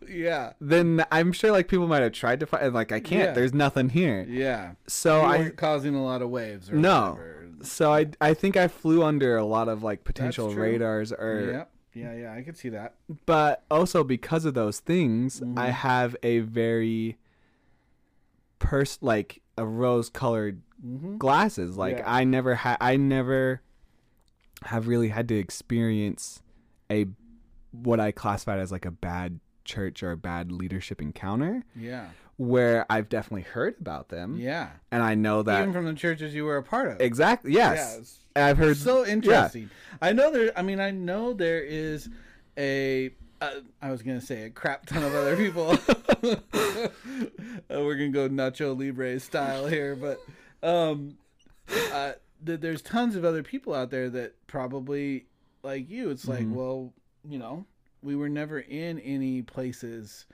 Yeah. 0.08 0.54
then 0.60 1.06
I'm 1.12 1.32
sure 1.32 1.52
like 1.52 1.68
people 1.68 1.88
might 1.88 2.02
have 2.04 2.12
tried 2.12 2.40
to 2.42 2.46
find. 2.46 2.64
and, 2.66 2.74
Like 2.74 2.92
I 2.92 3.00
can't. 3.00 3.30
Yeah. 3.30 3.34
There's 3.34 3.54
nothing 3.54 3.90
here. 3.90 4.26
Yeah. 4.28 4.74
So 4.88 5.22
You 5.22 5.28
I, 5.46 5.50
causing 5.52 5.96
a 5.96 6.04
lot 6.04 6.22
of 6.22 6.30
waves. 6.30 6.70
Or 6.70 6.76
No. 6.76 7.12
whatever. 7.12 7.48
so 7.64 7.94
I, 7.94 8.08
I 8.22 8.34
think 8.34 8.58
I 8.58 8.68
flew 8.68 9.04
under 9.04 9.38
a 9.38 9.46
lot 9.46 9.68
of 9.70 9.84
like 9.84 10.04
potential 10.04 10.54
radars, 10.54 11.12
or 11.12 11.66
Yeah. 11.94 12.12
Yeah. 12.12 12.16
Yeah. 12.16 12.34
I 12.34 12.42
could 12.44 12.58
see 12.58 12.70
that. 12.70 12.96
but 13.26 13.64
also 13.72 14.04
because 14.04 14.46
of 14.46 14.54
those 14.54 14.80
things, 14.80 15.40
Mm-hmm. 15.40 15.58
I 15.58 15.70
have 15.70 16.16
a 16.24 16.40
very 16.40 17.18
pers 18.60 18.98
like 19.02 19.42
a 19.58 19.66
rose 19.66 20.10
colored 20.10 20.62
Mm-hmm. 20.86 21.18
glasses. 21.18 21.76
Like 21.76 21.98
Yeah. 21.98 22.04
I 22.06 22.24
never 22.24 22.54
had, 22.54 22.78
I 22.80 22.98
never 22.98 23.62
have 24.66 24.88
really 24.88 25.10
had 25.10 25.28
to 25.30 25.36
experience 25.36 26.44
a 26.92 27.08
what 27.72 28.00
I 28.00 28.12
classified 28.12 28.60
as 28.60 28.72
like 28.72 28.86
a 28.86 28.92
bad 28.92 29.40
church 29.68 30.02
or 30.02 30.12
a 30.12 30.18
bad 30.18 30.52
leadership 30.52 31.00
encounter. 31.02 31.64
Yeah. 31.76 32.08
Where 32.38 32.86
I've 32.90 33.10
definitely 33.10 33.44
heard 33.44 33.76
about 33.82 34.10
them, 34.10 34.38
Yeah. 34.38 34.70
and 34.92 35.02
I 35.04 35.16
know 35.16 35.42
that 35.44 35.62
Even 35.62 35.74
from 35.74 35.86
the 35.86 35.94
churches 35.94 36.34
you 36.36 36.46
were 36.46 36.58
a 36.58 36.64
part 36.64 36.88
of. 36.90 37.02
exactly. 37.02 37.52
Yes. 37.54 38.20
And 38.36 38.46
I've 38.46 38.58
heard 38.60 38.78
so 38.78 39.06
interesting. 39.06 39.70
I 40.02 40.14
know 40.14 40.32
there. 40.32 40.52
I 40.56 40.62
mean, 40.62 40.80
I 40.80 40.92
know 40.92 41.34
there 41.34 41.62
is 41.64 42.10
a. 42.58 43.12
Uh, 43.42 43.50
I 43.82 43.92
was 43.92 44.02
gonna 44.04 44.22
say 44.22 44.44
a 44.44 44.50
crap 44.52 44.86
ton 44.86 45.04
of 45.04 45.14
other 45.16 45.36
people. 45.36 45.72
uh, 46.24 46.36
we're 47.70 47.96
gonna 47.96 48.10
go 48.10 48.30
Nacho 48.30 48.78
Libre 48.78 49.20
style 49.20 49.68
here, 49.68 49.96
but 49.96 50.20
um, 50.64 51.18
uh, 51.92 52.14
th- 52.46 52.60
there's 52.60 52.82
tons 52.82 53.16
of 53.16 53.26
other 53.26 53.44
people 53.44 53.74
out 53.74 53.90
there 53.90 54.10
that 54.10 54.34
probably 54.48 55.26
like 55.64 55.90
you. 55.90 56.10
It's 56.10 56.28
like, 56.28 56.46
Mhm. 56.46 56.52
well, 56.54 56.94
you 57.28 57.40
know, 57.40 57.66
we 58.02 58.16
were 58.16 58.30
never 58.30 58.60
in 58.60 59.00
any 59.00 59.42
places 59.42 60.26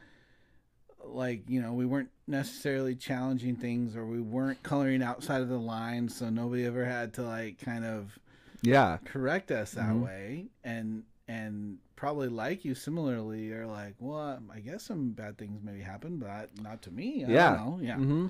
like 1.05 1.43
you 1.49 1.61
know 1.61 1.73
we 1.73 1.85
weren't 1.85 2.09
necessarily 2.27 2.95
challenging 2.95 3.55
things 3.55 3.95
or 3.95 4.05
we 4.05 4.21
weren't 4.21 4.61
coloring 4.63 5.03
outside 5.03 5.41
of 5.41 5.49
the 5.49 5.57
line 5.57 6.07
so 6.07 6.29
nobody 6.29 6.65
ever 6.65 6.85
had 6.85 7.13
to 7.13 7.21
like 7.23 7.59
kind 7.59 7.83
of 7.85 8.17
yeah, 8.61 8.97
correct 9.03 9.51
us 9.51 9.71
that 9.71 9.89
Mhm. 9.89 10.01
way 10.03 10.45
and 10.63 11.03
and 11.27 11.79
probably 11.97 12.29
like 12.29 12.63
you 12.63 12.73
similarly 12.75 13.51
are 13.51 13.67
like 13.67 13.95
well 13.99 14.39
i 14.53 14.59
guess 14.61 14.83
some 14.83 15.09
bad 15.11 15.37
things 15.37 15.61
maybe 15.61 15.81
happen 15.81 16.17
but 16.17 16.49
not 16.61 16.81
to 16.83 16.91
me 16.91 17.25
I 17.25 17.29
Yeah. 17.29 17.49
don't 17.57 17.79
know. 17.79 17.85
yeah 17.85 17.95
hmm 17.97 18.27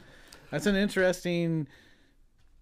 that's 0.50 0.66
an 0.66 0.76
interesting 0.76 1.68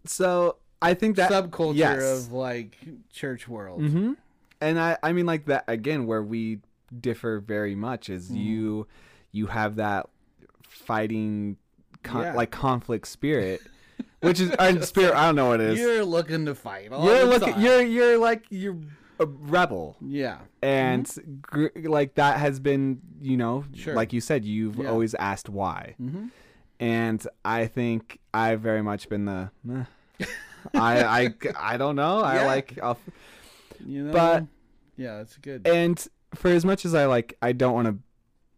So 0.06 0.58
I 0.82 0.94
think 0.94 1.16
that 1.18 1.32
subculture 1.32 1.76
yes. 1.76 2.02
of 2.28 2.32
like 2.34 2.78
church 3.14 3.48
world 3.48 3.82
hmm 3.82 4.14
And 4.62 4.80
I, 4.80 4.98
I 5.04 5.12
mean, 5.14 5.26
like 5.26 5.46
that 5.46 5.64
again, 5.68 6.06
where 6.06 6.22
we 6.24 6.60
differ 7.00 7.40
very 7.40 7.76
much 7.76 8.10
is 8.10 8.28
Mm-hmm. 8.28 8.38
you, 8.38 8.88
you 9.32 9.48
have 9.48 9.76
that 9.78 10.08
fighting, 10.70 11.58
con- 12.04 12.24
Yeah. 12.24 12.34
like 12.36 12.52
conflict 12.52 13.08
spirit, 13.08 13.62
which 14.22 14.40
is 14.40 14.52
or 14.60 14.82
spirit. 14.84 15.16
I 15.16 15.26
don't 15.28 15.36
know 15.36 15.50
what 15.50 15.62
it 15.62 15.72
is. 15.72 15.80
You're, 15.80 16.06
looking 16.06 16.46
to 16.46 16.56
fight 16.56 16.90
you're 16.92 17.26
looking. 17.26 17.54
time. 17.54 17.62
You're 17.62 17.82
you're 17.82 18.18
like 18.18 18.46
you're 18.50 18.78
a 19.20 19.26
rebel, 19.26 19.98
yeah 20.02 20.40
and 20.64 21.40
gr- 21.44 21.68
like 21.84 22.16
that 22.16 22.40
has 22.40 22.60
been, 22.60 23.02
you 23.22 23.38
know, 23.38 23.66
Sure. 23.76 23.94
like 23.94 24.14
you 24.14 24.22
said, 24.22 24.44
you've 24.46 24.78
Yeah. 24.78 24.90
always 24.90 25.14
asked 25.16 25.48
why, 25.50 25.96
mm-hmm. 26.02 26.28
and 26.80 27.26
I 27.46 27.68
think 27.68 28.20
I've 28.34 28.62
very 28.62 28.82
much 28.82 29.10
been 29.10 29.26
the. 29.26 29.52
"Eh." 29.72 29.84
I, 30.76 31.04
I 31.04 31.34
I 31.74 31.78
don't 31.78 31.96
know. 31.96 32.20
I 32.22 32.46
like 32.46 32.78
I'll, 32.82 33.00
you 33.86 34.04
know 34.06 34.12
But- 34.14 34.46
yeah 34.98 35.18
that's 35.18 35.38
good 35.38 35.68
and 35.68 36.06
for 36.36 36.50
as 36.50 36.64
much 36.64 36.86
as 36.86 36.96
I 36.96 37.06
like, 37.08 37.38
I 37.42 37.52
don't 37.52 37.74
want 37.74 37.88
to 37.90 37.98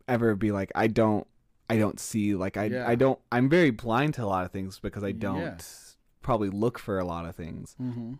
ever 0.07 0.35
be 0.35 0.51
like, 0.51 0.71
I 0.75 0.85
don't, 0.87 1.25
I 1.71 1.77
don't 1.77 1.99
see, 1.99 2.35
like, 2.35 2.55
I, 2.55 2.65
Yeah. 2.65 2.87
I 2.87 2.93
don't, 2.93 3.17
I'm 3.31 3.49
very 3.49 3.71
blind 3.71 4.13
to 4.15 4.23
a 4.23 4.27
lot 4.27 4.45
of 4.45 4.51
things 4.51 4.77
because 4.77 5.03
I 5.03 5.11
don't 5.11 5.41
Yeah. 5.41 5.57
probably 6.21 6.49
look 6.51 6.77
for 6.77 6.99
a 6.99 7.03
lot 7.05 7.25
of 7.25 7.35
things. 7.35 7.75
mm-hmm. 7.81 8.13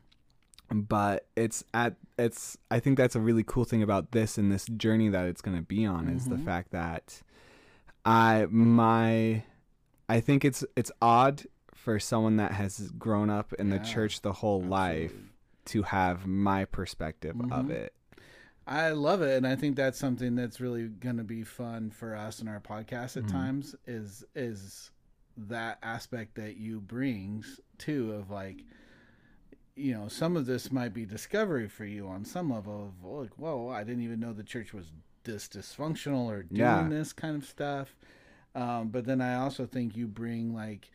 But 0.72 1.28
it's 1.36 1.64
at, 1.74 1.98
it's, 2.18 2.58
I 2.72 2.80
think 2.80 2.98
that's 2.98 3.16
a 3.16 3.20
really 3.20 3.44
cool 3.44 3.64
thing 3.64 3.84
about 3.84 4.12
this 4.12 4.40
and 4.40 4.52
this 4.52 4.66
journey 4.66 5.10
that 5.10 5.26
it's 5.28 5.42
going 5.42 5.58
to 5.58 5.62
be 5.64 5.86
on 5.86 6.08
is 6.08 6.26
the 6.26 6.36
Mhm. 6.38 6.46
fact 6.46 6.72
that 6.72 7.22
I, 8.06 8.48
my, 8.50 9.44
I 10.10 10.20
think 10.20 10.44
it's, 10.44 10.66
it's 10.76 10.92
odd 11.00 11.44
for 11.76 12.00
someone 12.00 12.38
that 12.38 12.54
has 12.54 12.90
grown 12.98 13.30
up 13.30 13.54
in 13.54 13.70
Yeah, 13.70 13.78
the 13.78 13.86
church 13.86 14.22
the 14.22 14.34
whole 14.34 14.62
life 14.64 15.12
Absolutely. 15.12 15.30
To 15.66 15.84
have 15.84 16.26
my 16.26 16.66
perspective 16.66 17.36
of 17.40 17.66
Mhm. 17.66 17.70
it. 17.72 17.94
I 18.66 18.92
love 18.92 19.22
it, 19.22 19.36
and 19.36 19.46
I 19.46 19.56
think 19.56 19.76
that's 19.76 19.98
something 20.00 20.36
that's 20.36 20.62
really 20.62 20.88
going 20.88 21.18
to 21.18 21.24
be 21.24 21.44
fun 21.44 21.90
for 21.92 22.16
us 22.16 22.42
in 22.42 22.48
our 22.48 22.62
podcast 22.62 23.18
at 23.18 23.24
Mhm. 23.24 23.32
times. 23.32 23.76
Is 23.86 24.24
is 24.36 24.92
that 25.36 25.80
aspect 25.82 26.36
that 26.36 26.58
you 26.58 26.80
brings 26.80 27.60
too 27.78 28.12
of 28.14 28.30
like, 28.30 28.64
you 29.76 29.92
know, 29.94 30.08
some 30.08 30.38
of 30.38 30.46
this 30.46 30.72
might 30.72 30.94
be 30.94 31.06
discovery 31.06 31.68
for 31.68 31.86
you 31.86 32.08
on 32.08 32.24
some 32.24 32.52
level 32.52 32.86
of 32.88 33.04
like, 33.04 33.38
whoa, 33.40 33.70
I 33.70 33.84
didn't 33.84 34.04
even 34.04 34.20
know 34.20 34.32
the 34.32 34.44
church 34.44 34.74
was 34.74 34.92
this 35.24 35.48
dysfunctional 35.48 36.26
or 36.26 36.44
doing 36.44 36.60
Yeah. 36.60 36.88
this 36.88 37.12
kind 37.14 37.36
of 37.36 37.46
stuff. 37.46 37.96
Um, 38.56 38.90
but 38.90 39.06
then 39.06 39.22
I 39.22 39.36
also 39.36 39.66
think 39.66 39.98
you 39.98 40.08
bring 40.08 40.54
like 40.54 40.92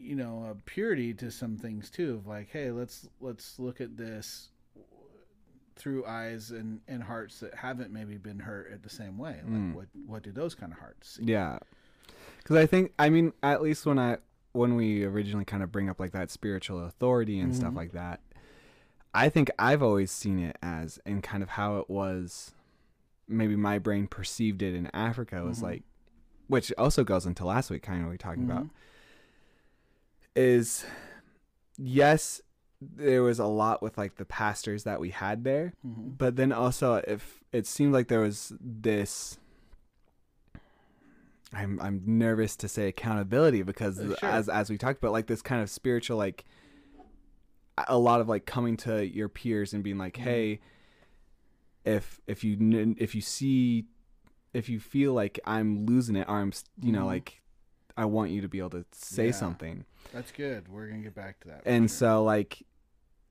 you 0.00 0.16
know 0.16 0.46
a 0.50 0.54
purity 0.64 1.12
to 1.14 1.30
some 1.30 1.56
things 1.56 1.90
too 1.90 2.14
of 2.14 2.26
like 2.26 2.48
hey 2.50 2.70
let's 2.70 3.08
let's 3.20 3.58
look 3.58 3.80
at 3.80 3.96
this 3.96 4.48
through 5.76 6.04
eyes 6.04 6.50
and, 6.50 6.80
and 6.88 7.02
hearts 7.02 7.40
that 7.40 7.54
haven't 7.54 7.90
maybe 7.92 8.16
been 8.18 8.38
hurt 8.40 8.70
at 8.72 8.82
the 8.82 8.90
same 8.90 9.16
way 9.18 9.36
like 9.46 9.60
Mm. 9.60 9.74
what 9.74 9.86
what 10.06 10.22
do 10.22 10.32
those 10.32 10.54
kind 10.54 10.72
of 10.72 10.78
hearts 10.78 11.14
see? 11.16 11.24
Yeah, 11.24 11.58
because 12.38 12.56
I 12.56 12.66
think 12.66 12.92
I 12.98 13.08
mean 13.10 13.32
at 13.42 13.62
least 13.62 13.86
when 13.86 13.98
I 13.98 14.18
when 14.52 14.74
we 14.74 15.04
originally 15.04 15.44
kind 15.44 15.62
of 15.62 15.70
bring 15.72 15.88
up 15.88 16.00
like 16.00 16.12
that 16.12 16.30
spiritual 16.30 16.84
authority 16.84 17.38
and 17.38 17.54
stuff 17.54 17.72
Mhm. 17.72 17.76
like 17.76 17.92
that, 17.92 18.20
I 19.14 19.28
think 19.28 19.50
I've 19.58 19.82
always 19.82 20.10
seen 20.10 20.38
it 20.40 20.56
as 20.60 20.98
and 21.06 21.22
kind 21.22 21.42
of 21.42 21.50
how 21.50 21.78
it 21.78 21.88
was. 21.88 22.52
Maybe 23.28 23.54
my 23.54 23.78
brain 23.78 24.08
perceived 24.08 24.60
it 24.60 24.74
in 24.74 24.88
Africa 24.92 25.44
was 25.44 25.60
Mhm. 25.60 25.62
like, 25.62 25.82
which 26.48 26.72
also 26.76 27.04
goes 27.04 27.26
into 27.26 27.44
last 27.44 27.70
week, 27.70 27.82
kind 27.84 28.02
of 28.04 28.10
we 28.10 28.18
talking 28.18 28.42
about 28.42 28.64
Mhm. 28.64 28.70
Is 30.36 30.84
yes, 31.78 32.40
there 32.80 33.22
was 33.22 33.38
a 33.38 33.46
lot 33.46 33.82
with 33.82 33.98
like 33.98 34.16
the 34.16 34.24
pastors 34.24 34.84
that 34.84 35.00
we 35.00 35.10
had 35.10 35.44
there, 35.44 35.72
Mhm. 35.86 36.16
but 36.18 36.36
then 36.36 36.52
also 36.52 36.94
if 37.06 37.42
it 37.52 37.66
seemed 37.66 37.92
like 37.92 38.08
there 38.08 38.20
was 38.20 38.52
this 38.60 39.38
I'm 41.52 41.80
I'm 41.80 42.02
nervous 42.06 42.54
to 42.56 42.68
say 42.68 42.88
accountability 42.88 43.62
because 43.62 43.98
Uh, 43.98 44.14
sure. 44.16 44.28
as 44.28 44.48
as 44.48 44.70
we 44.70 44.78
talked 44.78 44.98
about 44.98 45.12
like 45.12 45.26
this 45.26 45.42
kind 45.42 45.60
of 45.62 45.68
spiritual 45.68 46.16
like 46.16 46.44
a 47.88 47.98
lot 47.98 48.20
of 48.20 48.28
like 48.28 48.46
coming 48.46 48.76
to 48.76 49.04
your 49.06 49.28
peers 49.28 49.72
and 49.74 49.82
being 49.82 49.98
like 49.98 50.16
Mhm. 50.16 50.22
hey 50.22 50.60
if 51.84 52.20
if 52.28 52.44
you 52.44 52.94
if 52.98 53.14
you 53.14 53.20
see 53.20 53.86
if 54.52 54.68
you 54.68 54.78
feel 54.78 55.12
like 55.12 55.40
I'm 55.44 55.86
losing 55.86 56.14
it 56.14 56.28
or 56.28 56.36
I'm 56.36 56.52
you 56.82 56.92
know 56.92 57.02
Mhm. 57.02 57.06
like 57.06 57.39
I 57.96 58.04
want 58.06 58.30
you 58.30 58.40
to 58.42 58.48
be 58.48 58.58
able 58.58 58.70
to 58.70 58.84
say 58.92 59.26
Yeah. 59.26 59.32
something 59.32 59.84
that's 60.12 60.32
good 60.32 60.68
we're 60.68 60.88
gonna 60.88 61.02
get 61.02 61.14
back 61.14 61.38
to 61.40 61.48
that 61.48 61.62
and 61.64 61.88
sure. 61.90 61.96
so 61.96 62.24
like 62.24 62.64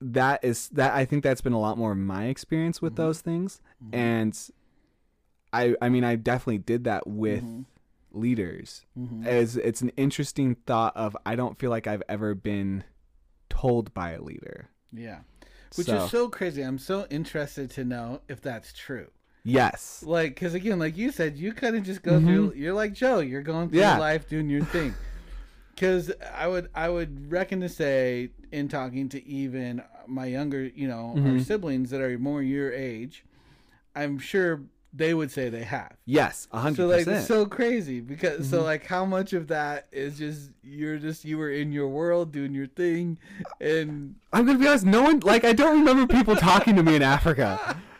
that 0.00 0.42
is 0.42 0.68
that 0.70 0.94
i 0.94 1.04
think 1.04 1.22
that's 1.22 1.42
been 1.42 1.52
a 1.52 1.60
lot 1.60 1.76
more 1.76 1.92
of 1.92 1.98
my 1.98 2.24
experience 2.26 2.80
with 2.80 2.94
Mhm. 2.94 2.96
those 2.96 3.20
things 3.20 3.60
Mhm. 3.84 3.94
and 3.94 4.50
i 5.52 5.74
i 5.82 5.88
mean 5.88 6.04
i 6.04 6.16
definitely 6.16 6.58
did 6.58 6.84
that 6.84 7.06
with 7.06 7.42
Mhm. 7.42 7.64
leaders 8.12 8.84
Mhm. 8.98 9.26
as 9.26 9.56
it's 9.56 9.82
an 9.82 9.90
interesting 9.96 10.54
thought 10.66 10.96
of 10.96 11.16
i 11.26 11.36
don't 11.36 11.58
feel 11.58 11.70
like 11.70 11.86
i've 11.86 12.02
ever 12.08 12.34
been 12.34 12.84
told 13.48 13.92
by 13.94 14.12
a 14.12 14.22
leader 14.22 14.68
yeah 14.92 15.20
which 15.76 15.86
So, 15.86 16.04
is 16.04 16.10
so 16.10 16.28
crazy 16.28 16.62
i'm 16.62 16.78
so 16.78 17.06
interested 17.10 17.70
to 17.72 17.84
know 17.84 18.22
if 18.28 18.40
that's 18.40 18.72
true 18.72 19.10
yes 19.42 20.02
like 20.06 20.34
because 20.34 20.54
again 20.54 20.78
like 20.78 20.96
you 20.96 21.10
said 21.10 21.36
you 21.36 21.52
kind 21.52 21.74
of 21.76 21.82
just 21.82 22.02
go 22.02 22.20
Mhm. 22.20 22.24
through 22.26 22.52
you're 22.56 22.74
like 22.74 22.92
joe 22.92 23.20
you're 23.20 23.42
going 23.42 23.68
through 23.70 23.78
Yeah. 23.80 23.98
life 23.98 24.28
doing 24.28 24.50
your 24.50 24.64
thing 24.64 24.94
because 25.74 26.12
i 26.34 26.46
would 26.46 26.68
i 26.74 26.88
would 26.88 27.30
reckon 27.32 27.60
to 27.60 27.68
say 27.68 28.30
in 28.52 28.68
talking 28.68 29.08
to 29.10 29.24
even 29.26 29.82
my 30.06 30.26
younger 30.26 30.64
you 30.64 30.86
know 30.88 31.12
our 31.16 31.36
Mhm. 31.38 31.44
siblings 31.46 31.90
that 31.90 32.00
are 32.00 32.18
more 32.18 32.42
your 32.42 32.72
age 32.72 33.24
i'm 33.96 34.18
sure 34.18 34.60
they 34.92 35.14
would 35.14 35.30
say 35.30 35.48
they 35.48 35.62
have 35.62 35.92
yes 36.04 36.48
a 36.52 36.58
hundred 36.58 36.76
so 36.76 36.86
like 36.88 37.06
it's 37.06 37.26
so 37.28 37.46
crazy 37.46 38.00
because 38.00 38.48
so 38.48 38.60
Mhm. 38.60 38.64
like 38.64 38.84
how 38.86 39.04
much 39.04 39.32
of 39.32 39.46
that 39.48 39.86
is 39.92 40.18
just 40.18 40.50
you're 40.64 40.98
just 40.98 41.24
you 41.24 41.38
were 41.38 41.50
in 41.50 41.70
your 41.72 41.88
world 41.88 42.32
doing 42.32 42.52
your 42.52 42.66
thing 42.66 43.16
and 43.60 44.16
i'm 44.32 44.44
gonna 44.44 44.58
be 44.58 44.66
honest 44.66 44.84
no 44.84 45.02
one 45.02 45.20
like 45.20 45.44
i 45.44 45.52
don't 45.52 45.78
remember 45.78 46.12
people 46.12 46.34
talking 46.36 46.74
to 46.76 46.82
me 46.82 46.96
in 46.96 47.02
africa 47.02 47.76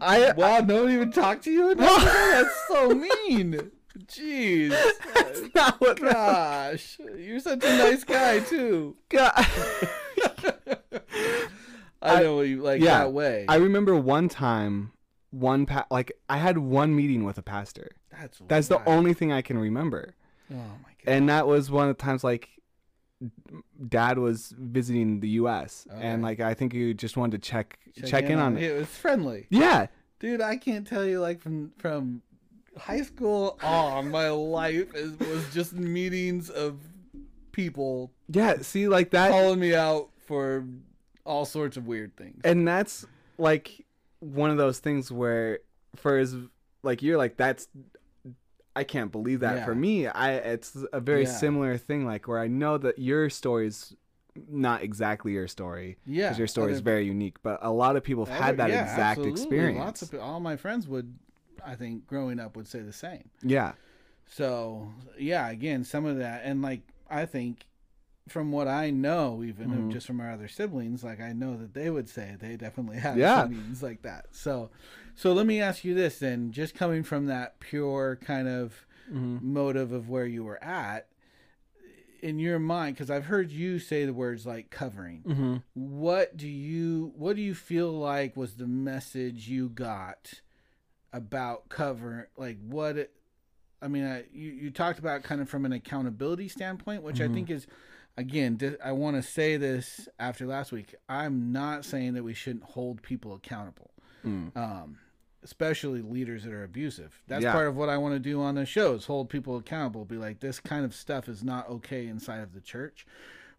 i 0.00 0.32
wow 0.36 0.60
no 0.60 0.84
one 0.84 0.92
even 0.92 1.10
talked 1.12 1.44
to 1.44 1.50
you 1.50 1.74
that's 1.74 2.66
so 2.68 2.88
mean 3.28 3.70
jeez 4.06 4.70
that's 5.14 5.42
not 5.54 5.80
what 5.80 6.00
Gosh, 6.00 6.98
you're 7.16 7.40
such 7.40 7.64
a 7.64 7.78
nice 7.78 8.02
guy 8.04 8.40
too. 8.40 8.96
God. 9.08 9.32
I 12.02 12.02
I- 12.02 12.22
know 12.22 12.40
you 12.42 12.62
like 12.62 12.80
yeah, 12.82 12.98
that 13.00 13.12
way. 13.12 13.46
I 13.48 13.56
remember 13.56 13.96
one 13.96 14.28
time, 14.28 14.92
one 15.30 15.66
pa- 15.66 15.86
like 15.90 16.12
I 16.28 16.38
had 16.38 16.58
one 16.58 16.94
meeting 16.94 17.24
with 17.24 17.38
a 17.38 17.42
pastor. 17.42 17.92
that's 18.10 18.40
That's 18.48 18.68
the 18.68 18.84
only 18.88 19.14
thing 19.14 19.32
I 19.32 19.42
can 19.42 19.58
remember, 19.58 20.14
Oh 20.50 20.54
my 20.56 20.90
god. 21.04 21.06
and 21.06 21.28
that 21.28 21.46
was 21.46 21.70
one 21.70 21.88
of 21.88 21.96
the 21.96 22.02
times 22.02 22.24
like 22.24 22.48
dad 23.88 24.18
was 24.18 24.54
visiting 24.58 25.20
the 25.20 25.28
U.S. 25.30 25.86
And 25.92 26.22
like 26.22 26.40
I 26.40 26.54
think 26.54 26.72
he 26.72 26.94
just 26.94 27.16
wanted 27.16 27.42
to 27.42 27.48
check 27.48 27.78
check, 28.04 28.24
in, 28.24 28.38
on 28.38 28.56
it. 28.56 28.62
it. 28.64 28.78
was 28.78 28.88
friendly, 28.88 29.46
Yeah, 29.50 29.86
dude. 30.20 30.40
I 30.40 30.56
can't 30.56 30.86
tell 30.86 31.04
you 31.04 31.20
like 31.20 31.40
from 31.40 31.72
from 31.78 32.22
high 32.76 33.02
school 33.02 33.58
on, 33.62 34.10
my 34.10 34.28
life 34.30 34.94
is, 34.94 35.16
was 35.18 35.52
just 35.54 35.74
meetings 35.74 36.50
of 36.50 36.80
people 37.52 38.10
yeah. 38.28 38.56
See, 38.62 38.88
like 38.88 39.10
that, 39.10 39.30
calling 39.30 39.60
me 39.60 39.74
out 39.74 40.10
for 40.26 40.64
all 41.24 41.44
sorts 41.44 41.76
of 41.76 41.86
weird 41.86 42.16
things. 42.16 42.40
and 42.44 42.66
that's 42.66 43.06
like 43.38 43.84
one 44.20 44.50
of 44.50 44.56
those 44.56 44.78
things 44.78 45.10
where 45.12 45.60
for 45.96 46.18
his 46.18 46.34
like 46.82 47.02
you're 47.02 47.16
like 47.18 47.36
that's 47.36 47.68
I 48.76 48.84
can't 48.84 49.12
believe 49.12 49.40
that 49.40 49.56
Yeah. 49.56 49.64
for 49.64 49.74
me 49.74 50.06
I 50.06 50.32
it's 50.34 50.76
a 50.92 51.00
very 51.00 51.24
Yeah. 51.24 51.30
similar 51.38 51.76
thing 51.78 52.04
like 52.06 52.26
where 52.26 52.38
I 52.40 52.48
know 52.48 52.76
that 52.78 52.98
your 52.98 53.30
story's 53.30 53.94
not 54.48 54.82
exactly 54.82 55.32
your 55.32 55.46
story 55.46 55.96
yeah, 56.04 56.26
because 56.26 56.38
your 56.38 56.48
story 56.48 56.72
is 56.72 56.80
very 56.80 57.06
unique 57.06 57.36
but 57.42 57.58
a 57.62 57.70
lot 57.70 57.94
of 57.96 58.02
people 58.02 58.24
have 58.24 58.34
had 58.34 58.56
that 58.56 58.70
yeah, 58.70 58.82
exact 58.82 59.20
absolutely. 59.20 59.28
experience 59.30 59.78
Lots 59.78 60.02
of 60.02 60.14
all 60.20 60.40
my 60.40 60.56
friends 60.56 60.88
would, 60.88 61.14
I 61.64 61.76
think, 61.76 62.06
growing 62.08 62.40
up 62.40 62.56
would 62.56 62.66
say 62.66 62.80
the 62.80 62.92
same. 62.92 63.30
yeah 63.42 63.74
So 64.26 64.88
yeah, 65.18 65.48
again, 65.50 65.84
some 65.84 66.06
of 66.06 66.18
that, 66.18 66.42
and 66.44 66.62
like 66.62 66.80
I 67.08 67.26
think, 67.26 67.66
from 68.26 68.50
what 68.52 68.66
I 68.66 68.90
know, 68.90 69.42
even 69.44 69.68
Mhm. 69.68 69.90
just 69.92 70.06
from 70.06 70.20
our 70.20 70.30
other 70.32 70.48
siblings, 70.48 71.04
like 71.04 71.20
I 71.20 71.32
know 71.32 71.56
that 71.58 71.74
they 71.74 71.90
would 71.90 72.08
say 72.08 72.36
they 72.40 72.56
definitely 72.56 72.98
had 73.08 73.18
Yeah. 73.18 73.46
meetings 73.46 73.82
like 73.82 74.02
that. 74.02 74.26
So, 74.32 74.70
so 75.16 75.32
let 75.32 75.46
me 75.46 75.60
ask 75.60 75.84
you 75.84 75.94
this 75.94 76.18
then: 76.18 76.52
just 76.52 76.74
coming 76.74 77.02
from 77.02 77.26
that 77.26 77.60
pure 77.60 78.16
kind 78.22 78.48
of 78.48 78.86
mm-hmm. 79.10 79.38
motive 79.42 79.92
of 79.92 80.08
where 80.08 80.26
you 80.26 80.44
were 80.44 80.62
at, 80.62 81.08
in 82.22 82.38
your 82.38 82.58
mind, 82.58 82.96
because 82.96 83.10
I've 83.10 83.26
heard 83.26 83.50
you 83.50 83.78
say 83.78 84.04
the 84.04 84.14
words 84.14 84.46
like 84.46 84.70
covering. 84.70 85.22
Mm-hmm. 85.26 85.56
What 85.74 86.36
do 86.36 86.48
you 86.48 87.12
What 87.16 87.36
do 87.36 87.42
you 87.42 87.54
feel 87.54 87.92
like 87.92 88.36
was 88.36 88.54
the 88.54 88.66
message 88.66 89.48
you 89.48 89.68
got 89.68 90.40
about 91.12 91.68
cover? 91.68 92.28
Like 92.36 92.58
what? 92.66 92.96
It, 92.96 93.12
I 93.82 93.88
mean, 93.88 94.04
I, 94.04 94.24
you 94.32 94.50
you 94.52 94.70
talked 94.70 94.98
about 94.98 95.22
kind 95.22 95.40
of 95.40 95.48
from 95.48 95.64
an 95.66 95.72
accountability 95.72 96.48
standpoint, 96.48 97.02
which 97.02 97.20
I 97.20 97.28
Mhm. 97.28 97.34
think 97.34 97.50
is, 97.50 97.66
again, 98.16 98.58
I 98.82 98.92
want 98.92 99.16
to 99.16 99.22
say 99.22 99.58
this 99.58 100.08
after 100.18 100.46
last 100.46 100.72
week. 100.72 100.94
I'm 101.08 101.52
not 101.52 101.84
saying 101.84 102.14
that 102.14 102.22
we 102.24 102.32
shouldn't 102.32 102.64
hold 102.64 103.02
people 103.02 103.34
accountable, 103.34 103.90
Mm. 104.24 104.56
um, 104.56 104.98
especially 105.44 106.02
leaders 106.02 106.42
that 106.44 106.52
are 106.52 106.64
abusive. 106.64 107.22
That's 107.28 107.44
Yeah. 107.44 107.52
part 107.52 107.68
of 107.68 107.76
what 107.76 107.88
I 107.88 107.98
want 107.98 108.14
to 108.14 108.18
do 108.18 108.40
on 108.40 108.56
the 108.56 108.66
shows: 108.66 109.06
hold 109.06 109.28
people 109.28 109.56
accountable. 109.56 110.04
Be 110.04 110.16
like, 110.16 110.40
this 110.40 110.58
kind 110.58 110.84
of 110.84 110.94
stuff 110.94 111.28
is 111.28 111.44
not 111.44 111.68
okay 111.68 112.06
inside 112.06 112.40
of 112.40 112.52
the 112.54 112.60
church 112.60 113.06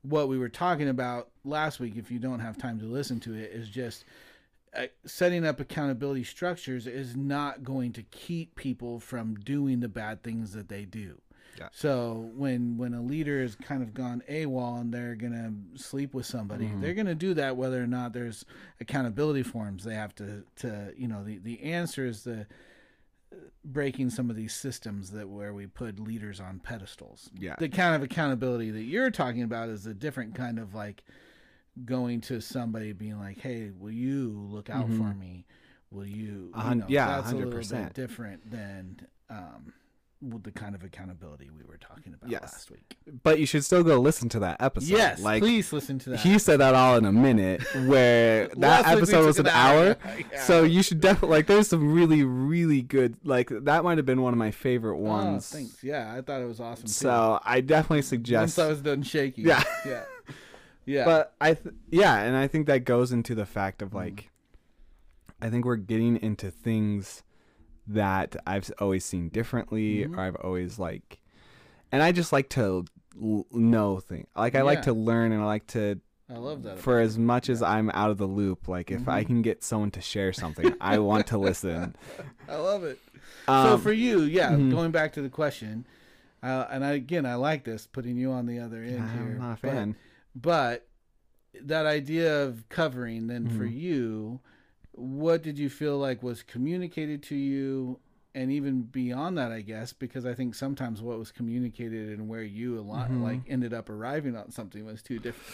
what 0.10 0.28
we 0.30 0.38
were 0.38 0.50
talking 0.50 0.88
about 0.88 1.30
last 1.44 1.80
week, 1.80 1.96
if 1.98 2.12
you 2.12 2.20
don't 2.20 2.40
have 2.40 2.58
time 2.58 2.80
to 2.80 2.86
listen 2.86 3.20
to 3.22 3.34
it, 3.34 3.52
is 3.52 3.70
just 3.70 4.06
uh, 4.76 4.86
setting 5.06 5.46
up 5.46 5.60
accountability 5.60 6.24
structures 6.24 6.86
is 6.88 7.16
not 7.16 7.64
going 7.64 7.94
to 7.94 8.04
keep 8.04 8.56
people 8.56 9.00
from 9.00 9.36
doing 9.36 9.80
the 9.80 9.88
bad 9.88 10.22
things 10.22 10.54
that 10.54 10.70
they 10.70 10.86
do. 10.86 11.20
Yeah. 11.58 11.70
So 11.72 12.32
when 12.36 12.78
when 12.78 12.94
a 12.94 13.02
leader 13.02 13.42
has 13.42 13.56
kind 13.56 13.82
of 13.82 13.94
gone 13.94 14.22
AWOL 14.30 14.82
and 14.82 14.94
they're 14.94 15.16
gonna 15.16 15.54
sleep 15.76 16.14
with 16.14 16.26
somebody, 16.26 16.66
Mhm. 16.68 16.82
they're 16.82 16.94
gonna 16.94 17.16
do 17.16 17.34
that 17.36 17.56
whether 17.58 17.82
or 17.82 17.88
not 17.88 18.14
there's 18.14 18.46
accountability 18.82 19.44
forms. 19.44 19.84
They 19.84 19.96
have 19.96 20.14
to 20.16 20.44
to 20.58 20.94
you 20.98 21.08
know 21.08 21.24
the 21.24 21.38
the 21.40 21.62
answer 21.64 22.06
is 22.06 22.24
the 22.24 22.48
breaking 23.64 24.10
some 24.10 24.30
of 24.30 24.36
these 24.36 24.54
systems 24.54 25.12
that 25.12 25.28
where 25.28 25.54
we 25.54 25.66
put 25.68 26.00
leaders 26.00 26.40
on 26.40 26.60
pedestals 26.60 27.30
yeah 27.38 27.56
the 27.58 27.68
kind 27.68 27.96
of 27.96 28.04
accountability 28.04 28.70
that 28.72 28.84
you're 28.84 29.10
talking 29.10 29.42
about 29.42 29.68
is 29.70 29.86
a 29.88 29.94
different 29.94 30.36
kind 30.36 30.60
of 30.60 30.74
like 30.76 31.04
going 31.84 32.22
to 32.22 32.40
somebody 32.40 32.94
being 32.94 33.18
like 33.20 33.40
hey 33.40 33.72
will 33.78 33.92
you 33.92 34.30
look 34.50 34.70
out 34.70 34.88
for 34.88 34.94
Mhm. 35.12 35.20
me 35.20 35.46
will 35.92 36.06
you, 36.06 36.52
you 36.70 36.76
know, 36.76 36.86
yeah, 36.90 37.08
that's 37.08 37.32
a 37.32 37.36
little 37.36 37.52
100%. 37.52 37.86
bit 37.88 37.94
different 37.94 38.52
than 38.52 39.00
um 39.30 39.74
the 40.22 40.52
kind 40.52 40.74
of 40.74 40.84
accountability 40.84 41.50
we 41.56 41.64
were 41.66 41.78
talking 41.78 42.14
about 42.14 42.30
Yes. 42.30 42.42
last 42.44 42.72
week 42.72 42.98
but 43.24 43.38
you 43.40 43.46
should 43.46 43.64
still 43.66 43.84
go 43.84 44.00
listen 44.00 44.28
to 44.30 44.40
that 44.40 44.58
episode 44.62 44.90
yes 44.98 45.20
like 45.22 45.42
please 45.44 45.72
listen 45.74 46.00
to 46.00 46.12
that 46.12 46.20
he 46.22 46.40
said 46.40 46.62
that 46.62 46.74
all 46.74 46.98
in 46.98 47.06
a 47.06 47.12
minute 47.12 47.62
where 47.86 48.48
that 48.56 48.58
Last 48.58 48.86
week 48.88 48.96
we 48.96 49.02
episode 49.02 49.26
was 49.26 49.40
an 49.40 49.48
hour 49.48 49.98
Yeah. 50.32 50.42
So 50.44 50.64
you 50.64 50.82
should 50.82 51.00
definitely 51.02 51.38
like. 51.38 51.48
There's 51.48 51.68
some 51.68 51.94
really, 51.94 52.24
really 52.24 52.82
good. 52.82 53.18
Like 53.24 53.50
that 53.50 53.84
might 53.84 53.98
have 53.98 54.06
been 54.06 54.22
one 54.22 54.34
of 54.34 54.40
my 54.40 54.52
favorite 54.52 54.96
oh, 54.98 55.02
ones. 55.02 55.50
thanks 55.50 55.84
yeah 55.84 56.14
i 56.18 56.22
thought 56.22 56.42
it 56.42 56.48
was 56.48 56.60
awesome 56.60 56.86
too. 56.88 56.92
So 56.94 57.40
I 57.44 57.62
definitely 57.62 58.02
suggest. 58.04 58.58
once 58.58 58.60
i 58.60 58.68
was 58.70 58.82
done 58.82 59.04
shaking 59.04 59.46
Yeah. 59.46 59.64
yeah 59.86 60.04
yeah 60.86 61.06
But 61.06 61.36
I, 61.42 61.54
th- 61.56 61.76
yeah, 61.92 62.20
and 62.22 62.36
I 62.38 62.48
think 62.48 62.68
that 62.68 62.86
goes 62.86 63.12
into 63.12 63.36
the 63.36 63.46
fact 63.46 63.80
Mm. 63.82 63.86
of 63.88 63.94
like, 63.94 64.30
I 65.42 65.50
think 65.50 65.66
we're 65.66 65.76
getting 65.76 66.16
into 66.18 66.50
things 66.52 67.24
that 67.88 68.36
I've 68.48 68.72
always 68.80 69.06
seen 69.06 69.30
differently, 69.30 70.06
Mhm. 70.06 70.18
or 70.18 70.22
I've 70.22 70.36
always 70.38 70.80
like, 70.80 71.20
and 71.92 72.02
I 72.02 72.12
just 72.12 72.32
like 72.34 72.50
to 72.50 72.86
l- 73.22 73.46
know 73.52 74.00
things. 74.00 74.28
Like 74.36 74.56
I 74.56 74.62
like 74.64 74.84
to 74.84 74.94
learn, 74.94 75.32
and 75.32 75.42
I 75.42 75.46
like 75.46 75.68
to 75.68 76.00
I 76.30 76.34
love 76.38 76.64
that. 76.64 76.80
for 76.80 77.00
as 77.00 77.18
much 77.20 77.50
as 77.50 77.62
I'm 77.62 77.90
out 77.92 78.10
of 78.12 78.18
the 78.18 78.26
loop. 78.26 78.68
Like 78.68 78.90
if 78.92 79.08
I 79.08 79.24
Mhm. 79.24 79.28
can 79.28 79.42
get 79.44 79.64
someone 79.64 79.92
to 79.92 80.02
share 80.02 80.34
something, 80.34 80.74
I 80.82 80.98
want 81.00 81.28
to 81.28 81.38
listen. 81.38 81.96
I 82.50 82.56
love 82.56 82.84
it. 82.84 83.00
Um, 83.48 83.68
so 83.68 83.78
for 83.78 83.92
you, 83.94 84.22
yeah, 84.22 84.52
mhm. 84.52 84.72
going 84.72 84.92
back 84.92 85.14
to 85.14 85.22
the 85.22 85.30
question, 85.30 85.86
uh, 86.42 86.66
and 86.72 86.84
I, 86.84 86.94
again, 86.94 87.26
I 87.26 87.36
like 87.36 87.64
this 87.64 87.86
putting 87.88 88.18
you 88.18 88.32
on 88.32 88.46
the 88.48 88.60
other 88.60 88.82
end 88.82 89.10
here. 89.12 89.22
I'm 89.34 89.38
not 89.40 89.60
a 89.60 89.62
but- 89.62 89.72
fan. 89.72 89.96
But, 90.36 90.88
that 91.62 91.86
idea 91.86 92.44
of 92.44 92.68
covering, 92.68 93.28
then 93.28 93.48
for 93.48 93.64
Mhm. 93.66 93.74
you, 93.78 94.40
what 94.98 95.44
did 95.44 95.58
you 95.60 95.70
feel 95.70 95.98
like 95.98 96.24
was 96.24 96.44
communicated 96.44 97.22
to 97.24 97.36
you? 97.36 98.00
And 98.34 98.52
even 98.52 98.82
beyond 98.82 99.38
that, 99.38 99.52
I 99.54 99.62
guess, 99.62 99.94
because 99.94 100.26
I 100.26 100.34
think 100.34 100.56
sometimes 100.56 101.02
what 101.02 101.18
was 101.18 101.32
communicated 101.32 102.10
and 102.10 102.28
where 102.28 102.44
you 102.44 102.78
a 102.78 102.82
lot 102.82 103.10
Mhm. 103.10 103.22
like 103.24 103.42
ended 103.48 103.74
up 103.74 103.90
arriving 103.90 104.36
on 104.36 104.52
something 104.52 104.86
was 104.86 105.02
two 105.02 105.20
different 105.20 105.54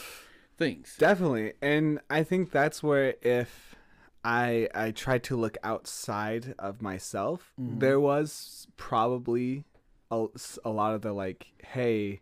things. 0.58 0.96
Definitely. 0.98 1.54
And 1.62 2.00
I 2.10 2.24
think 2.24 2.52
that's 2.52 2.82
where 2.82 3.16
if 3.22 3.76
I 4.24 4.68
I 4.74 4.92
tried 4.92 5.24
to 5.26 5.36
look 5.36 5.58
outside 5.64 6.56
of 6.58 6.82
myself, 6.82 7.54
Mhm. 7.60 7.80
there 7.80 8.00
was 8.00 8.68
probably 8.78 9.64
a, 10.10 10.28
a 10.66 10.70
lot 10.72 10.96
of 10.96 11.02
the 11.04 11.14
like, 11.14 11.54
hey, 11.64 12.22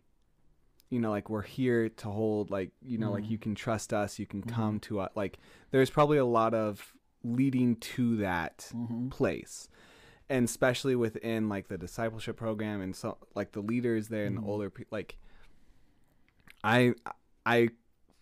you 0.89 0.99
know, 0.99 1.09
like 1.11 1.29
we're 1.29 1.41
here 1.41 1.87
to 1.87 2.09
hold 2.09 2.49
like, 2.51 2.71
you 2.81 2.97
know, 2.97 3.11
like 3.11 3.25
Mhm. 3.25 3.29
you 3.31 3.37
can 3.37 3.55
trust 3.55 3.93
us, 3.93 4.19
you 4.19 4.25
can 4.25 4.41
come 4.43 4.79
to 4.81 4.99
us. 4.99 5.11
Like 5.15 5.37
there's 5.71 5.89
probably 5.89 6.17
a 6.17 6.25
lot 6.25 6.53
of 6.53 6.95
leading 7.23 7.75
to 7.77 8.15
that 8.17 8.71
Mm-hmm. 8.75 9.09
place 9.09 9.67
and 10.29 10.45
especially 10.45 10.95
within 10.95 11.49
like 11.49 11.67
the 11.67 11.77
discipleship 11.77 12.37
program 12.37 12.81
and 12.81 12.95
so 12.95 13.17
like 13.35 13.51
the 13.53 13.61
leaders 13.61 14.07
there 14.09 14.25
and 14.25 14.37
Mhm. 14.37 14.41
the 14.41 14.47
older 14.47 14.69
people 14.69 14.95
like 14.95 15.17
i 16.63 16.93
i 17.45 17.69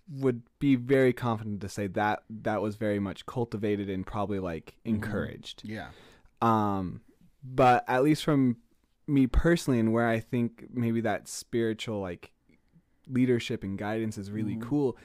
would 0.09 0.41
be 0.59 0.75
very 0.75 1.11
confident 1.11 1.59
to 1.61 1.67
say 1.67 1.87
that 1.87 2.23
that 2.29 2.61
was 2.61 2.75
very 2.77 2.99
much 2.99 3.25
cultivated 3.25 3.89
and 3.89 4.05
probably 4.07 4.39
like 4.39 4.75
Mhm. 4.85 4.95
encouraged 4.95 5.63
Yeah. 5.65 5.89
um 6.41 7.01
but 7.43 7.83
at 7.87 8.03
least 8.03 8.23
from 8.23 8.57
me 9.05 9.27
personally 9.27 9.79
and 9.79 9.91
where 9.93 10.07
i 10.07 10.19
think 10.19 10.67
maybe 10.73 11.01
that 11.01 11.27
spiritual 11.27 11.99
like 11.99 12.31
leadership 13.07 13.63
and 13.63 13.77
guidance 13.77 14.17
is 14.17 14.31
really 14.31 14.55
Mhm. 14.55 14.61
cool 14.61 14.97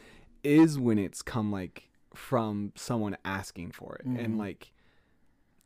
is 0.45 0.79
when 0.79 0.99
it's 0.99 1.23
come 1.23 1.51
like 1.53 1.89
from 2.17 2.73
someone 2.75 3.17
asking 3.25 3.71
for 3.73 3.97
it 3.97 4.07
Mhm. 4.07 4.25
and 4.25 4.39
like 4.39 4.73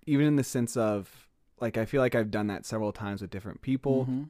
even 0.06 0.26
in 0.26 0.37
the 0.37 0.44
sense 0.44 0.76
of 0.76 1.28
like 1.61 1.76
i 1.76 1.85
feel 1.85 2.00
like 2.00 2.14
i've 2.14 2.30
done 2.30 2.46
that 2.48 2.64
several 2.66 2.92
times 2.92 3.20
with 3.22 3.30
different 3.30 3.61
people 3.62 4.06
Mhm. 4.06 4.28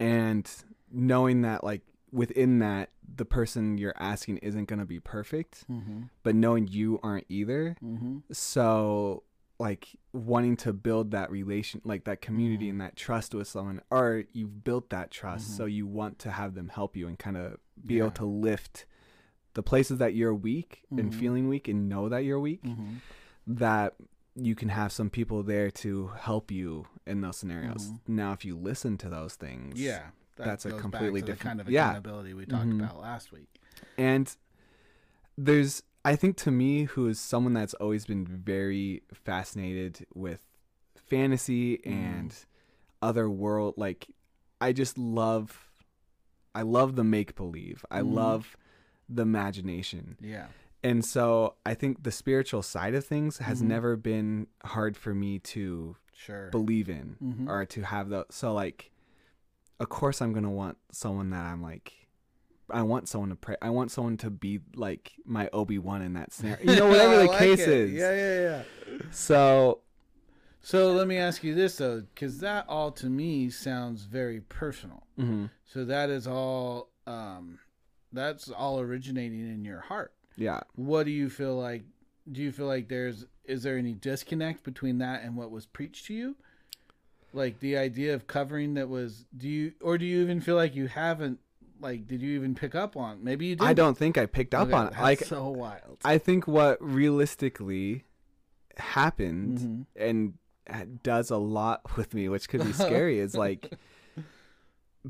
and 0.00 0.50
knowing 0.90 1.42
that 1.42 1.64
like 1.64 1.82
within 2.12 2.60
that 2.60 2.90
the 3.16 3.24
person 3.24 3.76
you're 3.76 3.94
asking 3.96 4.38
isn't 4.38 4.66
going 4.66 4.78
to 4.78 4.84
be 4.86 5.00
perfect 5.00 5.64
Mhm. 5.68 6.08
but 6.22 6.34
knowing 6.34 6.68
you 6.68 7.00
aren't 7.02 7.26
either 7.28 7.76
Mhm. 7.82 8.22
so 8.32 9.24
like 9.58 9.96
wanting 10.12 10.56
to 10.56 10.72
build 10.72 11.10
that 11.12 11.30
relation 11.30 11.80
like 11.84 12.04
that 12.04 12.20
community 12.20 12.68
and 12.68 12.80
that 12.80 12.96
trust 12.96 13.34
with 13.34 13.46
someone 13.48 13.80
or 13.90 14.24
you've 14.32 14.64
built 14.64 14.90
that 14.90 15.10
trust 15.10 15.48
Mhm. 15.50 15.56
so 15.56 15.64
you 15.64 15.86
want 15.86 16.18
to 16.20 16.30
have 16.30 16.54
them 16.54 16.68
help 16.68 16.96
you 16.96 17.06
and 17.08 17.18
kind 17.18 17.36
of 17.36 17.58
be 17.84 17.94
Yeah. 17.94 18.04
able 18.04 18.10
to 18.12 18.24
lift 18.24 18.86
the 19.54 19.62
places 19.62 19.98
that 19.98 20.14
you're 20.14 20.34
weak 20.34 20.82
and 20.90 21.10
Mhm. 21.10 21.14
feeling 21.14 21.48
weak 21.48 21.68
and 21.68 21.88
know 21.88 22.08
that 22.08 22.24
you're 22.24 22.40
weak 22.40 22.62
Mhm. 22.64 22.96
that 23.46 23.94
you 24.36 24.54
can 24.54 24.68
have 24.68 24.90
some 24.92 25.10
people 25.10 25.42
there 25.42 25.70
to 25.70 26.08
help 26.18 26.50
you 26.50 26.86
in 27.06 27.20
those 27.20 27.36
scenarios 27.36 27.88
Mhm. 27.90 28.00
now 28.08 28.32
if 28.32 28.44
you 28.44 28.56
listen 28.56 28.98
to 28.98 29.08
those 29.08 29.34
things 29.36 29.80
Yeah. 29.80 30.10
That 30.36 30.46
That's 30.46 30.66
a 30.66 30.72
completely 30.72 31.20
different- 31.20 31.40
kind 31.42 31.60
of 31.60 31.70
yeah. 31.70 31.90
accountability 31.90 32.34
we 32.34 32.44
talked 32.44 32.66
Mhm. 32.66 32.80
about 32.82 32.98
last 33.00 33.30
week. 33.30 33.60
And 33.96 34.36
there's, 35.38 35.84
I 36.04 36.16
think 36.16 36.36
to 36.38 36.50
me, 36.50 36.84
who 36.84 37.06
is 37.06 37.20
someone 37.20 37.52
that's 37.52 37.74
always 37.74 38.04
been 38.04 38.26
very 38.26 39.04
fascinated 39.12 40.04
with 40.12 40.40
fantasy 40.96 41.78
Mm. 41.78 41.86
and 41.92 42.46
other 43.00 43.30
world, 43.30 43.74
like, 43.76 44.08
I 44.60 44.72
just 44.72 44.98
love, 44.98 45.70
I 46.52 46.62
love 46.62 46.96
the 46.96 47.04
make 47.04 47.36
believe. 47.36 47.84
I 47.90 48.00
Mhm. 48.00 48.12
love 48.14 48.56
the 49.08 49.22
imagination. 49.22 50.16
Yeah. 50.20 50.46
And 50.82 51.04
so 51.04 51.54
I 51.64 51.74
think 51.74 52.02
the 52.02 52.10
spiritual 52.12 52.62
side 52.62 52.94
of 52.94 53.04
things 53.06 53.38
has 53.38 53.62
Mhm. 53.62 53.66
never 53.66 53.96
been 53.96 54.46
hard 54.64 54.96
for 54.96 55.14
me 55.14 55.38
to 55.40 55.96
Sure. 56.12 56.48
believe 56.50 56.88
in 56.88 57.16
Mhm. 57.22 57.48
or 57.48 57.64
to 57.66 57.82
have 57.82 58.08
the 58.10 58.26
so 58.30 58.52
like 58.54 58.90
of 59.80 59.88
course 59.88 60.22
i'm 60.22 60.32
gonna 60.32 60.50
want 60.50 60.78
someone 60.92 61.30
that 61.30 61.44
i'm 61.44 61.60
like 61.60 62.06
i 62.70 62.80
want 62.82 63.08
someone 63.08 63.28
to 63.30 63.34
pray 63.36 63.56
i 63.60 63.68
want 63.68 63.90
someone 63.90 64.16
to 64.16 64.30
be 64.30 64.60
like 64.76 65.12
my 65.26 65.50
obi-wan 65.52 66.00
in 66.00 66.12
that 66.14 66.32
scenario 66.32 66.64
you 66.70 66.76
know 66.78 66.86
whatever 66.92 67.16
the 67.16 67.24
like 67.26 67.38
case 67.40 67.60
it. 67.60 67.68
is 67.68 67.92
Yeah, 67.92 68.12
yeah, 68.14 68.40
yeah. 68.40 68.62
so 69.10 69.80
So 70.60 70.92
let 70.92 71.06
me 71.08 71.16
ask 71.18 71.42
you 71.44 71.54
this 71.54 71.76
though, 71.76 72.00
because 72.02 72.38
that 72.38 72.66
all 72.68 72.90
to 72.92 73.10
me 73.10 73.50
sounds 73.50 74.04
very 74.04 74.40
personal. 74.40 75.06
mhm, 75.18 75.50
So 75.64 75.84
that 75.84 76.08
is 76.10 76.26
all. 76.26 76.90
Um, 77.06 77.58
that's 78.14 78.48
all 78.50 78.80
originating 78.80 79.40
in 79.40 79.64
your 79.64 79.80
heart. 79.80 80.12
yeah 80.36 80.60
What 80.76 81.04
do 81.04 81.10
you 81.10 81.28
feel 81.28 81.56
like? 81.56 81.82
Do 82.30 82.40
you 82.42 82.52
feel 82.52 82.66
like 82.66 82.88
there's 82.88 83.26
is 83.44 83.62
there 83.62 83.76
any 83.76 83.92
disconnect 83.92 84.64
between 84.64 84.98
that 84.98 85.22
and 85.22 85.36
what 85.36 85.50
was 85.50 85.66
preached 85.66 86.06
to 86.06 86.14
you? 86.14 86.36
Like 87.34 87.58
the 87.60 87.76
idea 87.76 88.14
of 88.14 88.26
covering 88.26 88.74
that 88.74 88.88
was 88.88 89.26
do 89.36 89.48
you 89.48 89.72
or 89.82 89.98
do 89.98 90.04
you 90.06 90.22
even 90.22 90.40
feel 90.40 90.56
like 90.56 90.74
you 90.74 90.86
haven't 90.86 91.40
like 91.80 92.06
did 92.06 92.22
you 92.22 92.36
even 92.36 92.54
pick 92.54 92.74
up 92.76 92.96
on 92.96 93.22
maybe 93.24 93.46
you 93.46 93.56
did 93.56 93.66
i 93.66 93.74
don't 93.74 93.98
think 93.98 94.16
i 94.16 94.24
picked 94.24 94.54
up 94.54 94.72
on 94.72 94.86
it 94.86 94.92
like 95.00 95.18
so 95.24 95.48
wild 95.48 95.98
i 96.04 96.16
think 96.16 96.46
what 96.46 96.78
realistically 96.80 98.04
happened 98.76 99.58
Mhm. 99.58 99.86
and 99.96 101.02
does 101.02 101.30
a 101.30 101.36
lot 101.36 101.82
with 101.96 102.14
me 102.14 102.28
which 102.28 102.48
could 102.48 102.64
be 102.64 102.72
scary 102.72 103.18
is 103.18 103.34
like 103.34 103.72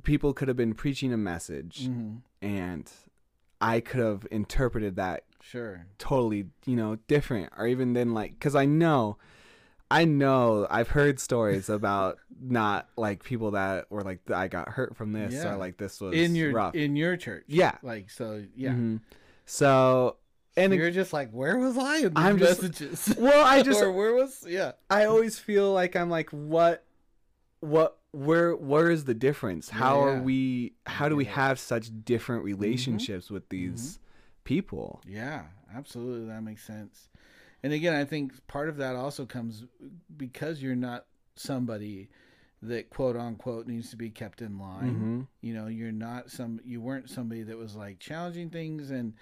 people 0.02 0.32
could 0.32 0.48
have 0.48 0.56
been 0.56 0.74
preaching 0.74 1.12
a 1.12 1.16
message 1.16 1.86
Mhm. 1.88 2.20
and 2.42 2.90
i 3.60 3.80
could 3.80 4.00
have 4.00 4.26
interpreted 4.30 4.96
that 4.96 5.24
sure. 5.40 5.86
totally 5.98 6.46
you 6.66 6.74
know 6.76 6.96
different 7.06 7.52
or 7.56 7.66
even 7.66 7.92
then 7.92 8.12
like 8.12 8.32
because 8.32 8.54
i 8.56 8.64
know 8.66 9.16
i 9.90 10.04
know 10.04 10.66
i've 10.70 10.88
heard 10.88 11.20
stories 11.20 11.68
about 11.68 12.18
not 12.40 12.88
like 12.96 13.22
people 13.22 13.52
that 13.52 13.88
were 13.90 14.02
like 14.02 14.18
i 14.32 14.48
got 14.48 14.68
hurt 14.70 14.96
from 14.96 15.12
this 15.12 15.32
Yeah. 15.34 15.52
or 15.54 15.56
like 15.56 15.76
this 15.76 16.00
was 16.00 16.14
in 16.14 16.34
your 16.34 16.52
rough. 16.52 16.74
in 16.74 16.96
your 16.96 17.16
church. 17.16 17.44
Yeah. 17.46 17.76
Like 17.82 18.10
so 18.10 18.44
yeah. 18.56 18.70
Mhm. 18.72 19.00
so 19.46 20.16
and 20.56 20.72
you're 20.74 20.90
just 20.90 21.12
like 21.12 21.30
where 21.30 21.56
was 21.58 21.76
i 21.78 21.98
in 21.98 22.02
these 22.02 22.12
I'm 22.16 22.38
just- 22.38 22.62
messages? 22.62 23.14
Well 23.18 23.44
i 23.46 23.62
just 23.68 23.80
or 23.82 23.92
where 23.92 24.12
was 24.14 24.44
yeah. 24.48 24.72
I 24.90 25.04
always 25.04 25.38
feel 25.38 25.72
like 25.72 25.94
i'm 25.94 26.10
like 26.10 26.30
what 26.30 26.84
what 27.60 27.98
where 28.14 28.54
where 28.54 28.90
is 28.90 29.04
the 29.04 29.14
difference 29.14 29.70
how 29.70 29.98
Yeah, 29.98 30.04
are 30.06 30.22
we 30.22 30.72
how 30.86 31.08
do 31.08 31.16
we 31.16 31.24
have 31.26 31.58
such 31.58 31.90
different 32.04 32.44
relationships 32.44 33.30
with 33.30 33.48
these 33.48 33.98
people 34.44 35.00
Yeah, 35.06 35.44
absolutely. 35.74 36.28
That 36.28 36.42
makes 36.42 36.62
sense. 36.64 37.08
And 37.62 37.72
again, 37.72 37.94
I 37.94 38.04
think 38.04 38.46
part 38.46 38.68
of 38.68 38.76
that 38.76 38.94
also 38.94 39.24
comes 39.24 39.64
because 40.16 40.62
you're 40.62 40.76
not 40.76 41.06
somebody 41.34 42.08
that 42.62 42.90
quote 42.90 43.16
unquote 43.16 43.66
needs 43.66 43.90
to 43.90 43.96
be 43.96 44.10
kept 44.10 44.40
in 44.42 44.58
line. 44.58 44.94
Mhm. 44.94 45.26
You 45.40 45.54
know, 45.54 45.66
you're 45.66 45.92
not 45.92 46.30
some 46.30 46.60
you 46.64 46.80
weren't 46.80 47.10
somebody 47.10 47.42
that 47.42 47.56
was 47.56 47.74
like 47.74 47.98
challenging 47.98 48.50
things 48.50 48.90
and 48.90 49.14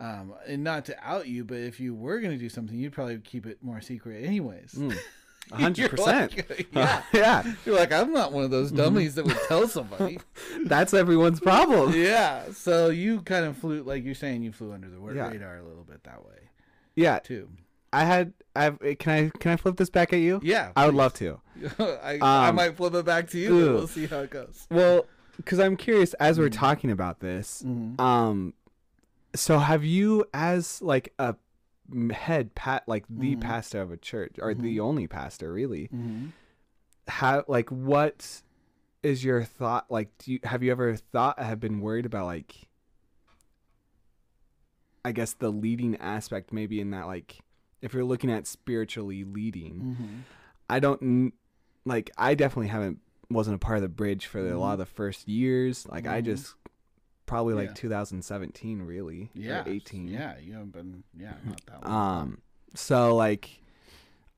um 0.00 0.34
and 0.46 0.62
not 0.62 0.84
to 0.86 0.96
out 1.02 1.26
you, 1.28 1.44
but 1.44 1.58
if 1.58 1.80
you 1.80 1.94
were 1.94 2.20
going 2.20 2.32
to 2.32 2.38
do 2.38 2.48
something, 2.48 2.76
you'd 2.76 2.92
probably 2.92 3.18
keep 3.18 3.46
it 3.46 3.62
more 3.62 3.80
secret 3.80 4.24
anyways. 4.24 4.74
Mm. 4.74 4.96
Hundred 5.52 5.90
percent 5.90 6.36
like, 6.36 6.68
yeah. 6.72 7.02
yeah 7.12 7.52
You're 7.64 7.76
like 7.76 7.92
I'm 7.92 8.12
not 8.12 8.32
one 8.32 8.44
of 8.44 8.50
those 8.50 8.72
Mhm. 8.72 8.76
dummies 8.78 9.14
that 9.14 9.24
would 9.26 9.38
tell 9.46 9.68
somebody. 9.68 10.18
that's 10.64 10.92
everyone's 10.92 11.38
problem 11.40 11.92
yeah. 11.94 12.44
So 12.52 12.88
you 12.88 13.20
kind 13.22 13.44
of 13.44 13.56
flew 13.56 13.82
like 13.82 14.04
you're 14.04 14.14
saying 14.14 14.42
you 14.42 14.52
flew 14.52 14.72
under 14.72 14.88
the 14.88 14.98
Yeah. 15.14 15.28
radar 15.30 15.58
a 15.58 15.62
little 15.62 15.84
bit 15.84 16.02
that 16.04 16.24
way 16.24 16.50
yeah 16.96 17.18
too. 17.20 17.48
I 17.92 18.04
had 18.04 18.32
I've 18.56 18.78
can 18.98 19.12
I 19.12 19.38
can 19.38 19.52
I 19.52 19.56
flip 19.56 19.76
this 19.76 19.90
back 19.90 20.12
at 20.12 20.18
you? 20.18 20.40
Yeah. 20.42 20.72
I 20.76 20.86
would 20.86 20.94
love 20.94 21.14
to. 21.14 21.40
I, 21.78 22.18
I 22.20 22.48
Um, 22.48 22.56
might 22.56 22.76
flip 22.76 22.94
it 22.94 23.04
back 23.06 23.28
to 23.30 23.38
you. 23.38 23.54
We'll 23.54 23.86
see 23.88 24.06
how 24.06 24.20
it 24.20 24.30
goes. 24.30 24.66
Well, 24.70 25.06
cuz 25.44 25.58
I'm 25.60 25.76
curious 25.76 26.12
as 26.14 26.38
we're 26.38 26.48
Mm. 26.50 26.58
talking 26.58 26.90
about 26.90 27.20
this. 27.20 27.62
Mm-hmm. 27.64 28.00
Um 28.00 28.54
so 29.34 29.58
have 29.58 29.84
you 29.84 30.24
as 30.34 30.80
like 30.82 31.12
a 31.18 31.36
head 32.12 32.54
pat 32.54 32.82
like 32.86 33.04
the 33.08 33.36
Mhm. 33.36 33.40
pastor 33.40 33.80
of 33.82 33.90
a 33.92 33.96
church 33.96 34.36
or 34.40 34.54
the 34.54 34.80
only 34.80 35.06
pastor 35.06 35.52
really 35.52 35.88
Mm-hmm. 35.94 36.26
how 37.08 37.44
like 37.48 37.70
what 37.70 38.42
is 39.02 39.24
your 39.24 39.44
thought 39.44 39.90
like 39.90 40.16
do 40.18 40.32
you 40.32 40.40
have 40.44 40.62
you 40.62 40.72
ever 40.72 40.96
thought 40.96 41.38
have 41.38 41.60
been 41.60 41.80
worried 41.80 42.06
about 42.06 42.26
like 42.26 42.68
I 45.04 45.12
guess 45.12 45.34
the 45.34 45.50
leading 45.50 45.96
aspect 45.96 46.52
maybe 46.52 46.80
in 46.80 46.90
that 46.90 47.06
like 47.06 47.38
if 47.80 47.94
you're 47.94 48.04
looking 48.04 48.30
at 48.30 48.46
spiritually 48.46 49.24
leading 49.24 49.80
Mm-hmm. 49.80 50.20
I 50.68 50.80
don't 50.80 51.32
like. 51.84 52.10
I 52.18 52.34
definitely 52.34 52.66
haven't 52.66 52.98
wasn't 53.30 53.54
a 53.54 53.58
part 53.60 53.76
of 53.76 53.82
the 53.82 53.88
bridge 53.88 54.26
for 54.26 54.42
the, 54.42 54.56
a 54.56 54.58
lot 54.58 54.72
of 54.72 54.78
the 54.80 54.86
first 54.86 55.28
years. 55.28 55.86
Like 55.86 56.08
I 56.08 56.20
Mhm. 56.20 56.24
just 56.24 56.54
probably 57.26 57.54
like 57.54 57.68
Yeah. 57.68 57.74
2017, 57.74 58.82
really. 58.82 59.30
Yeah, 59.34 59.64
18. 59.66 60.08
Yeah, 60.08 60.38
you 60.38 60.52
haven't 60.54 60.72
been. 60.72 61.04
Yeah, 61.18 61.34
not 61.44 61.60
that 61.66 61.84
long. 61.88 62.18
Um, 62.22 62.38
so 62.74 63.14
like, 63.14 63.62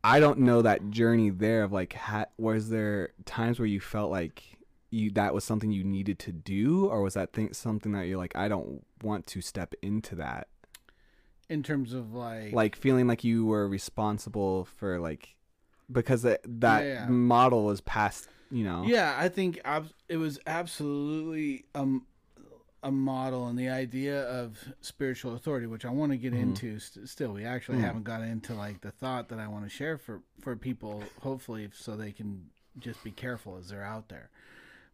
I 0.05 0.21
don't 0.21 0.41
know 0.41 0.63
that 0.63 0.91
journey 0.91 1.31
there 1.31 1.63
of 1.65 1.73
like, 1.73 1.93
ha- 1.93 2.27
was 2.39 2.71
there 2.71 3.11
times 3.25 3.59
where 3.59 3.67
you 3.67 3.81
felt 3.81 4.11
like 4.11 4.43
you 4.91 5.11
that 5.11 5.35
was 5.35 5.45
something 5.45 5.71
you 5.71 5.85
needed 5.85 6.19
to 6.21 6.33
do, 6.33 6.87
or 6.87 7.03
was 7.03 7.15
that 7.15 7.33
thing 7.33 7.53
something 7.53 7.93
that 7.93 8.03
you're 8.07 8.17
like, 8.17 8.35
I 8.37 8.49
don't 8.49 8.83
want 9.03 9.27
to 9.29 9.41
step 9.43 9.75
into 9.83 10.15
that, 10.17 10.49
in 11.51 11.63
terms 11.63 11.93
of 11.93 12.15
like, 12.15 12.53
like 12.55 12.75
feeling 12.77 13.07
like 13.07 13.23
you 13.25 13.45
were 13.45 13.69
responsible 13.69 14.65
for 14.77 14.99
like, 14.99 15.35
because 15.93 16.23
that 16.23 16.41
that 16.45 16.85
Yeah, 16.85 16.93
yeah. 17.05 17.07
model 17.09 17.65
was 17.65 17.81
passed, 17.83 18.29
you 18.51 18.65
know. 18.65 18.85
Yeah, 18.87 19.15
I 19.19 19.29
think 19.29 19.61
ab- 19.65 19.93
it 20.09 20.17
was 20.17 20.39
absolutely 20.47 21.65
um, 21.75 22.07
a 22.83 22.91
model 22.93 23.49
and 23.49 23.59
the 23.59 23.69
idea 23.69 24.23
of 24.29 24.73
spiritual 24.81 25.35
authority, 25.35 25.67
which 25.67 25.85
I 25.85 25.91
want 25.91 26.13
to 26.13 26.19
get 26.19 26.33
Mhm. 26.33 26.41
into. 26.43 26.79
St- 26.79 27.09
still, 27.09 27.33
we 27.33 27.45
actually 27.45 27.79
Mm. 27.79 27.83
haven't 27.83 28.05
got 28.05 28.23
into 28.23 28.55
like 28.55 28.81
the 28.83 28.93
thought 28.93 29.29
that 29.31 29.39
I 29.41 29.49
want 29.49 29.65
to 29.65 29.69
share 29.71 29.99
for 29.99 30.23
for 30.41 30.55
people, 30.57 31.03
hopefully, 31.21 31.69
so 31.73 31.97
they 31.97 32.13
can 32.13 32.51
just 32.79 33.03
be 33.03 33.11
careful 33.11 33.57
as 33.57 33.69
they're 33.71 33.83
out 33.83 34.09
there. 34.09 34.31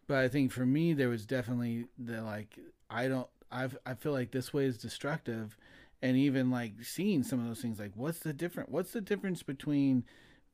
But 0.07 0.19
I 0.25 0.29
think 0.29 0.51
for 0.53 0.65
me, 0.65 0.95
there 0.95 1.09
was 1.11 1.27
definitely 1.27 1.87
the 1.99 2.23
like 2.23 2.59
I 2.89 3.09
don't 3.09 3.29
I've 3.51 3.77
I 3.85 3.95
feel 3.95 4.13
like 4.13 4.31
this 4.31 4.53
way 4.55 4.65
is 4.65 4.79
destructive, 4.79 5.57
and 6.01 6.17
even 6.17 6.51
like 6.51 6.83
seeing 6.83 7.23
some 7.23 7.39
of 7.41 7.47
those 7.47 7.61
things 7.61 7.79
like 7.79 7.93
what's 7.95 8.21
the 8.21 8.33
different 8.33 8.71
what's 8.71 8.93
the 8.93 9.01
difference 9.03 9.43
between 9.43 10.05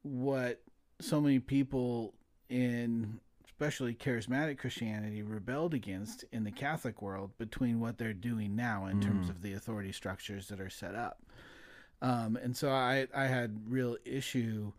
what 0.03 0.63
so 1.01 1.21
many 1.21 1.39
people 1.39 2.15
in 2.49 3.21
especially 3.61 3.93
charismatic 3.95 4.57
Christianity 4.57 5.23
rebelled 5.23 5.75
against 5.75 6.25
in 6.33 6.45
the 6.45 6.51
Catholic 6.51 7.03
world 7.03 7.37
between 7.37 7.79
what 7.79 7.99
they're 7.99 8.15
doing 8.15 8.57
now 8.57 8.87
in 8.87 9.01
terms 9.03 9.27
Mm. 9.27 9.31
of 9.31 9.43
the 9.43 9.53
authority 9.53 9.93
structures 9.93 10.49
that 10.49 10.61
are 10.63 10.71
set 10.71 10.95
up. 10.95 11.23
Um, 12.01 12.37
and 12.37 12.57
so 12.57 12.71
I, 12.71 13.07
I 13.15 13.27
had 13.27 13.71
real 13.71 13.99
issue 14.07 14.73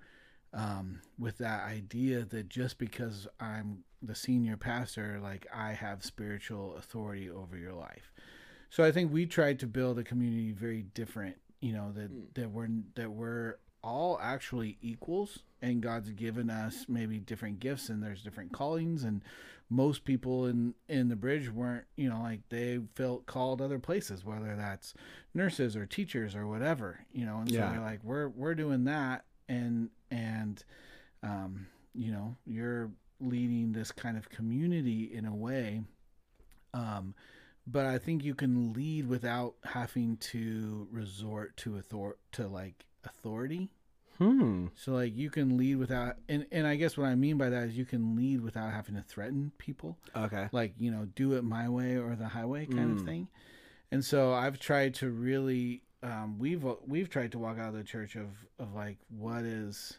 um, 0.53 0.99
with 1.19 1.37
that 1.37 1.61
idea 1.63 2.25
that 2.25 2.49
just 2.49 2.79
because 2.79 3.27
I'm 3.39 3.83
the 4.01 4.15
senior 4.15 4.57
pastor, 4.57 5.19
like 5.21 5.45
I 5.53 5.73
have 5.73 6.03
spiritual 6.03 6.75
authority 6.75 7.29
over 7.29 7.55
your 7.55 7.73
life. 7.73 8.11
So 8.71 8.83
I 8.83 8.91
think 8.91 9.13
we 9.13 9.27
tried 9.27 9.59
to 9.59 9.67
build 9.67 9.99
a 9.99 10.03
community 10.03 10.53
very 10.53 10.81
different, 10.95 11.37
you 11.59 11.73
know, 11.73 11.91
that, 11.91 12.11
Mm. 12.11 12.33
that 12.33 12.49
we're, 12.49 12.69
that 12.95 13.11
we're 13.11 13.59
all 13.83 14.17
actually 14.19 14.79
equals 14.81 15.43
and 15.61 15.81
God's 15.81 16.09
given 16.11 16.49
us 16.49 16.85
maybe 16.89 17.19
different 17.19 17.59
gifts 17.59 17.89
and 17.89 18.01
there's 18.01 18.23
different 18.23 18.51
callings 18.51 19.03
and 19.03 19.21
most 19.69 20.03
people 20.03 20.45
in 20.47 20.73
in 20.89 21.07
the 21.07 21.15
bridge 21.15 21.49
weren't 21.49 21.85
you 21.95 22.09
know 22.09 22.19
like 22.21 22.41
they 22.49 22.79
felt 22.95 23.25
called 23.25 23.61
other 23.61 23.79
places 23.79 24.25
whether 24.25 24.55
that's 24.55 24.93
nurses 25.33 25.75
or 25.77 25.85
teachers 25.85 26.35
or 26.35 26.45
whatever 26.47 26.99
you 27.13 27.25
know 27.25 27.37
and 27.37 27.49
so 27.49 27.55
Yeah. 27.57 27.69
they're 27.71 27.79
like 27.79 28.03
we're 28.03 28.27
we're 28.29 28.55
doing 28.55 28.83
that 28.85 29.23
and 29.47 29.89
and 30.09 30.63
um 31.23 31.67
you 31.93 32.11
know 32.11 32.35
you're 32.45 32.91
leading 33.21 33.71
this 33.71 33.91
kind 33.91 34.17
of 34.17 34.29
community 34.29 35.03
in 35.13 35.25
a 35.25 35.35
way 35.35 35.81
um 36.73 37.13
but 37.67 37.85
I 37.85 37.99
think 37.99 38.23
you 38.23 38.33
can 38.33 38.73
lead 38.73 39.07
without 39.07 39.53
having 39.63 40.17
to 40.17 40.87
resort 40.91 41.55
to 41.57 41.77
author 41.77 42.17
to 42.33 42.47
like 42.47 42.85
authority 43.05 43.69
Hmm. 44.17 44.67
so 44.75 44.91
like 44.93 45.15
you 45.15 45.29
can 45.31 45.57
lead 45.57 45.77
without 45.77 46.17
and, 46.29 46.45
and 46.51 46.67
I 46.67 46.75
guess 46.75 46.95
what 46.97 47.07
I 47.07 47.15
mean 47.15 47.37
by 47.37 47.49
that 47.49 47.69
is 47.69 47.77
you 47.77 47.85
can 47.85 48.15
lead 48.15 48.41
without 48.41 48.71
having 48.71 48.95
to 48.95 49.01
threaten 49.01 49.51
people. 49.57 49.97
Okay. 50.15 50.47
Like, 50.51 50.73
you 50.77 50.91
know, 50.91 51.05
do 51.15 51.33
it 51.33 51.43
my 51.43 51.67
way 51.69 51.97
or 51.97 52.15
the 52.15 52.27
highway 52.27 52.65
kind 52.67 52.91
Mm. 52.95 52.99
of 52.99 53.05
thing. 53.05 53.27
And 53.91 54.05
so 54.05 54.31
I've 54.33 54.59
tried 54.59 54.93
to 54.95 55.09
really 55.09 55.81
um, 56.03 56.37
we've 56.39 56.63
we've 56.87 57.09
tried 57.09 57.31
to 57.33 57.39
walk 57.39 57.57
out 57.59 57.69
of 57.69 57.73
the 57.75 57.83
church 57.83 58.15
of 58.15 58.27
of 58.59 58.73
like 58.73 58.97
what 59.09 59.43
is 59.43 59.97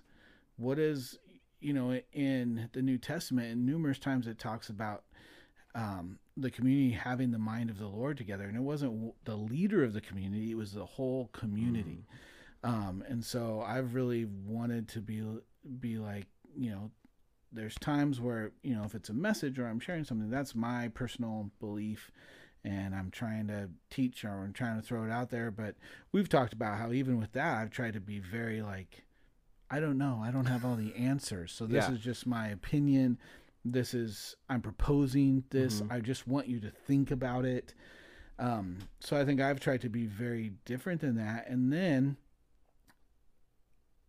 what 0.56 0.78
is 0.78 1.18
you 1.60 1.72
know 1.72 2.00
in 2.12 2.68
the 2.72 2.82
New 2.82 2.98
Testament 2.98 3.52
and 3.52 3.66
numerous 3.66 3.98
times 3.98 4.26
it 4.26 4.38
talks 4.38 4.68
about 4.68 5.04
um, 5.74 6.18
the 6.36 6.50
community 6.50 6.90
having 6.92 7.30
the 7.30 7.38
mind 7.38 7.70
of 7.70 7.78
the 7.78 7.86
Lord 7.86 8.16
together 8.18 8.44
and 8.44 8.56
it 8.56 8.62
wasn't 8.62 9.14
the 9.24 9.36
leader 9.36 9.82
of 9.84 9.92
the 9.94 10.00
community 10.00 10.50
it 10.50 10.56
was 10.56 10.72
the 10.72 10.84
whole 10.86 11.28
community 11.32 12.04
um, 12.64 13.02
and 13.08 13.24
so 13.24 13.62
I've 13.66 13.94
really 13.94 14.24
wanted 14.24 14.88
to 14.90 15.00
be 15.00 15.22
be 15.80 15.98
like 15.98 16.26
you 16.56 16.70
know 16.70 16.90
there's 17.52 17.74
times 17.76 18.20
where 18.20 18.52
you 18.62 18.74
know 18.74 18.84
if 18.84 18.94
it's 18.94 19.08
a 19.10 19.14
message 19.14 19.58
or 19.58 19.66
I'm 19.66 19.80
sharing 19.80 20.04
something 20.04 20.30
that's 20.30 20.54
my 20.54 20.88
personal 20.88 21.50
belief 21.60 22.10
and 22.64 22.94
I'm 22.94 23.10
trying 23.10 23.48
to 23.48 23.68
teach 23.90 24.24
or 24.24 24.30
I'm 24.30 24.52
trying 24.52 24.80
to 24.80 24.86
throw 24.86 25.04
it 25.04 25.10
out 25.10 25.30
there. 25.30 25.50
But 25.50 25.74
we've 26.12 26.28
talked 26.28 26.52
about 26.52 26.78
how 26.78 26.92
even 26.92 27.18
with 27.18 27.32
that 27.32 27.58
I've 27.58 27.70
tried 27.70 27.94
to 27.94 28.00
be 28.00 28.20
very 28.20 28.62
like 28.62 29.04
I 29.70 29.80
don't 29.80 29.96
know. 29.98 30.20
I 30.22 30.30
don't 30.30 30.46
have 30.46 30.64
all 30.64 30.76
the 30.76 30.94
answers. 30.94 31.50
So 31.50 31.66
this 31.66 31.88
Yeah. 31.88 31.94
is 31.94 32.00
just 32.00 32.26
my 32.26 32.48
opinion. 32.48 33.18
This 33.64 33.94
is 33.94 34.36
I'm 34.48 34.60
proposing 34.62 35.44
this. 35.50 35.80
Mhm. 35.82 35.90
I 35.92 36.00
just 36.00 36.26
want 36.28 36.46
you 36.48 36.60
to 36.60 36.70
think 36.70 37.10
about 37.10 37.44
it. 37.44 37.74
Um, 38.38 38.78
so 39.00 39.16
I 39.16 39.24
think 39.24 39.40
I've 39.40 39.60
tried 39.60 39.80
to 39.82 39.88
be 39.88 40.06
very 40.06 40.52
different 40.64 41.00
than 41.00 41.16
that. 41.16 41.48
And 41.48 41.72
then 41.72 42.16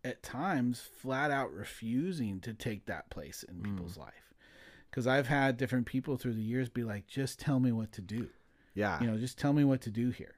at 0.04 0.22
times 0.22 0.80
flat 0.80 1.30
out 1.30 1.52
refusing 1.52 2.38
to 2.40 2.52
take 2.52 2.86
that 2.86 3.10
place 3.10 3.42
in 3.48 3.62
people's 3.62 3.96
life. 3.96 4.34
Because 4.90 5.06
i've 5.06 5.26
had 5.26 5.56
different 5.56 5.86
people 5.86 6.16
through 6.16 6.34
the 6.34 6.42
years 6.42 6.68
be 6.68 6.84
like 6.84 7.06
just 7.06 7.40
tell 7.40 7.58
me 7.58 7.72
what 7.72 7.92
to 7.92 8.02
do. 8.02 8.28
Yeah. 8.74 9.00
you 9.00 9.06
know 9.06 9.16
just 9.16 9.38
tell 9.38 9.52
me 9.52 9.64
what 9.64 9.80
to 9.82 9.90
do 9.90 10.10
here. 10.10 10.36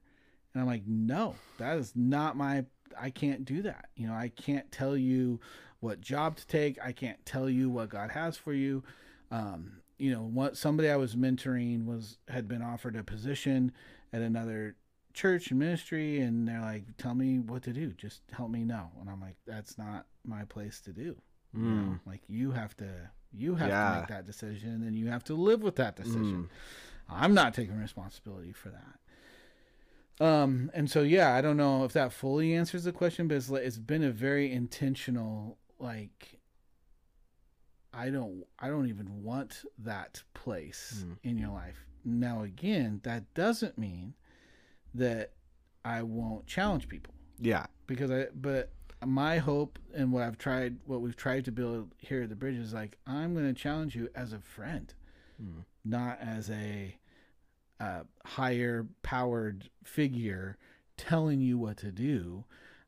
And 0.55 0.63
i'm 0.63 0.69
like 0.69 0.87
no 0.87 1.35
that 1.59 1.77
is 1.77 1.93
not 1.95 2.37
my 2.37 2.65
i 2.99 3.11
can't 3.11 3.45
do 3.45 3.63
that. 3.63 3.89
You 3.97 4.07
know 4.07 4.15
i 4.15 4.29
can't 4.29 4.71
tell 4.71 4.97
you 4.97 5.41
what 5.81 6.01
job 6.01 6.37
to 6.37 6.47
take. 6.47 6.79
I 6.83 6.93
can't 6.93 7.25
tell 7.27 7.51
you 7.51 7.69
what 7.69 7.91
god 7.91 8.11
has 8.13 8.37
for 8.37 8.53
you. 8.55 8.83
Um, 9.31 9.83
you 9.99 10.13
know 10.13 10.23
what 10.23 10.57
somebody 10.57 10.91
i 10.91 10.97
was 10.97 11.17
mentoring 11.17 11.87
was 11.87 12.19
had 12.29 12.47
been 12.47 12.63
offered 12.63 12.97
a 12.97 13.03
position 13.03 13.73
at 14.13 14.23
another 14.23 14.77
church 15.17 15.51
and 15.51 15.59
ministry 15.59 16.21
and 16.21 16.47
they're 16.47 16.61
like 16.61 16.85
tell 16.99 17.15
me 17.15 17.39
what 17.39 17.63
to 17.63 17.73
do 17.73 17.93
just 17.95 18.21
help 18.33 18.51
me 18.51 18.65
know 18.65 18.89
and 19.01 19.09
i'm 19.11 19.21
like 19.21 19.37
that's 19.47 19.77
not 19.79 20.07
my 20.25 20.45
place 20.45 20.81
to 20.81 20.93
do 20.93 21.17
you 21.55 21.61
know? 21.63 21.83
Mm. 21.93 22.01
like 22.07 22.21
you 22.29 22.51
have 22.53 22.77
to 22.77 22.89
you 23.33 23.55
have 23.57 23.69
to 23.95 24.01
make 24.01 24.09
that 24.09 24.27
decision 24.27 24.83
and 24.87 24.95
you 24.95 25.07
have 25.09 25.25
to 25.25 25.35
live 25.35 25.63
with 25.63 25.77
that 25.77 25.97
decision 25.97 26.45
Mm. 26.45 26.49
i'm 27.09 27.35
not 27.35 27.55
taking 27.55 27.77
responsibility 27.79 28.53
for 28.53 28.71
that 28.71 30.25
um 30.25 30.71
and 30.75 30.91
so 30.91 31.03
yeah 31.03 31.35
i 31.35 31.41
don't 31.41 31.57
know 31.57 31.85
if 31.85 31.93
that 31.95 32.13
fully 32.13 32.55
answers 32.55 32.85
the 32.85 32.93
question 32.93 33.27
but 33.29 33.37
it's, 33.37 33.49
like- 33.51 33.63
it's 33.63 33.79
been 33.79 34.03
a 34.05 34.11
very 34.11 34.53
intentional 34.53 35.59
like 35.79 36.39
i 37.93 38.11
don't 38.11 38.45
i 38.59 38.69
don't 38.69 38.89
even 38.89 39.23
want 39.23 39.65
that 39.79 40.23
place 40.35 41.05
Mm. 41.07 41.17
in 41.23 41.39
your 41.39 41.51
life 41.51 41.85
now 42.05 42.43
again 42.43 43.01
that 43.05 43.33
doesn't 43.35 43.77
mean 43.79 44.15
that 44.99 45.33
i 45.85 46.03
won't 46.03 46.47
challenge 46.47 46.89
people 46.89 47.15
Yeah. 47.41 47.67
because 47.87 48.11
I 48.11 48.27
but 48.35 48.73
my 49.05 49.37
hope 49.39 49.79
and 49.95 50.11
what 50.11 50.23
I've 50.23 50.39
tried 50.39 50.79
what 50.87 51.03
we've 51.03 51.15
tried 51.17 51.45
to 51.45 51.53
build 51.53 51.93
here 51.99 52.23
at 52.23 52.31
the 52.31 52.35
bridge 52.37 52.57
is 52.57 52.73
like 52.73 52.97
I'm 53.07 53.35
going 53.35 53.47
to 53.47 53.53
challenge 53.63 53.95
you 53.95 54.09
as 54.15 54.33
a 54.33 54.39
friend, 54.41 54.93
Mm. 55.41 55.65
not 55.85 56.19
as 56.19 56.49
a 56.51 56.97
uh, 57.79 58.05
higher 58.25 58.87
powered 59.03 59.69
figure 59.85 60.57
telling 60.97 61.41
you 61.43 61.59
what 61.59 61.77
to 61.79 61.93
do. 61.93 62.45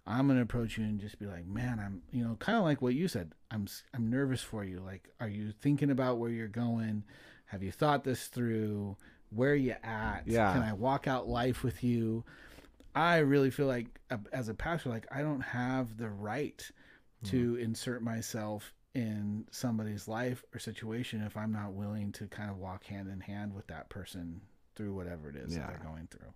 I'm 0.06 0.26
going 0.26 0.38
to 0.38 0.42
approach 0.42 0.78
you 0.78 0.84
and 0.84 0.98
just 0.98 1.18
be 1.18 1.26
like, 1.26 1.46
"Man, 1.46 1.78
I'm, 1.78 2.00
you 2.10 2.24
know, 2.24 2.36
kind 2.36 2.56
of 2.56 2.64
like 2.64 2.80
what 2.80 2.94
you 2.94 3.06
said. 3.06 3.32
I'm 3.50 3.66
I'm 3.92 4.08
nervous 4.08 4.40
for 4.40 4.64
you. 4.64 4.80
Like, 4.80 5.10
are 5.20 5.28
you 5.28 5.52
thinking 5.52 5.90
about 5.90 6.16
where 6.18 6.30
you're 6.30 6.48
going? 6.48 7.04
Have 7.46 7.62
you 7.62 7.70
thought 7.70 8.04
this 8.04 8.28
through? 8.28 8.96
Where 9.30 9.52
are 9.52 9.56
you 9.56 9.74
at? 9.82 10.22
Yeah. 10.26 10.52
Can 10.52 10.62
I 10.62 10.72
walk 10.72 11.06
out 11.06 11.28
life 11.28 11.62
with 11.62 11.82
you?" 11.84 12.24
I 12.94 13.18
really 13.18 13.50
feel 13.50 13.66
like 13.66 14.00
uh, 14.10 14.16
as 14.32 14.48
a 14.48 14.54
pastor, 14.54 14.88
like 14.88 15.06
I 15.10 15.22
don't 15.22 15.40
have 15.40 15.96
the 15.96 16.08
right 16.08 16.68
to 17.24 17.56
insert 17.56 18.02
myself 18.02 18.72
in 18.94 19.44
somebody's 19.50 20.08
life 20.08 20.44
or 20.54 20.58
situation 20.58 21.22
if 21.22 21.36
I'm 21.36 21.52
not 21.52 21.72
willing 21.72 22.12
to 22.12 22.26
kind 22.26 22.50
of 22.50 22.58
walk 22.58 22.84
hand 22.84 23.08
in 23.08 23.20
hand 23.20 23.54
with 23.54 23.66
that 23.66 23.88
person 23.88 24.40
through 24.76 24.94
whatever 24.94 25.28
it 25.28 25.36
is 25.36 25.54
that 25.54 25.68
they're 25.68 25.90
going 25.90 26.08
through. 26.10 26.32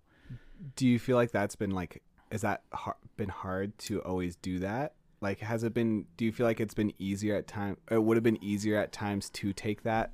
Do 0.77 0.87
you 0.87 0.99
feel 0.99 1.17
like 1.17 1.31
that's 1.31 1.57
been 1.57 1.71
like 1.71 2.03
is 2.31 2.41
that 2.43 2.63
har- 2.73 2.97
been 3.17 3.29
hard 3.29 3.79
to 3.79 4.01
always 4.03 4.37
do 4.37 4.59
that? 4.61 4.95
Like 5.21 5.41
has 5.41 5.63
it 5.65 5.73
been 5.75 6.07
do 6.17 6.25
you 6.25 6.33
feel 6.33 6.47
like 6.47 6.61
it's 6.61 6.75
been 6.75 6.93
easier 6.99 7.37
at 7.37 7.47
time 7.47 7.77
it 7.91 8.03
would 8.03 8.17
have 8.17 8.25
been 8.25 8.43
easier 8.43 8.77
at 8.77 8.93
times 8.93 9.31
to 9.31 9.53
take 9.53 9.83
that 9.85 10.13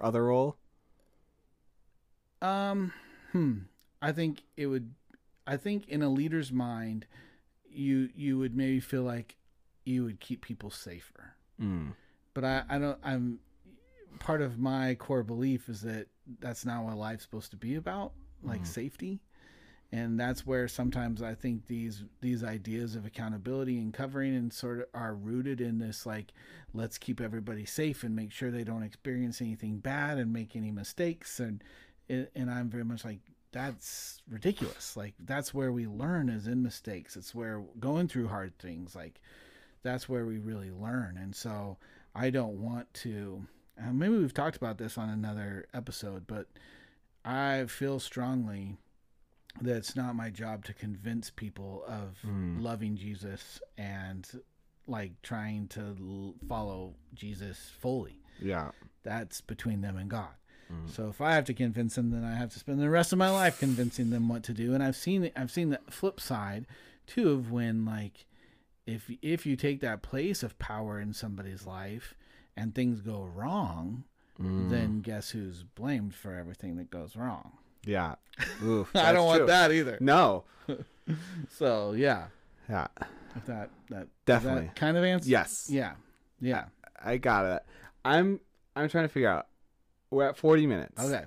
other 0.00 0.24
role? 0.24 0.56
Um, 2.44 2.92
hmm. 3.32 3.58
I 4.02 4.12
think 4.12 4.42
it 4.56 4.66
would. 4.66 4.94
I 5.46 5.56
think 5.56 5.88
in 5.88 6.02
a 6.02 6.08
leader's 6.08 6.52
mind, 6.52 7.06
you 7.68 8.08
you 8.14 8.38
would 8.38 8.56
maybe 8.56 8.80
feel 8.80 9.02
like 9.02 9.36
you 9.84 10.04
would 10.04 10.20
keep 10.20 10.42
people 10.42 10.70
safer. 10.70 11.34
Mm. 11.60 11.92
But 12.34 12.44
I, 12.44 12.62
I 12.68 12.78
don't. 12.78 12.98
I'm 13.02 13.38
part 14.18 14.40
of 14.42 14.58
my 14.58 14.94
core 14.94 15.22
belief 15.22 15.68
is 15.68 15.82
that 15.82 16.06
that's 16.40 16.64
not 16.64 16.84
what 16.84 16.96
life's 16.96 17.22
supposed 17.24 17.50
to 17.50 17.56
be 17.56 17.74
about, 17.74 18.12
like 18.42 18.62
Mhm. 18.62 18.66
safety. 18.66 19.20
And 19.92 20.18
that's 20.18 20.44
where 20.46 20.66
sometimes 20.66 21.22
I 21.22 21.34
think 21.34 21.66
these 21.66 22.04
these 22.20 22.42
ideas 22.42 22.96
of 22.96 23.06
accountability 23.06 23.78
and 23.78 23.92
covering 23.94 24.34
and 24.34 24.52
sort 24.52 24.80
of 24.80 24.86
are 24.94 25.14
rooted 25.14 25.60
in 25.60 25.78
this 25.78 26.04
like 26.04 26.32
let's 26.72 26.98
keep 26.98 27.20
everybody 27.20 27.64
safe 27.64 28.02
and 28.02 28.16
make 28.16 28.32
sure 28.32 28.50
they 28.50 28.64
don't 28.64 28.82
experience 28.82 29.40
anything 29.40 29.78
bad 29.78 30.18
and 30.18 30.32
make 30.32 30.56
any 30.56 30.72
mistakes 30.72 31.38
and 31.38 31.62
and 32.08 32.50
I'm 32.50 32.68
very 32.68 32.84
much 32.84 33.04
like 33.04 33.20
that's 33.52 34.20
ridiculous. 34.28 34.96
Like 34.96 35.14
that's 35.18 35.54
where 35.54 35.72
we 35.72 35.86
learn 35.86 36.28
is 36.28 36.46
in 36.46 36.62
mistakes. 36.62 37.16
It's 37.16 37.34
where 37.34 37.62
going 37.78 38.08
through 38.08 38.28
hard 38.28 38.58
things 38.58 38.94
like 38.96 39.20
that's 39.82 40.08
where 40.08 40.24
we 40.26 40.38
really 40.38 40.70
learn. 40.70 41.18
And 41.20 41.34
so 41.34 41.76
I 42.14 42.30
don't 42.30 42.60
want 42.62 42.92
to. 42.94 43.46
Uh, 43.80 43.92
maybe 43.92 44.16
we've 44.16 44.32
talked 44.34 44.56
about 44.56 44.78
this 44.78 44.96
on 44.96 45.08
another 45.08 45.66
episode, 45.74 46.26
but 46.26 46.46
I 47.24 47.66
feel 47.66 47.98
strongly 48.00 48.76
that 49.60 49.76
it's 49.76 49.94
not 49.96 50.14
my 50.16 50.30
job 50.30 50.64
to 50.64 50.74
convince 50.74 51.30
people 51.30 51.84
of 51.86 52.16
Mm. 52.26 52.60
loving 52.62 52.96
Jesus 52.96 53.60
and 53.78 54.28
like 54.86 55.12
trying 55.22 55.68
to 55.68 55.96
l- 55.98 56.34
follow 56.48 56.94
Jesus 57.14 57.70
fully. 57.80 58.18
Yeah. 58.40 58.70
That's 59.02 59.40
between 59.40 59.80
them 59.80 59.96
and 59.96 60.08
God. 60.10 60.34
Mm. 60.72 60.90
So 60.90 61.08
if 61.08 61.20
I 61.20 61.34
have 61.34 61.44
to 61.46 61.54
convince 61.54 61.94
them, 61.94 62.10
then 62.10 62.24
I 62.24 62.34
have 62.36 62.50
to 62.52 62.58
spend 62.58 62.80
the 62.80 62.90
rest 62.90 63.12
of 63.12 63.18
my 63.18 63.30
life 63.30 63.58
convincing 63.58 64.10
them 64.10 64.28
what 64.28 64.42
to 64.44 64.52
do. 64.52 64.74
And 64.74 64.82
I've 64.82 64.96
seen 64.96 65.30
I've 65.36 65.50
seen 65.50 65.70
the 65.70 65.80
flip 65.90 66.20
side 66.20 66.66
too 67.06 67.30
of 67.30 67.50
when 67.50 67.84
like 67.84 68.26
if 68.86 69.10
if 69.22 69.46
you 69.46 69.56
take 69.56 69.80
that 69.80 70.02
place 70.02 70.42
of 70.42 70.58
power 70.58 71.00
in 71.00 71.12
somebody's 71.12 71.66
life 71.66 72.14
and 72.56 72.74
things 72.74 73.00
go 73.00 73.22
wrong, 73.22 74.04
Mm. 74.40 74.68
then 74.68 75.00
guess 75.00 75.30
who's 75.30 75.62
blamed 75.62 76.12
for 76.12 76.34
everything 76.34 76.76
that 76.78 76.90
goes 76.90 77.14
wrong? 77.16 77.52
yeah. 77.86 78.16
Oof, 78.64 78.90
I 78.96 79.12
don't 79.12 79.26
want 79.26 79.38
true. 79.40 79.46
that 79.46 79.70
either. 79.72 79.98
No. 80.00 80.44
So 81.50 81.92
yeah, 81.92 82.26
Yeah. 82.68 82.86
if 83.36 83.44
that 83.46 83.70
that 83.90 84.08
Definitely. 84.24 84.66
that 84.66 84.76
kind 84.76 84.96
of 84.96 85.04
answer. 85.04 85.28
Yes. 85.28 85.68
Yeah. 85.70 85.92
Yeah. 86.40 86.64
I 87.04 87.18
got 87.18 87.44
it. 87.46 87.62
I'm 88.04 88.40
I'm 88.74 88.88
trying 88.88 89.04
to 89.04 89.08
figure 89.08 89.28
out. 89.28 89.46
We're 90.14 90.28
at 90.28 90.36
40 90.36 90.66
minutes. 90.66 91.02
Okay. 91.02 91.24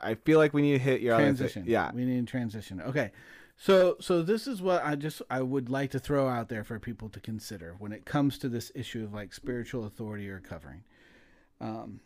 I 0.00 0.14
feel 0.14 0.38
like 0.38 0.52
we 0.52 0.62
need 0.62 0.72
to 0.72 0.78
hit 0.78 1.00
your 1.00 1.14
other 1.14 1.24
transition. 1.24 1.64
Yeah. 1.66 1.90
we 1.94 2.04
need 2.04 2.26
to 2.26 2.30
transition. 2.30 2.80
Okay, 2.82 3.10
so 3.56 3.96
so 4.00 4.22
this 4.22 4.46
is 4.46 4.60
what 4.60 4.84
I 4.84 4.94
just 4.94 5.22
I 5.30 5.40
would 5.40 5.70
like 5.70 5.90
to 5.92 5.98
throw 5.98 6.28
out 6.28 6.48
there 6.48 6.62
for 6.64 6.78
people 6.78 7.08
to 7.10 7.20
consider 7.20 7.74
when 7.78 7.92
it 7.92 8.04
comes 8.04 8.38
to 8.38 8.48
this 8.48 8.70
issue 8.74 9.04
of 9.04 9.14
like 9.14 9.32
spiritual 9.32 9.84
authority 9.86 10.28
or 10.28 10.38
covering. 10.40 10.84
Um, 11.60 12.00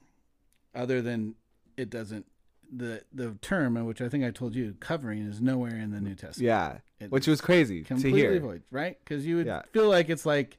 other 0.75 1.03
than 1.03 1.35
it 1.77 1.91
doesn't 1.91 2.27
the 2.73 3.03
the 3.13 3.35
term, 3.43 3.75
which 3.85 4.01
I 4.01 4.09
think 4.09 4.23
I 4.25 4.31
told 4.31 4.55
you, 4.55 4.77
covering 4.79 5.19
is 5.27 5.41
nowhere 5.41 5.75
in 5.77 5.91
the 5.91 6.01
New 6.01 6.15
Testament. 6.15 6.47
Yeah. 6.47 6.79
It- 7.01 7.11
Which 7.11 7.27
was 7.27 7.41
crazy 7.41 7.83
to 7.83 7.97
hear. 7.97 8.39
void, 8.39 8.63
right? 8.71 8.97
Because 9.05 9.27
you 9.27 9.37
would 9.37 9.47
Yeah. 9.47 9.63
feel 9.73 9.89
like 9.89 10.09
it's 10.09 10.25
like, 10.25 10.57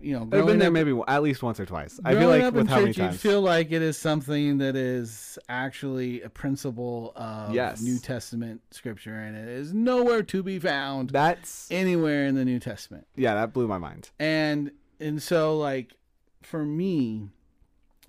you 0.00 0.14
know, 0.14 0.22
I've 0.22 0.46
been 0.46 0.58
there 0.58 0.68
up- 0.68 0.72
maybe 0.74 0.98
at 1.08 1.22
least 1.22 1.42
once 1.42 1.60
or 1.60 1.66
twice. 1.66 2.00
I 2.04 2.14
feel 2.14 2.28
like 2.28 2.52
with 2.52 2.68
how 2.68 2.80
many 2.80 2.92
church, 2.92 3.12
you 3.12 3.18
feel 3.18 3.40
like 3.40 3.70
it 3.70 3.82
is 3.82 3.96
something 3.96 4.58
that 4.58 4.74
is 4.76 5.38
actually 5.48 6.22
a 6.22 6.28
principle 6.30 7.12
of 7.14 7.54
Yes. 7.54 7.80
New 7.82 7.98
Testament 7.98 8.60
scripture, 8.70 9.14
and 9.14 9.36
it 9.36 9.48
is 9.48 9.72
nowhere 9.72 10.22
to 10.24 10.42
be 10.42 10.58
found 10.58 11.10
That's 11.10 11.70
anywhere 11.70 12.26
in 12.26 12.34
the 12.34 12.44
New 12.44 12.58
Testament. 12.58 13.06
yeah, 13.16 13.34
that 13.34 13.52
blew 13.52 13.68
my 13.68 13.78
mind. 13.78 14.10
And 14.18 14.72
and 15.00 15.22
so 15.22 15.56
like 15.58 15.94
for 16.42 16.64
me, 16.64 17.28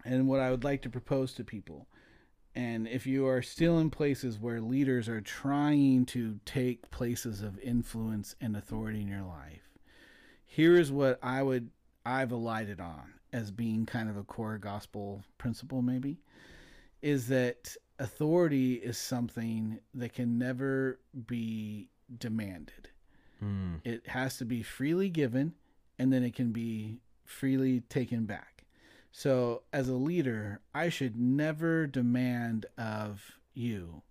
and 0.05 0.27
what 0.27 0.39
I 0.39 0.49
would 0.51 0.63
like 0.63 0.81
to 0.83 0.89
propose 0.89 1.33
to 1.35 1.43
people, 1.43 1.87
and 2.55 2.87
if 2.87 3.05
you 3.07 3.27
are 3.27 3.41
still 3.41 3.77
in 3.79 3.89
places 3.89 4.39
where 4.39 4.59
leaders 4.61 5.07
are 5.09 5.21
trying 5.21 6.05
to 6.07 6.39
take 6.45 6.89
places 6.91 7.41
of 7.41 7.57
influence 7.59 8.35
and 8.41 8.55
authority 8.57 9.01
in 9.01 9.07
your 9.07 9.23
life, 9.23 9.69
here 10.53 10.77
is 10.77 10.91
what 10.91 11.17
I 11.23 11.41
would 11.41 11.71
I've 12.05 12.31
alighted 12.31 12.79
on 12.79 13.13
as 13.31 13.49
being 13.49 13.87
kind 13.87 14.07
of 14.07 14.17
a 14.17 14.23
core 14.23 14.59
gospel 14.59 15.23
principle 15.39 15.81
maybe 15.81 16.19
is 17.01 17.27
that 17.29 17.75
authority 17.97 18.75
is 18.75 18.95
something 18.95 19.79
that 19.95 20.13
can 20.13 20.37
never 20.37 20.99
be 21.25 21.89
demanded. 22.15 22.89
Mm. 23.43 23.81
It 23.83 24.05
has 24.09 24.37
to 24.37 24.45
be 24.45 24.61
freely 24.61 25.09
given 25.09 25.53
and 25.97 26.13
then 26.13 26.21
it 26.21 26.35
can 26.35 26.51
be 26.51 26.99
freely 27.25 27.79
taken 27.81 28.25
back. 28.25 28.65
So, 29.11 29.63
as 29.71 29.89
a 29.89 29.95
leader, 29.95 30.61
I 30.73 30.89
should 30.89 31.15
never 31.15 31.87
demand 31.87 32.67
of 32.77 33.39
you. 33.55 34.03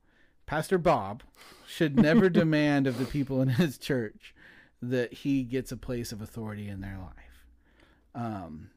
Pastor 0.46 0.78
Bob 0.78 1.22
should 1.68 1.96
never 1.96 2.28
demand 2.30 2.88
of 2.88 2.98
the 2.98 3.04
people 3.04 3.40
in 3.40 3.48
his 3.50 3.78
church 3.78 4.34
that 4.82 5.12
he 5.12 5.44
gets 5.44 5.70
a 5.70 5.76
place 5.76 6.10
of 6.10 6.20
authority 6.20 6.68
in 6.68 6.80
their 6.80 6.98
life. 6.98 7.46
Um, 8.14 8.70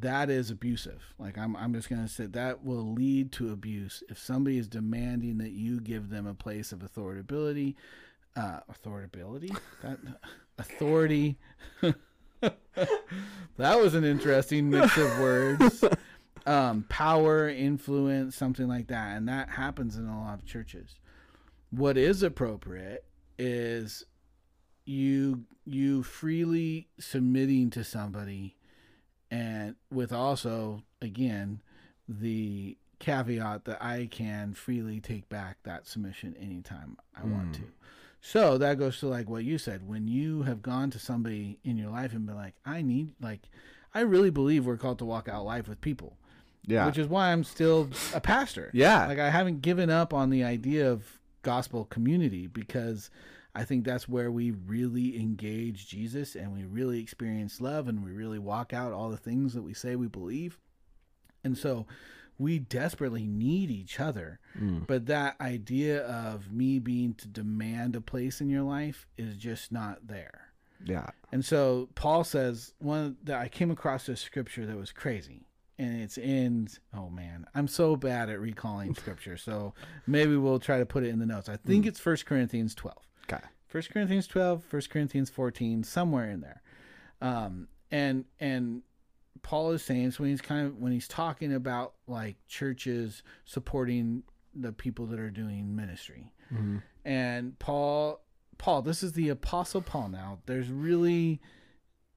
that 0.00 0.28
is 0.28 0.50
abusive. 0.50 1.02
Like 1.18 1.38
I'm, 1.38 1.56
I'm 1.56 1.72
just 1.72 1.88
gonna 1.88 2.08
say 2.08 2.26
that 2.26 2.64
will 2.64 2.92
lead 2.92 3.30
to 3.32 3.52
abuse 3.52 4.02
if 4.08 4.18
somebody 4.18 4.58
is 4.58 4.68
demanding 4.68 5.38
that 5.38 5.52
you 5.52 5.80
give 5.80 6.10
them 6.10 6.26
a 6.26 6.34
place 6.34 6.72
of 6.72 6.82
authority, 6.82 7.76
uh, 8.36 8.60
authority, 8.68 9.52
that 9.82 9.98
authority. 10.58 11.38
that 13.56 13.80
was 13.80 13.94
an 13.94 14.04
interesting 14.04 14.68
mix 14.70 14.96
of 14.96 15.18
words. 15.20 15.84
Um, 16.44 16.84
power, 16.88 17.48
influence, 17.48 18.34
something 18.34 18.66
like 18.66 18.88
that, 18.88 19.16
and 19.16 19.28
that 19.28 19.48
happens 19.48 19.96
in 19.96 20.08
a 20.08 20.20
lot 20.20 20.34
of 20.34 20.44
churches. 20.44 20.96
What 21.70 21.96
is 21.96 22.24
appropriate 22.24 23.04
is 23.38 24.04
you 24.84 25.44
you 25.64 26.02
freely 26.02 26.88
submitting 26.98 27.70
to 27.70 27.84
somebody 27.84 28.56
and 29.30 29.76
with 29.90 30.12
also 30.12 30.82
again 31.00 31.60
the 32.08 32.76
caveat 32.98 33.64
that 33.64 33.82
I 33.82 34.08
can 34.10 34.54
freely 34.54 35.00
take 35.00 35.28
back 35.28 35.58
that 35.64 35.86
submission 35.86 36.36
anytime 36.40 36.96
I 37.16 37.24
want 37.26 37.52
Mm. 37.52 37.54
to. 37.54 37.62
So 38.20 38.58
that 38.58 38.78
goes 38.78 38.98
to 39.00 39.08
like 39.08 39.28
what 39.28 39.42
you 39.44 39.58
said 39.58 39.86
when 39.88 40.06
you 40.06 40.42
have 40.42 40.62
gone 40.62 40.90
to 40.90 40.98
somebody 40.98 41.58
in 41.64 41.76
your 41.76 41.90
life 41.90 42.12
and 42.12 42.26
been 42.26 42.36
like 42.36 42.54
I 42.64 42.82
need 42.82 43.10
like 43.20 43.48
I 43.94 44.00
really 44.00 44.30
believe 44.30 44.64
we're 44.66 44.76
called 44.76 44.98
to 45.00 45.04
walk 45.04 45.28
out 45.28 45.44
life 45.44 45.68
with 45.68 45.80
people, 45.80 46.16
Yeah. 46.66 46.86
which 46.86 46.96
is 46.98 47.08
why 47.08 47.30
I'm 47.32 47.44
still 47.44 47.88
a 48.14 48.20
pastor. 48.20 48.70
yeah. 48.72 49.06
Like 49.06 49.18
I 49.18 49.30
haven't 49.30 49.62
given 49.62 49.90
up 49.90 50.14
on 50.14 50.30
the 50.30 50.44
idea 50.44 50.90
of 50.90 51.04
gospel 51.42 51.84
community 51.86 52.46
because 52.46 53.10
I 53.54 53.64
think 53.64 53.84
that's 53.84 54.08
where 54.08 54.30
we 54.30 54.50
really 54.50 55.20
engage 55.20 55.86
Jesus 55.86 56.34
and 56.34 56.54
we 56.54 56.64
really 56.64 57.00
experience 57.00 57.60
love 57.60 57.86
and 57.86 58.02
we 58.04 58.10
really 58.10 58.38
walk 58.38 58.72
out 58.72 58.92
all 58.92 59.10
the 59.10 59.16
things 59.18 59.52
that 59.54 59.62
we 59.62 59.74
say 59.74 59.94
we 59.94 60.08
believe. 60.08 60.58
And 61.44 61.58
so 61.58 61.86
we 62.38 62.58
desperately 62.58 63.26
need 63.26 63.70
each 63.70 64.00
other. 64.00 64.40
Mm. 64.58 64.86
But 64.86 65.06
that 65.06 65.38
idea 65.40 66.04
of 66.06 66.50
me 66.50 66.78
being 66.78 67.14
to 67.14 67.28
demand 67.28 67.94
a 67.94 68.00
place 68.00 68.40
in 68.40 68.48
your 68.48 68.62
life 68.62 69.06
is 69.18 69.36
just 69.36 69.70
not 69.70 70.06
there. 70.06 70.52
yeah. 70.84 71.08
And 71.30 71.44
so 71.44 71.88
Paul 71.94 72.24
says 72.24 72.74
one 72.78 73.16
that 73.24 73.38
I 73.38 73.48
came 73.48 73.70
across 73.70 74.06
this 74.06 74.20
scripture 74.20 74.66
that 74.66 74.76
was 74.76 74.92
crazy. 74.92 75.46
And 75.78 76.00
it's 76.00 76.16
in 76.18 76.68
oh 76.94 77.10
man, 77.10 77.46
I'm 77.54 77.68
so 77.68 77.96
bad 77.96 78.30
at 78.30 78.40
recalling 78.40 78.94
scripture. 78.96 79.36
So 79.36 79.74
maybe 80.06 80.36
we'll 80.36 80.60
try 80.60 80.78
to 80.78 80.86
put 80.86 81.04
it 81.04 81.08
in 81.08 81.18
the 81.18 81.26
notes. 81.26 81.48
I 81.48 81.56
think 81.56 81.86
it's 81.86 82.00
First 82.00 82.24
Corinthians 82.24 82.74
12. 82.74 82.96
Okay. 83.30 83.42
First 83.66 83.90
Corinthians 83.90 84.26
12, 84.26 84.64
First 84.64 84.90
Corinthians 84.90 85.30
14, 85.30 85.82
somewhere 85.84 86.30
in 86.30 86.40
there. 86.40 86.62
Um, 87.20 87.68
and 87.90 88.24
and 88.40 88.82
Paul 89.42 89.72
is 89.72 89.82
saying 89.82 90.10
so 90.12 90.22
when 90.22 90.30
he's 90.30 90.40
kind 90.40 90.66
of 90.66 90.76
when 90.78 90.92
he's 90.92 91.08
talking 91.08 91.52
about 91.52 91.94
like 92.06 92.36
churches 92.48 93.22
supporting 93.44 94.22
the 94.54 94.72
people 94.72 95.06
that 95.06 95.18
are 95.20 95.30
doing 95.30 95.74
ministry. 95.74 96.32
Mm-hmm. 96.52 96.78
And 97.04 97.58
Paul 97.58 98.20
Paul, 98.58 98.82
this 98.82 99.02
is 99.02 99.12
the 99.14 99.28
apostle 99.30 99.80
Paul 99.82 100.08
now. 100.08 100.38
There's 100.46 100.68
really 100.68 101.40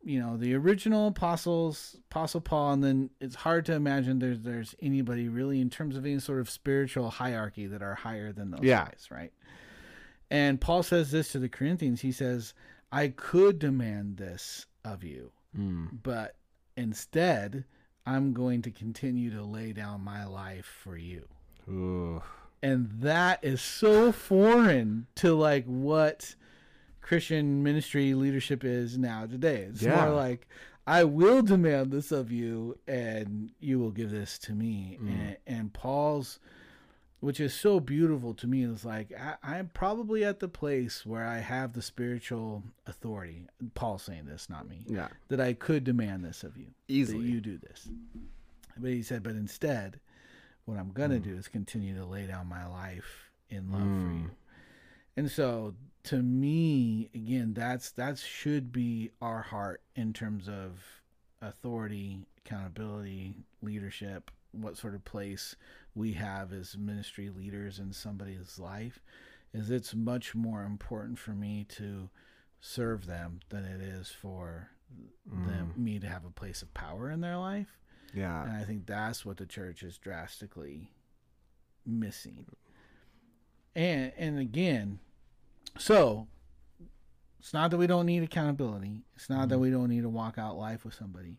you 0.08 0.20
know, 0.20 0.38
the 0.38 0.53
original 0.53 1.08
apostles, 1.08 1.95
apostle 2.12 2.39
Paul, 2.39 2.74
and 2.74 2.84
then 2.84 3.10
it's 3.20 3.34
hard 3.34 3.66
to 3.66 3.74
imagine 3.74 4.20
there's 4.20 4.41
there's 4.41 4.76
anybody 4.80 5.28
really 5.30 5.60
in 5.60 5.72
terms 5.72 5.97
of 5.97 6.06
any 6.06 6.20
sort 6.20 6.39
of 6.39 6.47
spiritual 6.49 7.10
hierarchy 7.10 7.66
that 7.66 7.82
are 7.82 7.95
higher 7.95 8.32
than 8.32 8.51
those 8.51 8.62
Yeah. 8.62 8.86
guys, 8.86 9.08
right? 9.10 9.34
And 10.36 10.59
Paul 10.59 10.83
says 10.83 11.11
this 11.11 11.31
to 11.31 11.39
the 11.39 11.47
Corinthians. 11.49 12.01
He 12.01 12.11
says, 12.11 12.53
I 12.91 13.07
could 13.09 13.57
demand 13.59 14.17
this 14.17 14.65
of 14.83 15.03
you, 15.03 15.31
Mm. 15.57 15.99
but 16.03 16.36
instead, 16.75 17.63
I'm 18.05 18.33
going 18.33 18.61
to 18.63 18.71
continue 18.71 19.31
to 19.31 19.41
lay 19.43 19.71
down 19.71 20.01
my 20.01 20.25
life 20.25 20.65
for 20.83 20.97
you. 20.97 21.27
Ooh. 21.69 22.21
And 22.61 22.89
that 23.01 23.43
is 23.43 23.61
so 23.61 24.11
foreign 24.11 25.07
to 25.15 25.33
like 25.33 25.65
what 25.65 26.36
Christian 27.01 27.63
ministry 27.63 28.13
leadership 28.13 28.63
is 28.63 28.97
now 28.97 29.25
today. 29.25 29.63
It's 29.69 29.81
Yeah. 29.81 29.95
more 30.05 30.13
like 30.15 30.47
I 30.88 31.03
will 31.03 31.41
demand 31.41 31.91
this 31.91 32.11
of 32.11 32.31
you, 32.31 32.77
and 32.88 33.51
you 33.59 33.79
will 33.79 33.91
give 33.91 34.11
this 34.11 34.38
to 34.39 34.53
me. 34.53 34.99
Mm. 35.01 35.07
And, 35.09 35.38
and 35.47 35.73
Paul's, 35.73 36.39
which 37.26 37.39
is 37.39 37.55
so 37.55 37.80
beautiful 37.80 38.36
to 38.36 38.45
me, 38.45 38.63
is 38.63 38.86
like 38.86 39.11
I, 39.19 39.36
I'm 39.41 39.69
probably 39.73 40.23
at 40.23 40.39
the 40.39 40.47
place 40.47 41.03
where 41.07 41.26
I 41.26 41.39
have 41.39 41.73
the 41.73 41.82
spiritual 41.82 42.63
authority. 42.86 43.47
Paul 43.73 43.97
saying 43.97 44.26
this, 44.26 44.47
not 44.47 44.69
me, 44.69 44.86
Yeah. 44.88 45.07
that 45.30 45.41
I 45.41 45.53
could 45.53 45.84
demand 45.84 46.23
this 46.23 46.43
of 46.43 46.55
you, 46.55 46.67
Easily. 46.88 47.23
that 47.26 47.32
you 47.32 47.41
do 47.41 47.57
this. 47.57 47.89
But 48.78 48.91
he 48.91 49.01
said, 49.01 49.23
but 49.23 49.32
instead, 49.34 49.99
what 50.65 50.78
I'm 50.78 50.91
gonna 50.91 51.17
Mm. 51.19 51.23
do 51.23 51.36
is 51.36 51.47
continue 51.47 51.95
to 51.95 52.05
lay 52.05 52.28
down 52.28 52.45
my 52.47 52.67
life 52.67 53.32
in 53.49 53.71
love 53.71 53.82
for 53.82 53.88
Mm. 53.88 54.23
you. 54.26 54.32
And 55.17 55.32
so 55.32 55.73
to 56.03 56.21
me, 56.21 57.09
again, 57.15 57.55
that's 57.55 57.89
that 57.93 58.19
should 58.19 58.71
be 58.71 59.09
our 59.19 59.41
heart 59.41 59.82
in 59.95 60.13
terms 60.13 60.47
of 60.47 61.01
authority, 61.41 62.28
accountability, 62.38 63.34
leadership, 63.63 64.30
what 64.56 64.78
sort 64.78 64.95
of 64.95 65.03
place 65.03 65.56
we 65.93 66.14
have 66.14 66.51
as 66.51 66.78
ministry 66.78 67.30
leaders 67.30 67.80
in 67.80 67.93
somebody's 67.93 68.60
life. 68.60 68.99
Is 69.53 69.72
it's 69.72 69.95
much 69.95 70.36
more 70.36 70.64
important 70.64 71.18
for 71.18 71.32
me 71.32 71.66
to 71.70 72.10
serve 72.60 73.06
them 73.06 73.39
than 73.49 73.64
it 73.64 73.82
is 73.82 74.10
for 74.10 74.70
them 75.26 75.74
mm. 75.74 75.82
me 75.82 75.99
to 75.99 76.08
have 76.08 76.26
a 76.26 76.30
place 76.30 76.62
of 76.62 76.74
power 76.74 77.10
in 77.10 77.22
their 77.22 77.38
life. 77.38 77.80
Yeah. 78.14 78.43
And 78.43 78.51
I 78.51 78.64
think 78.64 78.86
that's 78.86 79.26
what 79.26 79.38
the 79.38 79.45
church 79.45 79.84
is 79.84 79.97
drastically 79.97 80.91
missing. 81.86 82.45
And 83.76 84.12
and 84.18 84.39
again, 84.39 84.99
so 85.78 86.28
it's 87.39 87.53
not 87.53 87.72
that 87.72 87.78
we 87.78 87.88
don't 87.88 88.06
need 88.06 88.24
accountability. 88.24 89.01
It's 89.16 89.30
not 89.30 89.49
that 89.49 89.56
mm-hmm. 89.56 89.62
we 89.62 89.70
don't 89.70 89.89
need 89.89 90.03
to 90.03 90.10
walk 90.10 90.38
out 90.38 90.58
life 90.58 90.86
with 90.86 90.93
somebody. 90.93 91.38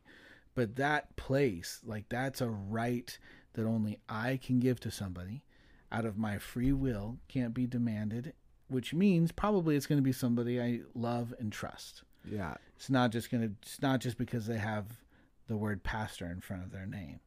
But 0.57 0.77
that 0.77 1.15
place, 1.17 1.81
like 1.85 2.09
that's 2.09 2.41
a 2.41 2.49
right 2.49 3.17
that 3.53 3.67
only 3.67 4.01
I 4.09 4.41
can 4.43 4.59
give 4.59 4.81
to 4.81 4.91
somebody 4.91 5.45
out 5.93 6.05
of 6.05 6.19
my 6.19 6.39
free 6.39 6.73
will, 6.73 7.19
can't 7.29 7.55
be 7.55 7.67
demanded, 7.67 8.33
which 8.69 8.93
means 8.93 9.31
probably 9.31 9.77
it's 9.77 9.87
going 9.87 9.99
to 9.99 10.03
be 10.03 10.13
somebody 10.13 10.61
I 10.61 10.81
love 10.95 11.33
and 11.39 11.53
trust. 11.53 12.03
Yeah. 12.29 12.55
It's 12.75 12.91
not 12.91 13.13
just 13.13 13.31
gonna. 13.31 13.51
It's 13.63 13.81
not 13.81 14.01
just 14.01 14.19
because 14.19 14.47
they 14.47 14.59
have 14.59 14.87
the 15.47 15.57
word 15.57 15.83
pastor 15.83 16.27
in 16.27 16.41
front 16.41 16.65
of 16.65 16.73
their 16.73 16.87
name, 16.87 17.21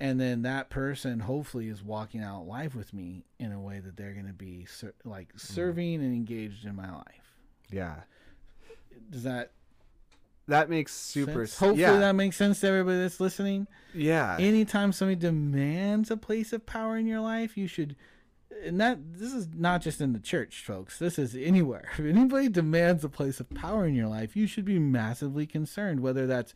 and 0.00 0.20
then 0.20 0.42
that 0.42 0.70
person 0.70 1.20
hopefully 1.20 1.68
is 1.68 1.82
walking 1.82 2.22
out 2.22 2.46
life 2.46 2.74
with 2.74 2.92
me 2.94 3.24
in 3.38 3.52
a 3.52 3.60
way 3.60 3.80
that 3.80 3.96
they're 3.96 4.14
gonna 4.14 4.32
be 4.32 4.64
ser- 4.64 4.94
like 5.04 5.28
mm-hmm. 5.28 5.38
serving 5.38 5.94
and 5.96 6.14
engaged 6.14 6.64
in 6.64 6.74
my 6.74 6.90
life. 6.90 7.36
Yeah. 7.70 8.00
Does 9.10 9.24
that 9.24 9.52
That 10.48 10.68
makes 10.68 10.92
super. 10.94 11.46
sense? 11.46 11.58
Hopefully 11.58 11.80
yeah. 11.82 11.96
that 11.98 12.14
makes 12.14 12.36
sense 12.36 12.60
to 12.60 12.66
everybody 12.68 12.98
that's 12.98 13.20
listening. 13.20 13.66
yeah. 13.94 14.36
Anytime 14.38 14.92
somebody 14.92 15.16
demands 15.16 16.10
a 16.10 16.16
place 16.16 16.52
of 16.52 16.66
power 16.66 16.96
in 16.96 17.06
your 17.06 17.20
life, 17.20 17.56
you 17.56 17.66
should. 17.66 17.96
And 18.64 18.80
that 18.80 18.98
this 19.14 19.32
is 19.32 19.48
not 19.54 19.82
just 19.82 20.00
in 20.00 20.12
the 20.12 20.18
church, 20.20 20.62
folks. 20.64 20.98
This 20.98 21.18
is 21.18 21.34
anywhere. 21.34 21.88
If 21.98 22.04
anybody 22.04 22.48
demands 22.48 23.04
a 23.04 23.08
place 23.08 23.40
of 23.40 23.48
power 23.50 23.86
in 23.86 23.94
your 23.94 24.06
life, 24.08 24.36
you 24.36 24.46
should 24.46 24.64
be 24.64 24.78
massively 24.78 25.46
concerned. 25.46 26.00
Whether 26.00 26.26
that's, 26.26 26.54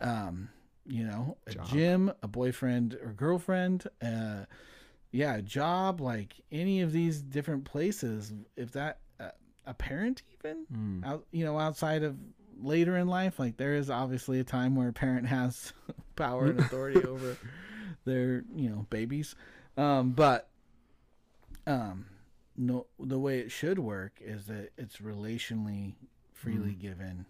um, 0.00 0.48
you 0.86 1.04
know, 1.04 1.36
a 1.46 1.52
Job. 1.52 1.66
gym, 1.68 2.12
a 2.22 2.28
boyfriend 2.28 2.94
or 3.02 3.12
girlfriend, 3.12 3.86
uh, 4.02 4.44
yeah, 5.12 5.36
a 5.36 5.42
job, 5.42 6.00
like 6.00 6.34
any 6.50 6.80
of 6.80 6.92
these 6.92 7.22
different 7.22 7.64
places. 7.64 8.32
If 8.56 8.72
that 8.72 8.98
uh, 9.20 9.28
a 9.66 9.72
parent 9.74 10.22
even, 10.38 10.66
Mm. 10.74 11.06
out 11.06 11.24
you 11.30 11.44
know 11.44 11.58
outside 11.58 12.02
of 12.02 12.16
later 12.60 12.96
in 12.96 13.08
life 13.08 13.38
like 13.38 13.56
there 13.56 13.74
is 13.74 13.90
obviously 13.90 14.40
a 14.40 14.44
time 14.44 14.74
where 14.76 14.88
a 14.88 14.92
parent 14.92 15.26
has 15.26 15.72
power 16.16 16.46
and 16.46 16.58
authority 16.60 17.04
over 17.04 17.36
their 18.04 18.44
you 18.54 18.68
know 18.68 18.86
babies 18.90 19.34
um 19.76 20.10
but 20.12 20.48
um 21.66 22.06
no 22.56 22.86
the 22.98 23.18
way 23.18 23.38
it 23.40 23.50
should 23.50 23.78
work 23.78 24.12
is 24.20 24.46
that 24.46 24.70
it's 24.76 24.98
relationally 24.98 25.94
freely 26.32 26.72
given 26.74 27.24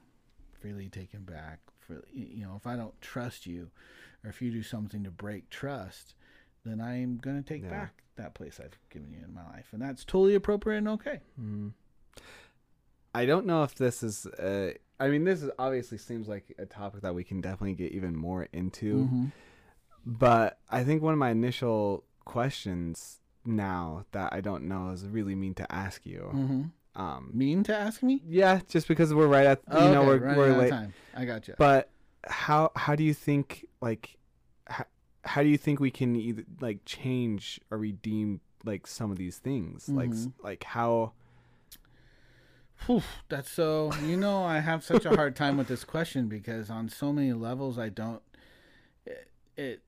freely 0.61 0.89
taken 0.89 1.23
back 1.23 1.59
for 1.79 2.03
you 2.13 2.45
know 2.45 2.55
if 2.57 2.67
i 2.67 2.77
don't 2.77 3.01
trust 3.01 3.47
you 3.47 3.71
or 4.25 4.31
if 4.31 4.43
you 4.43 4.51
do 4.51 4.63
something 4.63 5.05
to 5.05 5.11
break 5.11 5.49
trust 5.51 6.15
then 6.65 6.81
i'm 6.81 7.17
going 7.19 7.37
to 7.43 7.49
take 7.49 7.63
Yeah. 7.63 7.71
back 7.71 8.03
that 8.17 8.35
place 8.35 8.61
i've 8.63 8.79
given 8.91 9.13
you 9.13 9.19
in 9.25 9.33
my 9.35 9.45
life 9.45 9.69
and 9.73 9.81
that's 9.81 10.05
totally 10.05 10.35
appropriate 10.35 10.79
and 10.79 10.89
okay 10.89 11.21
Mm. 11.41 11.73
I 13.15 13.27
don't 13.27 13.47
know 13.47 13.63
if 13.63 13.75
this 13.77 14.03
is. 14.03 14.27
Uh, 14.27 14.73
I 14.99 15.09
mean, 15.09 15.25
this 15.25 15.43
is 15.43 15.51
obviously 15.59 15.99
seems 15.99 16.29
like 16.29 16.55
a 16.59 16.67
topic 16.67 17.03
that 17.03 17.15
we 17.15 17.25
can 17.25 17.41
definitely 17.41 17.75
get 17.75 17.93
even 17.93 18.17
more 18.17 18.49
into. 18.53 19.09
Mhm. 19.09 19.33
But 20.07 20.59
I 20.71 20.85
think 20.85 21.03
one 21.03 21.13
of 21.15 21.19
my 21.19 21.31
initial 21.31 22.05
questions 22.25 23.21
now 23.45 24.05
that 24.13 24.33
I 24.33 24.41
don't 24.41 24.65
know 24.65 24.91
is 24.91 25.07
really 25.07 25.35
mean 25.35 25.55
to 25.55 25.73
ask 25.73 26.05
you. 26.07 26.31
Mhm. 26.33 26.71
Um, 26.97 27.31
mean 27.35 27.65
to 27.65 27.77
ask 27.77 28.03
me 28.05 28.23
yeah, 28.27 28.61
just 28.69 28.87
because 28.87 29.13
we're 29.13 29.27
right 29.27 29.47
at 29.47 29.59
you 29.69 29.79
Oh, 29.79 29.93
know 29.93 30.01
okay, 30.03 30.07
we're 30.09 30.19
running 30.27 30.39
we're 30.39 30.59
late. 30.59 30.71
time. 30.71 30.95
I 31.15 31.25
got 31.25 31.49
you. 31.49 31.55
But 31.59 31.91
how 32.27 32.71
how 32.77 32.95
do 32.95 33.03
you 33.03 33.15
think 33.15 33.67
like 33.81 34.17
how, 34.69 34.85
how 35.25 35.43
do 35.43 35.49
you 35.49 35.59
think 35.59 35.81
we 35.81 35.91
can 35.91 36.15
either 36.17 36.45
like 36.61 36.85
change 36.85 37.61
or 37.71 37.79
redeem 37.79 38.41
like 38.65 38.87
some 38.87 39.11
of 39.11 39.19
these 39.19 39.39
things? 39.39 39.89
Like 39.89 40.11
s- 40.11 40.27
Mhm. 40.27 40.33
like 40.45 40.65
how 40.65 41.13
That's 43.29 43.51
so. 43.51 43.91
You 44.05 44.17
know, 44.17 44.45
I 44.45 44.61
have 44.61 44.85
such 44.85 45.05
a 45.05 45.15
hard 45.15 45.35
time 45.37 45.57
with 45.57 45.69
this 45.69 45.85
question 45.85 46.29
because 46.29 46.71
on 46.71 46.89
so 46.89 47.13
many 47.13 47.33
levels, 47.33 47.79
I 47.79 47.89
don't. 47.89 48.23
It, 49.07 49.29
it 49.57 49.83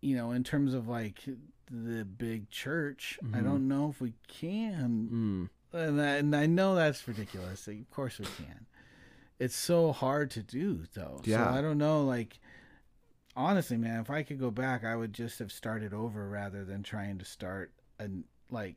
you 0.00 0.16
know, 0.16 0.30
in 0.32 0.44
terms 0.44 0.74
of 0.74 0.88
like 0.88 1.20
the 1.70 2.04
big 2.04 2.48
church, 2.50 3.18
I 3.34 3.38
Mhm. 3.38 3.44
don't 3.44 3.68
know 3.68 3.90
if 3.90 4.00
we 4.00 4.14
can. 4.28 5.50
mm, 5.72 5.78
And 5.78 6.00
I, 6.00 6.06
and 6.16 6.36
I 6.36 6.46
know 6.46 6.74
that's 6.74 7.06
ridiculous. 7.08 7.66
Of 7.66 7.90
course 7.90 8.18
we 8.18 8.26
can. 8.26 8.66
It's 9.38 9.56
so 9.56 9.92
hard 9.92 10.30
to 10.32 10.42
do 10.42 10.84
though. 10.94 11.20
Yeah. 11.24 11.50
So 11.50 11.58
I 11.58 11.60
don't 11.60 11.78
know. 11.78 12.04
Like 12.04 12.38
honestly, 13.34 13.76
man, 13.76 14.00
if 14.00 14.10
I 14.10 14.22
could 14.22 14.38
go 14.38 14.50
back, 14.50 14.84
I 14.84 14.96
would 14.96 15.12
just 15.12 15.38
have 15.40 15.50
started 15.52 15.92
over 15.92 16.28
rather 16.28 16.64
than 16.64 16.82
trying 16.82 17.18
to 17.18 17.24
start 17.24 17.72
and 17.98 18.24
like 18.50 18.76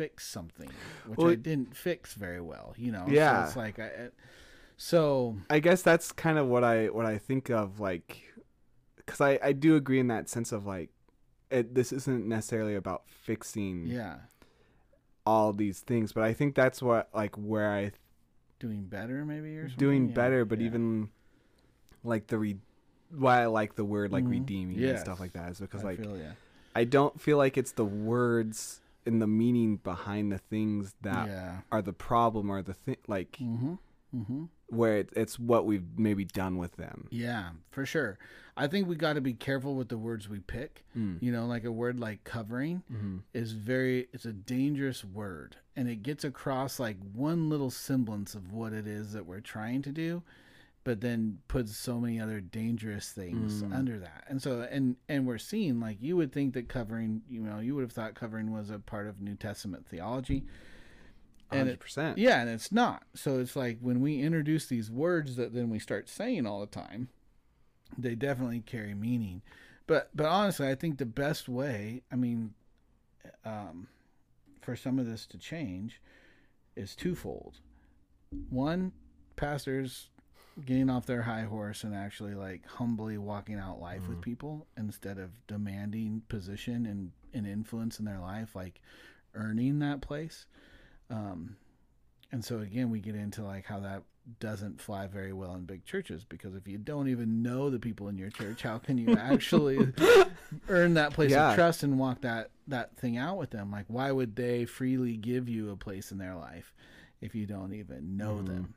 fix 0.00 0.26
something, 0.26 0.70
which 1.06 1.18
Well, 1.18 1.28
I 1.28 1.34
didn't 1.34 1.76
fix 1.76 2.14
very 2.14 2.40
well. 2.40 2.74
You 2.78 2.92
know. 2.92 3.04
Yeah. 3.08 3.42
So 3.44 3.48
it's 3.48 3.56
like 3.56 3.78
I. 3.78 3.90
So 4.76 5.36
I 5.50 5.60
guess 5.60 5.82
that's 5.82 6.10
kind 6.12 6.38
of 6.38 6.46
what 6.46 6.64
I 6.64 6.86
what 6.88 7.04
I 7.04 7.18
think 7.18 7.50
of 7.50 7.80
like 7.80 8.32
cuz 9.06 9.20
I 9.20 9.38
I 9.42 9.52
do 9.52 9.76
agree 9.76 10.00
in 10.00 10.08
that 10.08 10.28
sense 10.28 10.52
of 10.52 10.64
like 10.66 10.90
it, 11.50 11.74
this 11.74 11.92
isn't 11.92 12.26
necessarily 12.26 12.76
about 12.76 13.02
fixing 13.08 13.86
yeah, 13.86 14.20
all 15.26 15.52
these 15.52 15.80
things, 15.80 16.12
but 16.12 16.22
I 16.24 16.32
think 16.32 16.54
that's 16.54 16.80
what 16.80 17.08
like 17.12 17.36
where 17.36 17.70
I 17.70 17.92
doing 18.58 18.84
better 18.84 19.24
maybe 19.24 19.56
or 19.58 19.68
something. 19.68 19.78
doing 19.78 20.08
Yeah, 20.08 20.14
better, 20.14 20.44
but 20.44 20.60
yeah. 20.60 20.66
even 20.66 21.10
like 22.04 22.28
the 22.28 22.38
re- 22.38 22.58
why 23.10 23.42
I 23.42 23.46
like 23.46 23.74
the 23.74 23.84
word 23.84 24.12
like 24.12 24.24
Mhm. 24.24 24.30
redeeming 24.30 24.82
and 24.82 24.98
stuff 24.98 25.18
like 25.20 25.32
that 25.32 25.50
is 25.50 25.60
because 25.60 25.82
I 25.82 25.88
like 25.88 25.98
feel 26.00 26.16
yeah. 26.16 26.32
I 26.74 26.84
don't 26.84 27.20
feel 27.20 27.36
like 27.36 27.58
it's 27.58 27.72
the 27.72 27.84
words 27.84 28.80
and 29.06 29.20
the 29.20 29.26
meaning 29.26 29.76
behind 29.76 30.30
the 30.32 30.38
things 30.38 30.94
that 31.02 31.28
yeah. 31.28 31.58
are 31.72 31.82
the 31.82 31.92
problem 31.92 32.50
or 32.50 32.62
the 32.62 32.74
thing 32.74 32.96
like 33.06 33.38
Mm-hmm. 33.40 33.74
Mm-hmm. 34.14 34.44
where 34.70 34.98
it, 34.98 35.10
it's 35.14 35.38
what 35.38 35.66
we've 35.66 35.84
maybe 35.96 36.24
done 36.24 36.58
with 36.58 36.74
them. 36.76 37.06
Yeah, 37.10 37.50
for 37.70 37.86
sure. 37.86 38.18
I 38.56 38.66
think 38.66 38.88
we 38.88 38.96
got 38.96 39.12
to 39.12 39.20
be 39.20 39.34
careful 39.34 39.76
with 39.76 39.88
the 39.88 39.96
words 39.96 40.28
we 40.28 40.40
pick. 40.40 40.84
Mm. 40.98 41.22
You 41.22 41.30
know, 41.30 41.46
like 41.46 41.62
a 41.64 41.70
word 41.70 42.00
like 42.00 42.24
covering 42.24 42.82
hmm 42.90 43.18
is 43.32 43.52
very 43.52 44.08
it's 44.12 44.24
a 44.24 44.32
dangerous 44.32 45.04
word 45.04 45.56
and 45.76 45.88
it 45.88 46.02
gets 46.02 46.24
across 46.24 46.80
like 46.80 46.96
one 47.14 47.48
little 47.48 47.70
semblance 47.70 48.34
of 48.34 48.52
what 48.52 48.72
it 48.72 48.86
is 48.88 49.12
that 49.12 49.26
we're 49.26 49.40
trying 49.40 49.82
to 49.82 49.92
do 49.92 50.22
but 50.82 51.00
then 51.02 51.38
puts 51.48 51.76
so 51.76 52.00
many 52.00 52.18
other 52.20 52.40
dangerous 52.40 53.12
things 53.12 53.62
Mm. 53.62 53.74
under 53.74 53.98
that. 53.98 54.24
And 54.28 54.40
so 54.42 54.62
and 54.62 54.96
and 55.08 55.26
we're 55.26 55.38
seeing 55.38 55.78
like 55.80 55.98
you 56.00 56.16
would 56.16 56.32
think 56.32 56.54
that 56.54 56.68
covering, 56.68 57.22
you 57.28 57.40
know, 57.42 57.58
you 57.60 57.74
would 57.74 57.82
have 57.82 57.92
thought 57.92 58.14
covering 58.14 58.50
was 58.52 58.70
a 58.70 58.78
part 58.78 59.06
of 59.06 59.20
New 59.20 59.34
Testament 59.36 59.86
theology. 59.86 60.44
And 61.50 61.60
Hundred 61.60 61.72
it, 61.72 61.80
percent. 61.80 62.18
yeah, 62.18 62.40
and 62.40 62.48
it's 62.48 62.70
not. 62.70 63.02
So 63.14 63.40
it's 63.40 63.56
like 63.56 63.78
when 63.80 64.00
we 64.00 64.20
introduce 64.22 64.66
these 64.66 64.90
words 64.90 65.34
that 65.36 65.52
then 65.52 65.68
we 65.68 65.78
start 65.80 66.08
saying 66.08 66.46
all 66.46 66.60
the 66.60 66.66
time, 66.66 67.08
they 67.98 68.14
definitely 68.14 68.60
carry 68.60 68.94
meaning. 68.94 69.42
But 69.88 70.10
but 70.14 70.26
honestly, 70.26 70.68
I 70.68 70.76
think 70.76 70.98
the 70.98 71.06
best 71.06 71.48
way, 71.48 72.02
I 72.12 72.14
mean, 72.16 72.54
um, 73.44 73.88
for 74.62 74.76
some 74.76 74.98
of 75.00 75.06
this 75.06 75.26
to 75.26 75.38
change, 75.38 76.00
is 76.76 76.94
twofold. 76.94 77.56
One, 78.48 78.92
pastors 79.34 80.08
getting 80.64 80.90
off 80.90 81.06
their 81.06 81.22
high 81.22 81.42
horse 81.44 81.84
and 81.84 81.94
actually 81.94 82.34
like 82.34 82.66
humbly 82.66 83.16
walking 83.18 83.56
out 83.58 83.80
life 83.80 84.08
with 84.08 84.18
Mhm. 84.18 84.22
people 84.22 84.66
instead 84.76 85.18
of 85.18 85.46
demanding 85.46 86.22
position 86.28 86.86
and, 86.86 87.12
and 87.32 87.46
influence 87.46 87.98
in 87.98 88.04
their 88.04 88.18
life, 88.20 88.54
like 88.54 88.80
earning 89.34 89.78
that 89.78 90.00
place. 90.00 90.46
Um, 91.08 91.56
and 92.32 92.44
so 92.44 92.58
again, 92.60 92.90
we 92.90 93.00
get 93.00 93.14
into 93.14 93.42
like 93.42 93.66
how 93.66 93.80
that 93.80 94.02
doesn't 94.38 94.80
fly 94.80 95.06
very 95.06 95.32
well 95.32 95.54
in 95.54 95.64
big 95.64 95.84
churches 95.84 96.24
because 96.24 96.54
if 96.54 96.68
you 96.68 96.78
don't 96.78 97.08
even 97.08 97.42
know 97.42 97.70
the 97.70 97.78
people 97.78 98.08
in 98.08 98.18
your 98.18 98.30
church, 98.30 98.62
how 98.62 98.78
can 98.78 98.98
you 98.98 99.14
actually 99.16 99.92
earn 100.68 100.94
that 100.94 101.12
place 101.14 101.30
Yeah. 101.32 101.50
of 101.50 101.54
trust 101.54 101.82
and 101.82 101.98
walk 101.98 102.20
that 102.20 102.50
that 102.68 102.96
thing 102.96 103.16
out 103.16 103.38
with 103.38 103.50
them? 103.50 103.70
Like, 103.72 103.86
why 103.88 104.12
would 104.12 104.36
they 104.36 104.64
freely 104.66 105.16
give 105.16 105.48
you 105.48 105.70
a 105.70 105.76
place 105.76 106.12
in 106.12 106.18
their 106.18 106.34
life 106.36 106.72
if 107.20 107.34
you 107.34 107.46
don't 107.46 107.72
even 107.72 108.16
know 108.16 108.36
Mhm. 108.42 108.46
them? 108.46 108.74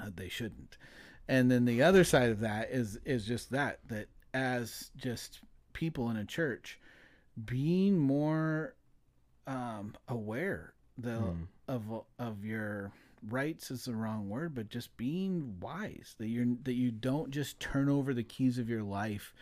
Uh, 0.00 0.10
they 0.14 0.28
shouldn't. 0.28 0.76
And 1.28 1.50
then 1.50 1.64
the 1.64 1.82
other 1.82 2.04
side 2.04 2.30
of 2.30 2.40
that 2.40 2.70
is 2.70 2.98
is 3.04 3.24
just 3.24 3.50
that 3.50 3.78
that 3.88 4.08
as 4.34 4.90
just 4.96 5.40
people 5.72 6.10
in 6.10 6.16
a 6.16 6.24
church, 6.24 6.78
being 7.44 7.98
more 7.98 8.74
um, 9.46 9.94
aware 10.08 10.74
the 10.98 11.10
Mm. 11.10 11.46
of 11.68 11.82
of 12.18 12.44
your 12.44 12.92
rights 13.28 13.70
is 13.70 13.84
the 13.84 13.94
wrong 13.94 14.28
word, 14.28 14.54
but 14.54 14.68
just 14.68 14.96
being 14.96 15.58
wise 15.60 16.14
that 16.18 16.26
you're 16.28 16.56
that 16.64 16.74
you 16.74 16.90
don't 16.90 17.30
just 17.30 17.60
turn 17.60 17.88
over 17.88 18.12
the 18.12 18.24
keys 18.24 18.58
of 18.58 18.68
your 18.68 18.82
life 18.82 19.32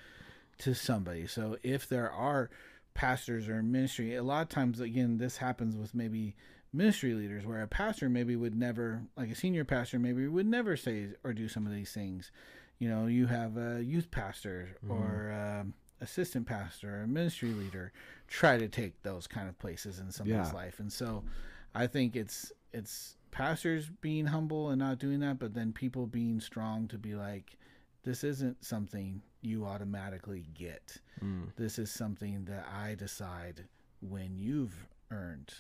to 0.59 0.75
somebody. 0.75 1.27
So 1.27 1.57
if 1.63 1.89
there 1.89 2.11
are 2.11 2.51
pastors 2.93 3.49
or 3.49 3.63
ministry, 3.63 4.15
a 4.15 4.23
lot 4.23 4.43
of 4.43 4.49
times 4.51 4.81
again 4.81 5.17
this 5.19 5.39
happens 5.39 5.75
with 5.77 5.95
maybe 5.95 6.37
ministry 6.73 7.15
leaders 7.15 7.45
where 7.45 7.63
a 7.63 7.67
pastor 7.67 8.09
maybe 8.09 8.37
would 8.37 8.55
never 8.55 9.03
like 9.17 9.31
a 9.31 9.35
senior 9.35 9.65
pastor 9.65 9.99
maybe 9.99 10.27
would 10.29 10.47
never 10.47 10.77
say 10.77 11.09
or 11.25 11.33
do 11.33 11.49
some 11.49 11.67
of 11.67 11.73
these 11.73 11.93
things. 11.93 12.31
You 12.79 12.89
know, 12.89 13.07
you 13.07 13.27
have 13.27 13.57
a 13.57 13.83
youth 13.83 14.11
pastor 14.11 14.71
or 14.89 15.33
um, 15.33 15.75
assistant 16.01 16.47
pastor 16.47 16.97
or 16.99 17.03
a 17.03 17.09
ministry 17.09 17.51
leader 17.53 17.93
try 18.29 18.57
to 18.57 18.69
take 18.69 19.03
those 19.03 19.27
kind 19.27 19.49
of 19.49 19.59
places 19.59 19.99
in 19.99 20.11
somebody's 20.11 20.49
Yeah. 20.53 20.55
life. 20.55 20.81
And 20.81 20.93
so 20.93 21.25
I 21.75 21.87
think 21.87 22.17
it's 22.17 22.53
it's 22.73 23.17
pastors 23.33 23.91
being 24.01 24.27
humble 24.27 24.71
and 24.71 24.79
not 24.79 24.99
doing 24.99 25.21
that, 25.21 25.39
but 25.39 25.55
then 25.55 25.73
people 25.73 26.07
being 26.07 26.41
strong 26.41 26.89
to 26.89 26.99
be 26.99 27.15
like, 27.15 27.57
this 28.03 28.25
isn't 28.25 28.65
something 28.65 29.23
you 29.43 29.65
automatically 29.65 30.47
get. 30.55 30.97
Mm. 31.23 31.53
This 31.57 31.79
is 31.79 31.91
something 31.91 32.45
that 32.47 32.67
I 32.73 32.95
decide 32.95 33.65
when 34.01 34.37
you've 34.39 34.87
earned. 35.11 35.53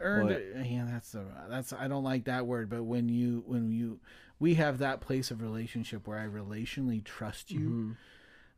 Earned, 0.00 0.28
Well, 0.28 0.64
yeah, 0.64 0.86
that's 0.88 1.10
the 1.12 1.24
that's 1.48 1.72
I 1.72 1.88
don't 1.88 2.04
like 2.04 2.24
that 2.24 2.46
word, 2.46 2.68
but 2.70 2.84
when 2.84 3.08
you 3.08 3.42
when 3.46 3.70
you 3.72 3.98
we 4.38 4.54
have 4.54 4.78
that 4.78 5.00
place 5.00 5.30
of 5.32 5.42
relationship 5.42 6.06
where 6.06 6.18
I 6.18 6.26
relationally 6.26 7.02
trust 7.02 7.50
you, 7.50 7.96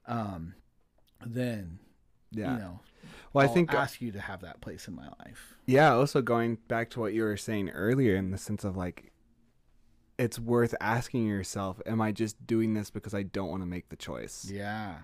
Mhm. 0.07 0.13
um, 0.13 0.55
then 1.27 1.79
Yeah. 2.31 2.53
you 2.55 2.59
know, 2.61 2.81
well, 3.33 3.45
I 3.45 3.49
I'll 3.49 3.55
think 3.55 3.73
ask 3.73 4.01
you 4.03 4.13
to 4.13 4.21
have 4.21 4.43
that 4.43 4.61
place 4.61 4.87
in 4.87 4.95
my 4.95 5.09
life. 5.25 5.57
Yeah, 5.67 5.93
also 5.95 6.21
going 6.21 6.57
back 6.69 6.91
to 6.91 7.01
what 7.01 7.15
you 7.15 7.23
were 7.23 7.37
saying 7.39 7.71
earlier 7.71 8.17
in 8.17 8.31
the 8.31 8.39
sense 8.39 8.63
of 8.65 8.77
like 8.77 9.11
it's 10.19 10.39
worth 10.39 10.75
asking 10.83 11.27
yourself, 11.27 11.81
am 11.87 12.03
I 12.03 12.13
just 12.13 12.47
doing 12.47 12.75
this 12.75 12.91
because 12.91 13.15
I 13.15 13.23
don't 13.23 13.49
want 13.49 13.63
to 13.63 13.67
make 13.67 13.89
the 13.89 13.97
choice? 13.97 14.45
Yeah, 14.51 14.99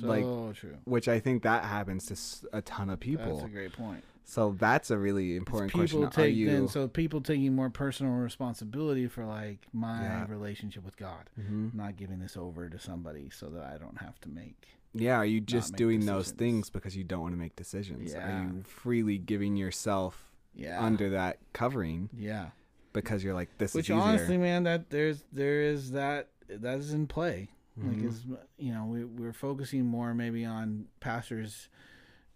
so 0.00 0.06
Like, 0.08 0.56
true. 0.56 0.78
Which 0.84 1.06
I 1.06 1.20
think 1.20 1.44
that 1.44 1.64
happens 1.64 2.06
to 2.06 2.48
a 2.56 2.60
ton 2.60 2.90
of 2.90 2.98
people. 2.98 3.36
That's 3.36 3.46
a 3.46 3.48
great 3.48 3.72
point. 3.72 4.02
So 4.24 4.54
that's 4.58 4.90
a 4.90 4.98
really 4.98 5.36
important 5.36 5.72
question. 5.72 5.98
people 6.00 6.08
Are 6.08 6.10
take 6.10 6.34
you 6.36 6.46
then 6.50 6.68
so 6.68 6.86
people 6.88 7.20
taking 7.20 7.54
more 7.54 7.70
personal 7.70 8.12
responsibility 8.12 9.06
for 9.08 9.24
like 9.24 9.66
my 9.72 10.00
Yeah. 10.02 10.26
relationship 10.28 10.84
with 10.84 10.96
God, 10.96 11.28
Mhm. 11.38 11.74
not 11.74 11.96
giving 11.96 12.18
this 12.20 12.36
over 12.36 12.68
to 12.68 12.78
somebody 12.78 13.30
so 13.30 13.48
that 13.50 13.64
I 13.64 13.78
don't 13.78 13.98
have 13.98 14.20
to 14.22 14.28
make. 14.28 14.68
Yeah, 14.92 15.16
are 15.16 15.24
you 15.24 15.40
just 15.40 15.74
doing 15.76 16.04
those 16.06 16.32
things 16.32 16.68
because 16.70 16.96
you 16.96 17.04
don't 17.04 17.20
want 17.22 17.32
to 17.34 17.38
make 17.38 17.54
decisions? 17.56 18.12
Yeah. 18.12 18.40
Are 18.40 18.44
you 18.44 18.62
freely 18.64 19.18
giving 19.18 19.56
yourself 19.56 20.32
Yeah, 20.54 20.82
under 20.84 21.10
that 21.10 21.38
covering 21.52 22.10
yeah. 22.12 22.50
because 22.92 23.22
you're 23.22 23.34
like 23.34 23.56
this 23.58 23.72
Which 23.74 23.88
is 23.88 23.94
easier? 23.96 24.02
honestly, 24.02 24.36
man, 24.36 24.64
that 24.64 24.90
there's 24.90 25.24
there 25.32 25.62
is 25.62 25.92
that 25.92 26.28
that 26.48 26.78
is 26.78 26.92
in 26.92 27.06
play. 27.06 27.50
Like 27.76 27.98
Mhm. 27.98 28.04
is 28.08 28.26
you 28.58 28.72
know 28.74 28.84
we 28.84 29.04
we're 29.04 29.32
focusing 29.32 29.86
more 29.86 30.12
maybe 30.12 30.44
on 30.44 30.86
pastors, 30.98 31.68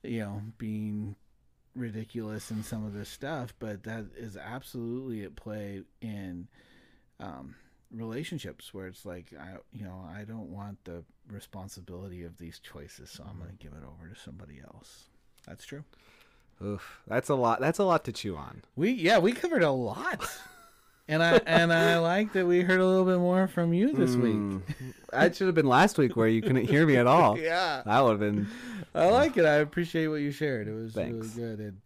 you 0.04 0.20
know, 0.20 0.40
being 0.58 1.16
ridiculous 1.74 2.50
in 2.50 2.62
some 2.62 2.84
of 2.84 2.94
this 2.94 3.08
stuff, 3.08 3.54
but 3.58 3.82
that 3.84 4.06
is 4.16 4.36
absolutely 4.36 5.24
at 5.24 5.36
play 5.36 5.82
in 6.00 6.48
um, 7.20 7.54
relationships 7.90 8.72
where 8.72 8.86
it's 8.86 9.06
like 9.06 9.26
I 9.38 9.56
you 9.72 9.84
know 9.84 10.06
I 10.12 10.24
don't 10.24 10.50
want 10.50 10.78
the 10.84 11.04
responsibility 11.30 12.24
of 12.24 12.38
these 12.38 12.58
choices, 12.58 13.10
so 13.10 13.24
I'm 13.28 13.38
going 13.38 13.50
to 13.50 13.62
give 13.62 13.72
it 13.72 13.84
over 13.84 14.12
to 14.12 14.20
somebody 14.20 14.60
else. 14.62 15.04
That's 15.46 15.64
true. 15.64 15.84
Oof, 16.62 17.02
that's 17.06 17.28
a 17.28 17.34
lot. 17.34 17.60
That's 17.60 17.78
a 17.78 17.84
lot 17.84 18.04
to 18.04 18.12
chew 18.12 18.36
on. 18.36 18.62
We 18.76 18.92
yeah 18.92 19.18
we 19.18 19.32
covered 19.32 19.62
a 19.62 19.70
lot. 19.70 20.26
And 21.06 21.22
I 21.22 21.36
and 21.46 21.72
I 21.72 21.98
like 21.98 22.32
that 22.32 22.46
we 22.46 22.62
heard 22.62 22.80
a 22.80 22.86
little 22.86 23.04
bit 23.04 23.18
more 23.18 23.46
from 23.46 23.74
you 23.74 23.92
this 23.92 24.16
week. 24.16 24.34
Mm. 24.36 24.62
That 25.12 25.36
should 25.36 25.46
have 25.48 25.54
been 25.54 25.68
last 25.68 25.98
week 25.98 26.16
where 26.16 26.28
you 26.28 26.40
couldn't 26.40 26.64
hear 26.66 26.86
me 26.86 26.96
at 26.96 27.06
all. 27.06 27.38
Yeah, 27.38 27.82
That 27.84 28.00
would 28.00 28.10
have 28.12 28.20
been. 28.20 28.48
I 28.94 29.10
like 29.10 29.36
it. 29.36 29.44
I 29.44 29.56
appreciate 29.56 30.06
what 30.08 30.16
you 30.16 30.30
shared. 30.30 30.66
It 30.66 30.72
was 30.72 30.92
Thanks. 30.94 31.36
really 31.36 31.56
good, 31.56 31.60
and 31.60 31.80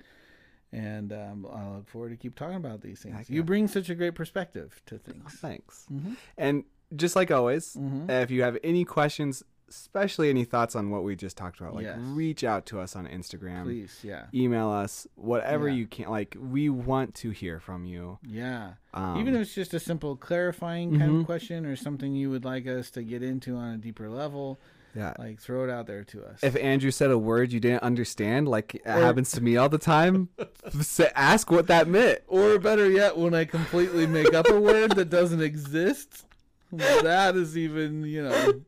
and 0.73 1.13
um, 1.13 1.47
I 1.53 1.69
look 1.77 1.89
forward 1.89 2.11
to 2.11 2.17
keep 2.17 2.37
talking 2.37 2.57
about 2.57 2.81
these 2.83 3.01
things. 3.01 3.29
You 3.29 3.43
bring 3.43 3.67
such 3.69 3.89
a 3.91 3.95
great 3.95 4.15
perspective 4.15 4.81
to 4.87 4.99
things. 4.99 5.33
Thanks. 5.41 5.87
Mm-hmm. 5.93 6.13
And 6.37 6.65
just 6.95 7.17
like 7.17 7.31
always, 7.31 7.75
Mm-hmm. 7.75 8.11
if 8.11 8.31
you 8.31 8.43
have 8.43 8.57
any 8.63 8.85
questions, 8.85 9.43
especially 9.69 10.31
any 10.31 10.45
thoughts 10.45 10.75
on 10.75 10.91
what 10.91 11.05
we 11.05 11.15
just 11.17 11.37
talked 11.37 11.61
about, 11.61 11.75
like 11.75 11.85
Yes. 11.85 11.99
reach 12.01 12.45
out 12.45 12.67
to 12.67 12.81
us 12.81 12.97
on 12.97 13.07
Instagram, 13.07 13.65
Please, 13.65 13.99
yeah, 14.03 14.27
email 14.35 14.69
us, 14.71 15.07
whatever 15.15 15.69
Yeah. 15.69 15.75
you 15.75 15.87
can. 15.87 16.09
Like 16.09 16.37
we 16.39 16.69
want 16.71 17.15
to 17.17 17.31
hear 17.31 17.61
from 17.61 17.85
you. 17.85 18.19
yeah. 18.23 18.73
Um, 18.95 19.19
Even 19.19 19.35
if 19.35 19.43
it's 19.43 19.55
just 19.55 19.75
a 19.75 19.81
simple 19.81 20.17
clarifying 20.17 20.99
kind 20.99 21.13
Mhm. 21.13 21.21
of 21.21 21.27
question 21.27 21.67
or 21.67 21.77
something 21.77 22.15
you 22.15 22.31
would 22.31 22.45
like 22.45 22.67
us 22.67 22.91
to 22.93 23.03
get 23.03 23.23
into 23.23 23.55
on 23.57 23.75
a 23.75 23.77
deeper 23.79 24.09
level, 24.09 24.59
yeah. 24.95 25.13
like 25.19 25.41
throw 25.41 25.63
it 25.65 25.71
out 25.71 25.87
there 25.87 26.03
to 26.05 26.25
us. 26.25 26.43
If 26.43 26.57
Andrew 26.57 26.91
said 26.91 27.11
a 27.11 27.19
word 27.19 27.53
you 27.53 27.61
didn't 27.61 27.83
understand, 27.83 28.49
like 28.49 28.75
it 28.77 28.83
Or- 28.87 28.93
happens 28.93 29.31
to 29.33 29.43
me 29.43 29.57
all 29.57 29.69
the 29.69 29.79
time, 29.79 30.31
ask 31.15 31.51
what 31.51 31.67
that 31.67 31.87
meant. 31.89 32.21
Or 32.27 32.59
better 32.59 32.91
yet, 32.91 33.17
when 33.19 33.35
I 33.35 33.45
completely 33.45 34.07
make 34.07 34.33
up 34.33 34.49
a 34.49 34.59
word 34.59 34.93
that 34.97 35.11
doesn't 35.11 35.43
exist, 35.43 36.25
that 36.73 37.37
is 37.37 37.57
even, 37.57 38.05
you 38.05 38.23
know, 38.25 38.63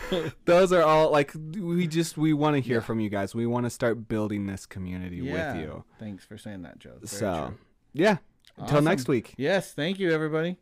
Those 0.44 0.72
are 0.72 0.82
all 0.82 1.10
like 1.10 1.32
we 1.34 1.86
just 1.86 2.16
we 2.16 2.32
want 2.32 2.56
to 2.56 2.60
hear 2.60 2.76
Yeah. 2.78 2.82
from 2.84 3.00
you 3.00 3.08
guys. 3.10 3.34
We 3.34 3.46
want 3.46 3.66
to 3.66 3.70
start 3.70 4.08
building 4.08 4.46
this 4.46 4.66
community 4.66 5.16
yeah. 5.16 5.52
with 5.54 5.62
you. 5.62 5.84
Thanks 5.98 6.24
for 6.24 6.38
saying 6.38 6.62
that, 6.62 6.78
Joe. 6.78 6.94
Very 6.96 7.06
so, 7.08 7.46
true. 7.48 7.58
yeah. 7.92 8.16
Until 8.58 8.76
Awesome. 8.76 8.84
next 8.84 9.08
week. 9.08 9.34
Yes, 9.36 9.72
thank 9.74 9.98
you, 9.98 10.10
everybody. 10.12 10.56